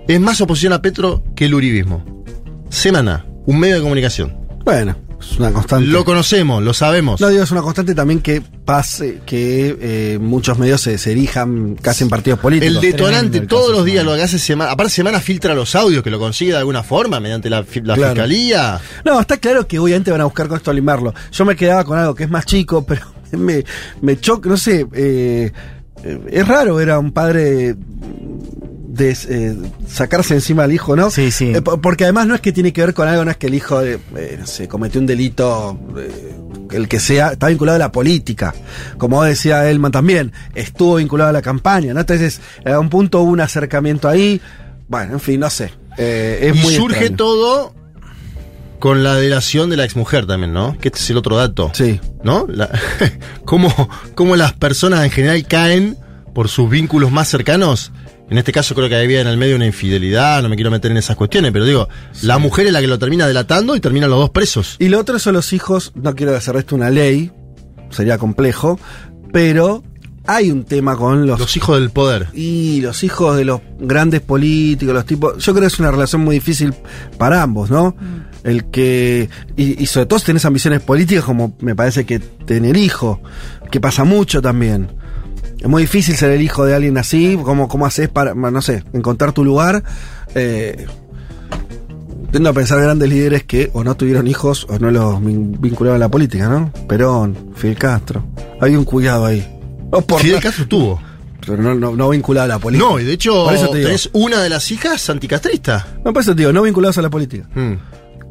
Es 0.08 0.20
más 0.20 0.40
oposición 0.42 0.74
a 0.74 0.82
Petro 0.82 1.24
que 1.36 1.46
el 1.46 1.54
uribismo. 1.54 2.04
Semana, 2.70 3.26
un 3.46 3.60
medio 3.60 3.76
de 3.76 3.82
comunicación. 3.82 4.36
Bueno, 4.64 4.96
es 5.20 5.40
una 5.40 5.52
constante. 5.52 5.88
Lo 5.88 6.06
conocemos, 6.06 6.62
lo 6.64 6.74
sabemos. 6.74 7.20
No, 7.20 7.30
digo, 7.30 7.44
es 7.44 7.52
una 7.52 7.62
constante 7.62 7.96
también 7.96 8.20
que 8.22 8.42
pase, 8.42 9.22
que 9.26 9.78
eh, 9.80 10.20
muchos 10.20 10.58
medios 10.60 10.82
se, 10.82 10.98
se 10.98 11.12
erijan 11.12 11.76
casi 11.82 12.04
en 12.04 12.10
partidos 12.10 12.40
políticos. 12.40 12.76
El 12.84 12.92
detonante 12.92 13.40
el 13.40 13.48
todos 13.48 13.72
los 13.72 13.84
días 13.86 13.98
Semana. 14.04 14.12
lo 14.12 14.18
que 14.18 14.24
hace 14.24 14.40
Semana. 14.40 14.72
Aparte, 14.72 14.92
Semana 14.92 15.20
filtra 15.20 15.56
los 15.56 15.74
audios 15.76 16.04
que 16.04 16.10
lo 16.12 16.20
consigue 16.20 16.52
de 16.52 16.58
alguna 16.60 16.84
forma 16.84 17.20
mediante 17.20 17.50
la, 17.50 17.62
la 17.62 17.66
Claro. 17.96 18.12
fiscalía. 18.14 18.80
No, 19.06 19.20
está 19.20 19.38
claro 19.38 19.68
que 19.68 19.80
obviamente 19.80 20.12
van 20.12 20.22
a 20.22 20.26
buscar 20.26 20.48
con 20.48 20.58
esto 20.58 20.72
limarlo. 20.74 21.14
Yo 21.32 21.46
me 21.46 21.56
quedaba 21.56 21.84
con 21.84 21.98
algo 21.98 22.14
que 22.16 22.24
es 22.26 22.30
más 22.30 22.46
chico, 22.46 22.86
pero 22.86 23.02
me, 23.32 23.64
me 24.02 24.20
choca, 24.20 24.50
no 24.50 24.58
sé, 24.58 24.86
eh, 24.94 25.52
eh, 26.04 26.20
es 26.32 26.48
raro 26.48 26.76
ver 26.76 26.92
a 26.92 27.00
un 27.00 27.12
padre 27.12 27.76
de 28.98 29.16
eh, 29.30 29.56
sacarse 29.88 30.34
encima 30.34 30.64
al 30.64 30.74
hijo, 30.74 30.96
¿no? 30.96 31.10
Sí, 31.12 31.32
sí. 31.32 31.54
Eh, 31.56 31.62
po- 31.62 31.80
porque 31.80 32.04
además 32.04 32.28
no 32.28 32.36
es 32.36 32.42
que 32.42 32.52
tiene 32.52 32.74
que 32.74 32.82
ver 32.82 32.94
con 32.94 33.08
algo, 33.08 33.24
no 33.24 33.32
es 33.32 33.38
que 33.38 33.48
el 33.48 33.54
hijo, 33.54 33.82
eh, 33.82 34.00
eh, 34.16 34.38
no 34.40 34.46
sé, 34.48 34.68
cometió 34.68 35.00
un 35.00 35.08
delito, 35.08 35.80
eh, 35.98 36.36
el 36.72 36.88
que 36.88 37.00
sea, 37.00 37.30
está 37.34 37.48
vinculado 37.48 37.76
a 37.78 37.80
la 37.80 37.92
política. 37.92 38.54
Como 38.98 39.24
decía 39.24 39.70
Elman 39.70 39.92
también, 39.92 40.34
estuvo 40.56 40.96
vinculado 40.96 41.30
a 41.30 41.34
la 41.34 41.42
campaña, 41.42 41.94
¿no? 41.94 42.00
Entonces, 42.02 42.42
a 42.66 42.80
un 42.80 42.90
punto 42.90 43.22
hubo 43.22 43.32
un 43.32 43.40
acercamiento 43.42 44.10
ahí. 44.10 44.42
Bueno, 44.88 45.14
en 45.14 45.20
fin, 45.20 45.40
no 45.40 45.50
sé. 45.50 45.72
Eh, 45.98 46.50
es 46.52 46.56
y 46.56 46.60
muy 46.60 46.74
surge 46.76 46.98
extraño. 47.08 47.16
todo 47.18 47.74
con 48.80 49.04
la 49.04 49.16
delación 49.16 49.70
de 49.72 49.78
la 49.78 49.86
exmujer 49.86 50.28
también, 50.28 50.54
¿no? 50.54 50.78
Que 50.80 50.90
este 50.90 51.00
es 51.00 51.10
el 51.10 51.18
otro 51.18 51.36
dato. 51.36 51.72
Sí. 51.74 52.00
¿No? 52.24 52.46
La- 52.48 52.70
cómo, 53.46 53.72
cómo 54.14 54.36
las 54.36 54.54
personas 54.54 55.04
en 55.04 55.12
general 55.12 55.48
caen 55.48 55.98
por 56.36 56.48
sus 56.50 56.70
vínculos 56.70 57.12
más 57.12 57.28
cercanos. 57.28 57.92
En 58.30 58.38
este 58.38 58.52
caso 58.52 58.76
creo 58.76 58.90
que 58.90 58.96
había 58.96 59.22
en 59.22 59.28
el 59.28 59.38
medio 59.38 59.56
una 59.56 59.66
infidelidad, 59.66 60.42
no 60.44 60.50
me 60.50 60.56
quiero 60.56 60.70
meter 60.70 60.92
en 60.92 60.98
esas 60.98 61.16
cuestiones, 61.16 61.52
pero 61.54 61.64
digo, 61.66 61.88
la 62.24 62.38
mujer 62.40 62.68
es 62.68 62.74
la 62.74 62.82
que 62.82 62.88
lo 62.88 63.00
termina 63.00 63.26
delatando 63.26 63.76
y 63.76 63.80
terminan 63.80 64.10
los 64.10 64.20
dos 64.20 64.30
presos. 64.32 64.76
Y 64.80 64.90
lo 64.90 65.00
otro 65.00 65.18
son 65.18 65.34
los 65.34 65.54
hijos, 65.54 65.94
no 65.96 66.14
quiero 66.14 66.36
hacer 66.36 66.58
esto 66.58 66.76
una 66.76 66.90
ley, 66.90 67.32
sería 67.90 68.18
complejo, 68.18 68.78
pero 69.32 69.82
hay 70.26 70.52
un 70.52 70.66
tema 70.66 70.98
con 70.98 71.26
los, 71.26 71.40
Los 71.40 71.56
hijos 71.56 71.80
del 71.80 71.90
poder. 71.90 72.28
y 72.34 72.82
los 72.82 73.02
hijos 73.06 73.38
de 73.38 73.46
los 73.46 73.62
grandes 73.80 74.20
políticos, 74.20 74.94
los 74.94 75.06
tipos, 75.06 75.38
yo 75.38 75.54
creo 75.54 75.62
que 75.62 75.68
es 75.74 75.80
una 75.80 75.92
relación 75.92 76.22
muy 76.22 76.36
difícil 76.36 76.74
para 77.18 77.42
ambos, 77.42 77.70
¿no? 77.70 77.96
El 78.44 78.66
que, 78.66 79.30
y, 79.56 79.82
y 79.82 79.86
sobre 79.86 80.06
todo 80.06 80.20
si 80.20 80.26
tenés 80.26 80.44
ambiciones 80.44 80.82
políticas 80.82 81.24
como 81.24 81.56
me 81.62 81.76
parece 81.78 82.06
que 82.06 82.20
tener 82.20 82.76
hijo, 82.76 83.22
que 83.72 83.80
pasa 83.80 84.04
mucho 84.04 84.42
también. 84.42 84.97
Es 85.60 85.68
muy 85.68 85.84
difícil 85.84 86.16
ser 86.16 86.32
el 86.32 86.42
hijo 86.42 86.66
de 86.66 86.76
alguien 86.76 86.98
así, 86.98 87.38
¿cómo, 87.44 87.68
cómo 87.68 87.86
haces 87.86 88.10
para, 88.10 88.34
no 88.36 88.62
sé, 88.62 88.84
encontrar 88.94 89.32
tu 89.34 89.44
lugar? 89.44 89.84
Eh, 90.36 90.86
Tiendo 92.32 92.50
a 92.50 92.54
pensar 92.54 92.80
grandes 92.82 93.10
líderes 93.10 93.44
que 93.46 93.70
o 93.74 93.84
no 93.86 93.96
tuvieron 93.96 94.28
hijos 94.28 94.68
o 94.70 94.78
no 94.80 94.92
los 94.92 95.16
vin- 95.22 95.56
vincularon 95.60 95.96
a 95.96 96.00
la 96.00 96.10
política, 96.10 96.50
¿no? 96.50 96.72
Perón, 96.88 97.54
Fidel 97.56 97.78
Castro. 97.78 98.26
Hay 98.60 98.76
un 98.76 98.84
cuidado 98.84 99.26
ahí. 99.26 99.48
No 99.92 100.02
por 100.02 100.20
Fidel 100.22 100.42
Castro 100.42 100.68
tuvo. 100.68 101.02
pero 101.46 101.64
no, 101.64 101.74
no, 101.74 101.96
no 101.96 102.10
vinculado 102.10 102.44
a 102.44 102.48
la 102.50 102.60
política. 102.60 102.90
No, 102.90 103.00
y 103.00 103.06
de 103.06 103.14
hecho 103.14 103.46
Por 103.46 103.54
eso 103.54 103.70
te 103.70 103.78
digo. 103.78 103.88
tenés 103.88 104.10
una 104.12 104.42
de 104.44 104.50
las 104.50 104.70
hijas 104.72 105.10
anticastrista. 105.10 105.88
No, 106.04 106.12
por 106.12 106.22
eso 106.22 106.34
te 106.36 106.42
digo, 106.42 106.52
no 106.52 106.62
vinculados 106.64 106.98
a 106.98 107.02
la 107.02 107.10
política. 107.10 107.48
Mm. 107.56 107.74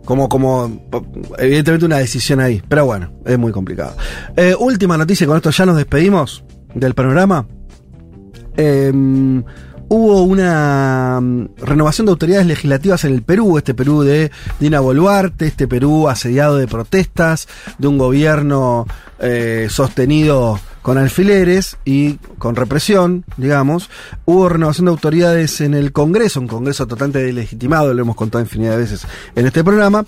Como, 0.04 0.28
como, 0.28 0.86
evidentemente 1.38 1.86
una 1.86 1.96
decisión 1.96 2.38
ahí. 2.40 2.62
Pero 2.68 2.84
bueno, 2.84 3.12
es 3.24 3.38
muy 3.38 3.50
complicado. 3.50 3.96
Eh, 4.36 4.54
última 4.58 4.98
noticia, 4.98 5.26
con 5.26 5.36
esto 5.36 5.50
ya 5.50 5.64
nos 5.64 5.76
despedimos 5.78 6.44
del 6.74 6.94
panorama. 6.94 7.46
em, 8.56 9.44
hubo 9.88 10.22
una 10.22 11.20
mm, 11.20 11.48
renovación 11.58 12.06
de 12.06 12.12
autoridades 12.12 12.46
legislativas 12.46 13.04
en 13.04 13.12
el 13.14 13.22
Perú, 13.22 13.58
este 13.58 13.74
Perú 13.74 14.02
de 14.02 14.30
Dina 14.58 14.80
Boluarte, 14.80 15.46
este 15.46 15.68
Perú 15.68 16.08
asediado 16.08 16.56
de 16.56 16.66
protestas, 16.66 17.48
de 17.78 17.88
un 17.88 17.98
gobierno 17.98 18.86
eh, 19.18 19.68
sostenido 19.70 20.58
con 20.82 20.98
alfileres 20.98 21.78
y 21.84 22.14
con 22.38 22.54
represión, 22.54 23.24
digamos. 23.36 23.90
Hubo 24.24 24.48
renovación 24.48 24.86
de 24.86 24.92
autoridades 24.92 25.60
en 25.60 25.74
el 25.74 25.92
Congreso, 25.92 26.40
un 26.40 26.48
Congreso 26.48 26.86
totalmente 26.86 27.22
delegitimado, 27.22 27.92
lo 27.92 28.02
hemos 28.02 28.16
contado 28.16 28.42
infinidad 28.42 28.72
de 28.72 28.78
veces 28.78 29.06
en 29.34 29.46
este 29.46 29.64
programa. 29.64 30.06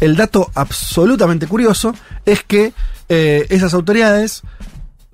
El 0.00 0.16
dato 0.16 0.50
absolutamente 0.54 1.46
curioso 1.46 1.94
es 2.26 2.42
que 2.44 2.72
eh, 3.08 3.46
esas 3.48 3.74
autoridades 3.74 4.42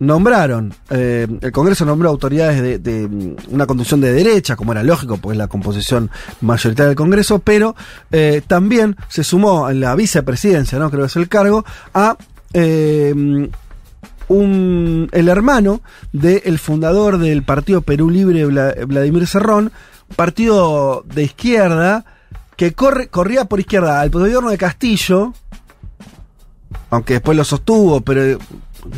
nombraron, 0.01 0.75
eh, 0.91 1.27
el 1.41 1.53
Congreso 1.53 1.85
nombró 1.85 2.09
autoridades 2.09 2.61
de, 2.61 2.79
de, 2.79 3.07
mm, 3.07 3.37
una 3.51 3.67
conducción 3.67 4.01
de 4.01 4.13
derecha, 4.13 4.57
como 4.57 4.73
era 4.73 4.83
lógico, 4.83 5.19
pues 5.19 5.37
la 5.39 5.47
composición 5.47 6.11
mayoritaria 6.41 6.89
del 6.89 6.97
Congreso, 6.97 7.39
pero 7.39 7.77
eh, 8.11 8.43
también 8.47 8.97
se 9.09 9.23
sumó 9.23 9.71
en 9.71 9.81
la 9.81 9.95
vicepresidencia, 9.95 10.79
¿no? 10.79 10.91
Creo 10.91 11.03
que 11.03 11.07
es 11.09 11.17
el 11.17 11.29
cargo, 11.29 11.65
a 11.95 12.17
eh, 12.55 13.15
un, 14.29 15.09
el 15.13 15.29
hermano 15.29 15.81
del 16.13 16.59
fundador 16.59 17.19
del 17.19 17.43
Partido 17.43 17.83
Perú 17.83 18.11
Libre, 18.11 18.47
Vla- 18.47 18.87
Vladimir 18.87 19.27
Cerrón, 19.27 19.71
partido 20.17 21.05
de 21.13 21.25
izquierda, 21.25 22.05
que 22.57 22.73
corre, 22.73 23.09
corría 23.09 23.45
por 23.45 23.61
izquierda 23.61 24.01
al 24.01 24.11
gobierno 24.11 24.51
de 24.51 24.59
Castillo, 24.59 25.35
aunque 26.91 27.15
después 27.15 27.37
lo 27.37 27.45
sostuvo, 27.45 28.01
pero 28.01 28.39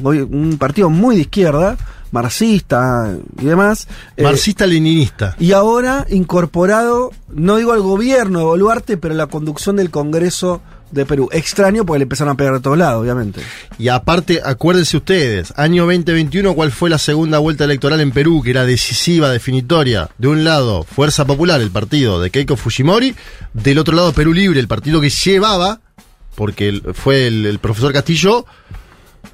un 0.02 0.56
partido 0.58 0.90
muy 0.90 1.16
de 1.16 1.22
izquierda, 1.22 1.76
marxista 2.10 3.16
y 3.40 3.44
demás. 3.44 3.88
eh, 4.16 4.22
Marxista-leninista. 4.22 5.36
y 5.38 5.52
ahora 5.52 6.06
incorporado, 6.10 7.10
no 7.32 7.56
digo 7.56 7.72
al 7.72 7.80
gobierno 7.80 8.38
de 8.40 8.44
Boluarte, 8.44 8.96
pero 8.96 9.14
a 9.14 9.16
la 9.16 9.26
conducción 9.26 9.76
del 9.76 9.90
Congreso 9.90 10.62
de 10.90 11.06
Perú. 11.06 11.30
Extraño 11.32 11.86
porque 11.86 12.00
le 12.00 12.02
empezaron 12.02 12.34
a 12.34 12.36
pegar 12.36 12.52
de 12.52 12.60
todos 12.60 12.76
lados, 12.76 13.00
obviamente. 13.00 13.40
Y 13.78 13.88
aparte, 13.88 14.42
acuérdense 14.44 14.98
ustedes, 14.98 15.50
año 15.56 15.84
2021, 15.86 16.52
¿cuál 16.54 16.70
fue 16.70 16.90
la 16.90 16.98
segunda 16.98 17.38
vuelta 17.38 17.64
electoral 17.64 18.00
en 18.00 18.10
Perú, 18.12 18.42
que 18.42 18.50
era 18.50 18.66
decisiva, 18.66 19.30
definitoria? 19.30 20.10
De 20.18 20.28
un 20.28 20.44
lado, 20.44 20.82
Fuerza 20.82 21.24
Popular, 21.24 21.62
el 21.62 21.70
partido 21.70 22.20
de 22.20 22.28
Keiko 22.30 22.56
Fujimori, 22.56 23.14
del 23.54 23.78
otro 23.78 23.96
lado, 23.96 24.12
Perú 24.12 24.34
Libre, 24.34 24.60
el 24.60 24.68
partido 24.68 25.00
que 25.00 25.08
llevaba, 25.08 25.80
porque 26.34 26.82
fue 26.92 27.26
el, 27.26 27.46
el 27.46 27.58
profesor 27.58 27.90
Castillo, 27.94 28.44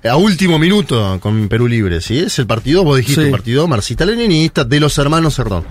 a 0.09 0.17
último 0.17 0.59
minuto 0.59 1.19
con 1.21 1.49
Perú 1.49 1.67
Libre, 1.69 2.01
¿sí? 2.01 2.19
Es 2.19 2.39
el 2.39 2.47
partido, 2.47 2.85
vos 2.85 2.97
dijiste, 2.99 3.27
Sí. 3.27 3.31
partido 3.31 3.67
marxista-leninista 3.69 4.65
de 4.65 4.81
los 4.81 4.97
hermanos 4.99 5.35
Cerdón. 5.35 5.65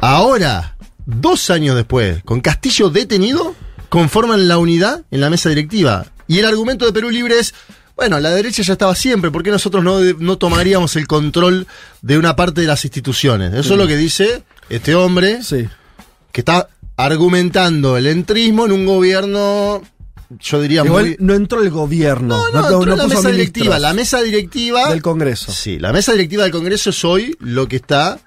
Ahora, 0.00 0.76
dos 1.06 1.50
años 1.50 1.76
después, 1.76 2.22
con 2.24 2.40
Castillo 2.40 2.90
detenido, 2.90 3.54
conforman 3.88 4.48
la 4.48 4.58
unidad 4.58 5.02
en 5.10 5.20
la 5.20 5.30
mesa 5.30 5.48
directiva. 5.48 6.06
Y 6.26 6.38
el 6.38 6.46
argumento 6.46 6.84
de 6.86 6.92
Perú 6.92 7.10
Libre 7.10 7.38
es, 7.38 7.54
bueno, 7.96 8.18
la 8.20 8.30
derecha 8.30 8.62
ya 8.62 8.72
estaba 8.72 8.94
siempre, 8.94 9.30
¿por 9.30 9.42
qué 9.42 9.50
nosotros 9.50 9.82
no, 9.84 10.00
no 10.00 10.36
tomaríamos 10.38 10.96
el 10.96 11.06
control 11.06 11.66
de 12.02 12.18
una 12.18 12.36
parte 12.36 12.60
de 12.62 12.66
las 12.66 12.84
instituciones? 12.84 13.52
Eso 13.54 13.74
es 13.74 13.78
lo 13.78 13.86
que 13.86 13.96
dice 13.96 14.42
este 14.68 14.94
hombre, 14.94 15.42
Sí. 15.42 15.68
que 16.32 16.40
está 16.40 16.68
argumentando 16.96 17.96
el 17.96 18.06
entrismo 18.06 18.66
en 18.66 18.72
un 18.72 18.86
gobierno, 18.86 19.82
yo 20.40 20.60
diría, 20.60 20.84
Igual 20.84 21.04
muy... 21.04 21.16
no 21.20 21.34
entró 21.34 21.62
el 21.62 21.70
gobierno. 21.70 22.36
No, 22.52 22.60
no, 22.62 22.78
entró 22.80 22.96
la 22.96 23.04
puso 23.04 23.16
mesa 23.16 23.28
directiva. 23.30 23.78
La 23.78 23.92
mesa 23.92 24.20
directiva 24.22 24.88
del 24.90 25.02
Congreso. 25.02 25.52
Sí, 25.52 25.78
la 25.78 25.92
mesa 25.92 26.12
directiva 26.12 26.42
del 26.44 26.52
Congreso 26.52 26.90
es 26.90 27.04
hoy 27.04 27.36
lo 27.40 27.66
que 27.68 27.76
está 27.76 28.18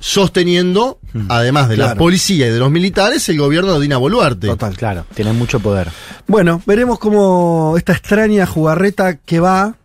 sosteniendo, 0.00 0.98
además 1.28 1.68
de 1.68 1.76
la 1.76 1.84
Claro. 1.84 1.98
policía 1.98 2.48
y 2.48 2.50
de 2.50 2.58
los 2.58 2.70
militares, 2.70 3.28
el 3.28 3.38
gobierno 3.38 3.74
de 3.74 3.80
Dina 3.82 3.96
Boluarte. 3.98 4.48
Total. 4.48 4.76
Claro, 4.76 5.06
tiene 5.14 5.32
mucho 5.32 5.60
poder. 5.60 5.88
Bueno, 6.26 6.60
veremos 6.66 6.98
cómo 6.98 7.74
esta 7.78 7.92
extraña 7.92 8.44
jugarreta 8.46 9.16
que 9.18 9.38
va. 9.40 9.76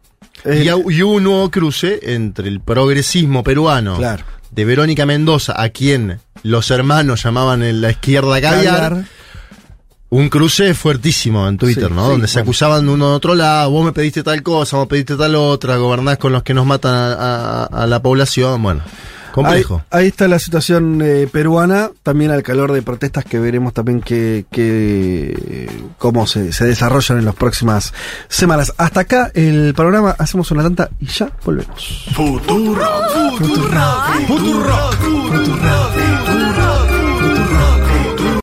eh, 0.43 0.63
Y, 0.65 0.67
hu- 0.69 0.91
y 0.91 1.03
hubo 1.03 1.13
un 1.13 1.23
nuevo 1.23 1.51
cruce 1.51 1.99
entre 2.01 2.47
el 2.47 2.61
progresismo 2.61 3.43
peruano 3.43 3.97
Claro. 3.97 4.23
de 4.51 4.65
Verónica 4.65 5.05
Mendoza, 5.05 5.53
a 5.61 5.69
quien 5.69 6.19
los 6.41 6.71
hermanos 6.71 7.23
llamaban 7.23 7.61
en 7.63 7.81
la 7.81 7.91
izquierda 7.91 8.41
caviar, 8.41 8.63
caviar. 8.91 9.05
Un 10.09 10.29
cruce 10.29 10.73
fuertísimo 10.73 11.47
en 11.47 11.57
Twitter, 11.57 11.89
Sí, 11.89 11.93
¿no? 11.93 12.05
sí, 12.05 12.11
Donde 12.11 12.27
se 12.27 12.35
bueno. 12.39 12.43
acusaban 12.49 12.85
de 12.85 12.91
uno 12.93 13.09
de 13.09 13.15
otro 13.15 13.35
lado, 13.35 13.69
vos 13.71 13.85
me 13.85 13.91
pediste 13.91 14.23
tal 14.23 14.41
cosa, 14.41 14.77
vos 14.77 14.87
pediste 14.87 15.15
tal 15.17 15.35
otra, 15.35 15.75
gobernás 15.77 16.17
con 16.17 16.31
los 16.31 16.43
que 16.43 16.53
nos 16.53 16.65
matan 16.65 16.93
a, 16.93 17.13
a- 17.13 17.65
a 17.65 17.87
la 17.87 18.01
población, 18.01 18.63
bueno, 18.63 18.81
complejo. 19.33 19.83
Ahí, 19.89 20.03
ahí 20.03 20.07
está 20.07 20.27
la 20.29 20.39
situación 20.39 21.01
eh, 21.03 21.27
peruana, 21.31 21.91
también 22.03 22.31
al 22.31 22.41
calor 22.41 22.71
de 22.71 22.81
protestas 22.83 23.25
que 23.25 23.37
veremos 23.37 23.73
también 23.73 23.99
que, 24.01 24.45
que 24.49 25.69
cómo 25.97 26.25
se, 26.25 26.53
se 26.53 26.65
desarrollan 26.65 27.19
en 27.19 27.25
las 27.25 27.35
próximas 27.35 27.93
semanas. 28.29 28.73
Hasta 28.77 29.01
acá 29.01 29.29
el 29.33 29.73
programa, 29.75 30.15
hacemos 30.17 30.49
una 30.51 30.63
tanta 30.63 30.89
y 31.01 31.05
ya 31.07 31.29
volvemos. 31.43 32.05
Futuro, 32.15 32.87
futuro, 33.37 33.81
futuro, 34.25 34.91
futuro. 35.27 35.96